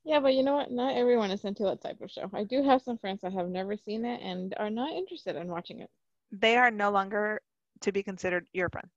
Yeah, 0.05 0.21
but 0.21 0.35
you 0.35 0.43
know 0.43 0.55
what? 0.55 0.71
Not 0.71 0.97
everyone 0.97 1.31
is 1.31 1.45
into 1.45 1.65
that 1.65 1.83
type 1.83 2.01
of 2.01 2.11
show. 2.11 2.31
I 2.33 2.45
do 2.45 2.63
have 2.63 2.83
some 2.83 2.99
friends 2.99 3.21
that 3.23 3.33
have 3.33 3.49
never 3.49 3.77
seen 3.77 4.05
it 4.05 4.21
and 4.23 4.55
are 4.57 4.71
not 4.71 4.93
interested 4.93 5.37
in 5.37 5.49
watching 5.49 5.81
it. 5.81 5.91
They 6.33 6.57
are 6.57 6.71
no 6.71 6.91
longer 6.91 7.43
to 7.81 7.93
be 7.93 8.03
considered 8.03 8.47
your 8.53 8.69
friends. 8.71 8.93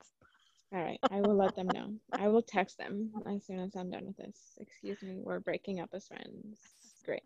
All 0.73 0.81
right, 0.81 0.99
I 1.11 1.21
will 1.21 1.35
let 1.35 1.55
them 1.55 1.67
know. 1.67 1.93
I 2.17 2.29
will 2.29 2.41
text 2.41 2.77
them 2.77 3.11
as 3.27 3.45
soon 3.45 3.59
as 3.59 3.75
I'm 3.75 3.91
done 3.91 4.05
with 4.05 4.17
this. 4.17 4.57
Excuse 4.59 5.01
me, 5.03 5.19
we're 5.21 5.39
breaking 5.39 5.79
up 5.79 5.89
as 5.93 6.07
friends. 6.07 6.57
Great. 7.05 7.21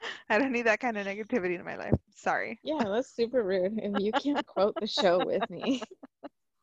I 0.28 0.38
don't 0.38 0.52
need 0.52 0.66
that 0.66 0.80
kind 0.80 0.98
of 0.98 1.06
negativity 1.06 1.58
in 1.58 1.64
my 1.64 1.76
life. 1.76 1.94
Sorry. 2.14 2.60
Yeah, 2.62 2.84
that's 2.88 3.14
super 3.14 3.42
rude. 3.42 3.78
If 3.78 4.02
you 4.02 4.12
can't 4.12 4.44
quote 4.46 4.78
the 4.78 4.86
show 4.86 5.24
with 5.24 5.48
me, 5.48 5.82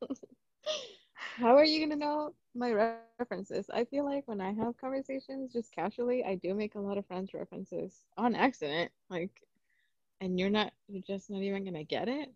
how 1.40 1.56
are 1.58 1.66
you 1.66 1.80
gonna 1.80 1.96
know 2.00 2.34
my 2.56 2.72
references? 2.72 3.70
I 3.74 3.86
feel 3.86 4.06
like 4.06 4.28
when 4.28 4.42
I 4.42 4.52
have 4.54 4.78
conversations 4.78 5.24
just 5.24 5.72
casually, 5.74 5.98
I 6.26 6.36
do 6.36 6.54
make 6.54 6.76
a 6.76 6.80
lot 6.80 6.98
of 6.98 7.06
friends 7.06 7.34
references 7.34 8.06
on 8.18 8.36
accident. 8.36 8.92
Like, 9.10 9.32
and 10.22 10.40
you're 10.40 10.50
not, 10.50 10.74
you're 10.88 11.04
just 11.04 11.30
not 11.30 11.42
even 11.42 11.64
gonna 11.66 11.84
get 11.84 12.08
it. 12.10 12.30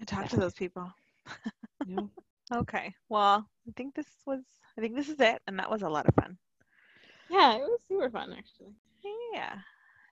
I 0.00 0.04
talk 0.04 0.28
to 0.28 0.36
those 0.36 0.54
people. 0.54 0.92
No. 1.86 2.10
Okay. 2.52 2.94
Well, 3.08 3.48
I 3.66 3.72
think 3.76 3.94
this 3.94 4.08
was 4.26 4.42
I 4.76 4.80
think 4.80 4.94
this 4.96 5.08
is 5.08 5.20
it 5.20 5.40
and 5.46 5.58
that 5.58 5.70
was 5.70 5.82
a 5.82 5.88
lot 5.88 6.06
of 6.06 6.14
fun. 6.14 6.36
Yeah, 7.30 7.56
it 7.56 7.60
was 7.60 7.80
super 7.88 8.10
fun 8.10 8.32
actually. 8.32 8.74
Yeah. 9.32 9.58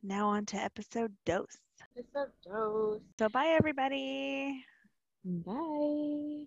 Now 0.03 0.29
on 0.29 0.47
to 0.47 0.57
episode 0.57 1.13
dose. 1.25 1.59
A 1.97 2.27
dose. 2.45 3.01
So 3.19 3.29
bye 3.29 3.49
everybody. 3.59 4.65
Bye. 5.25 6.47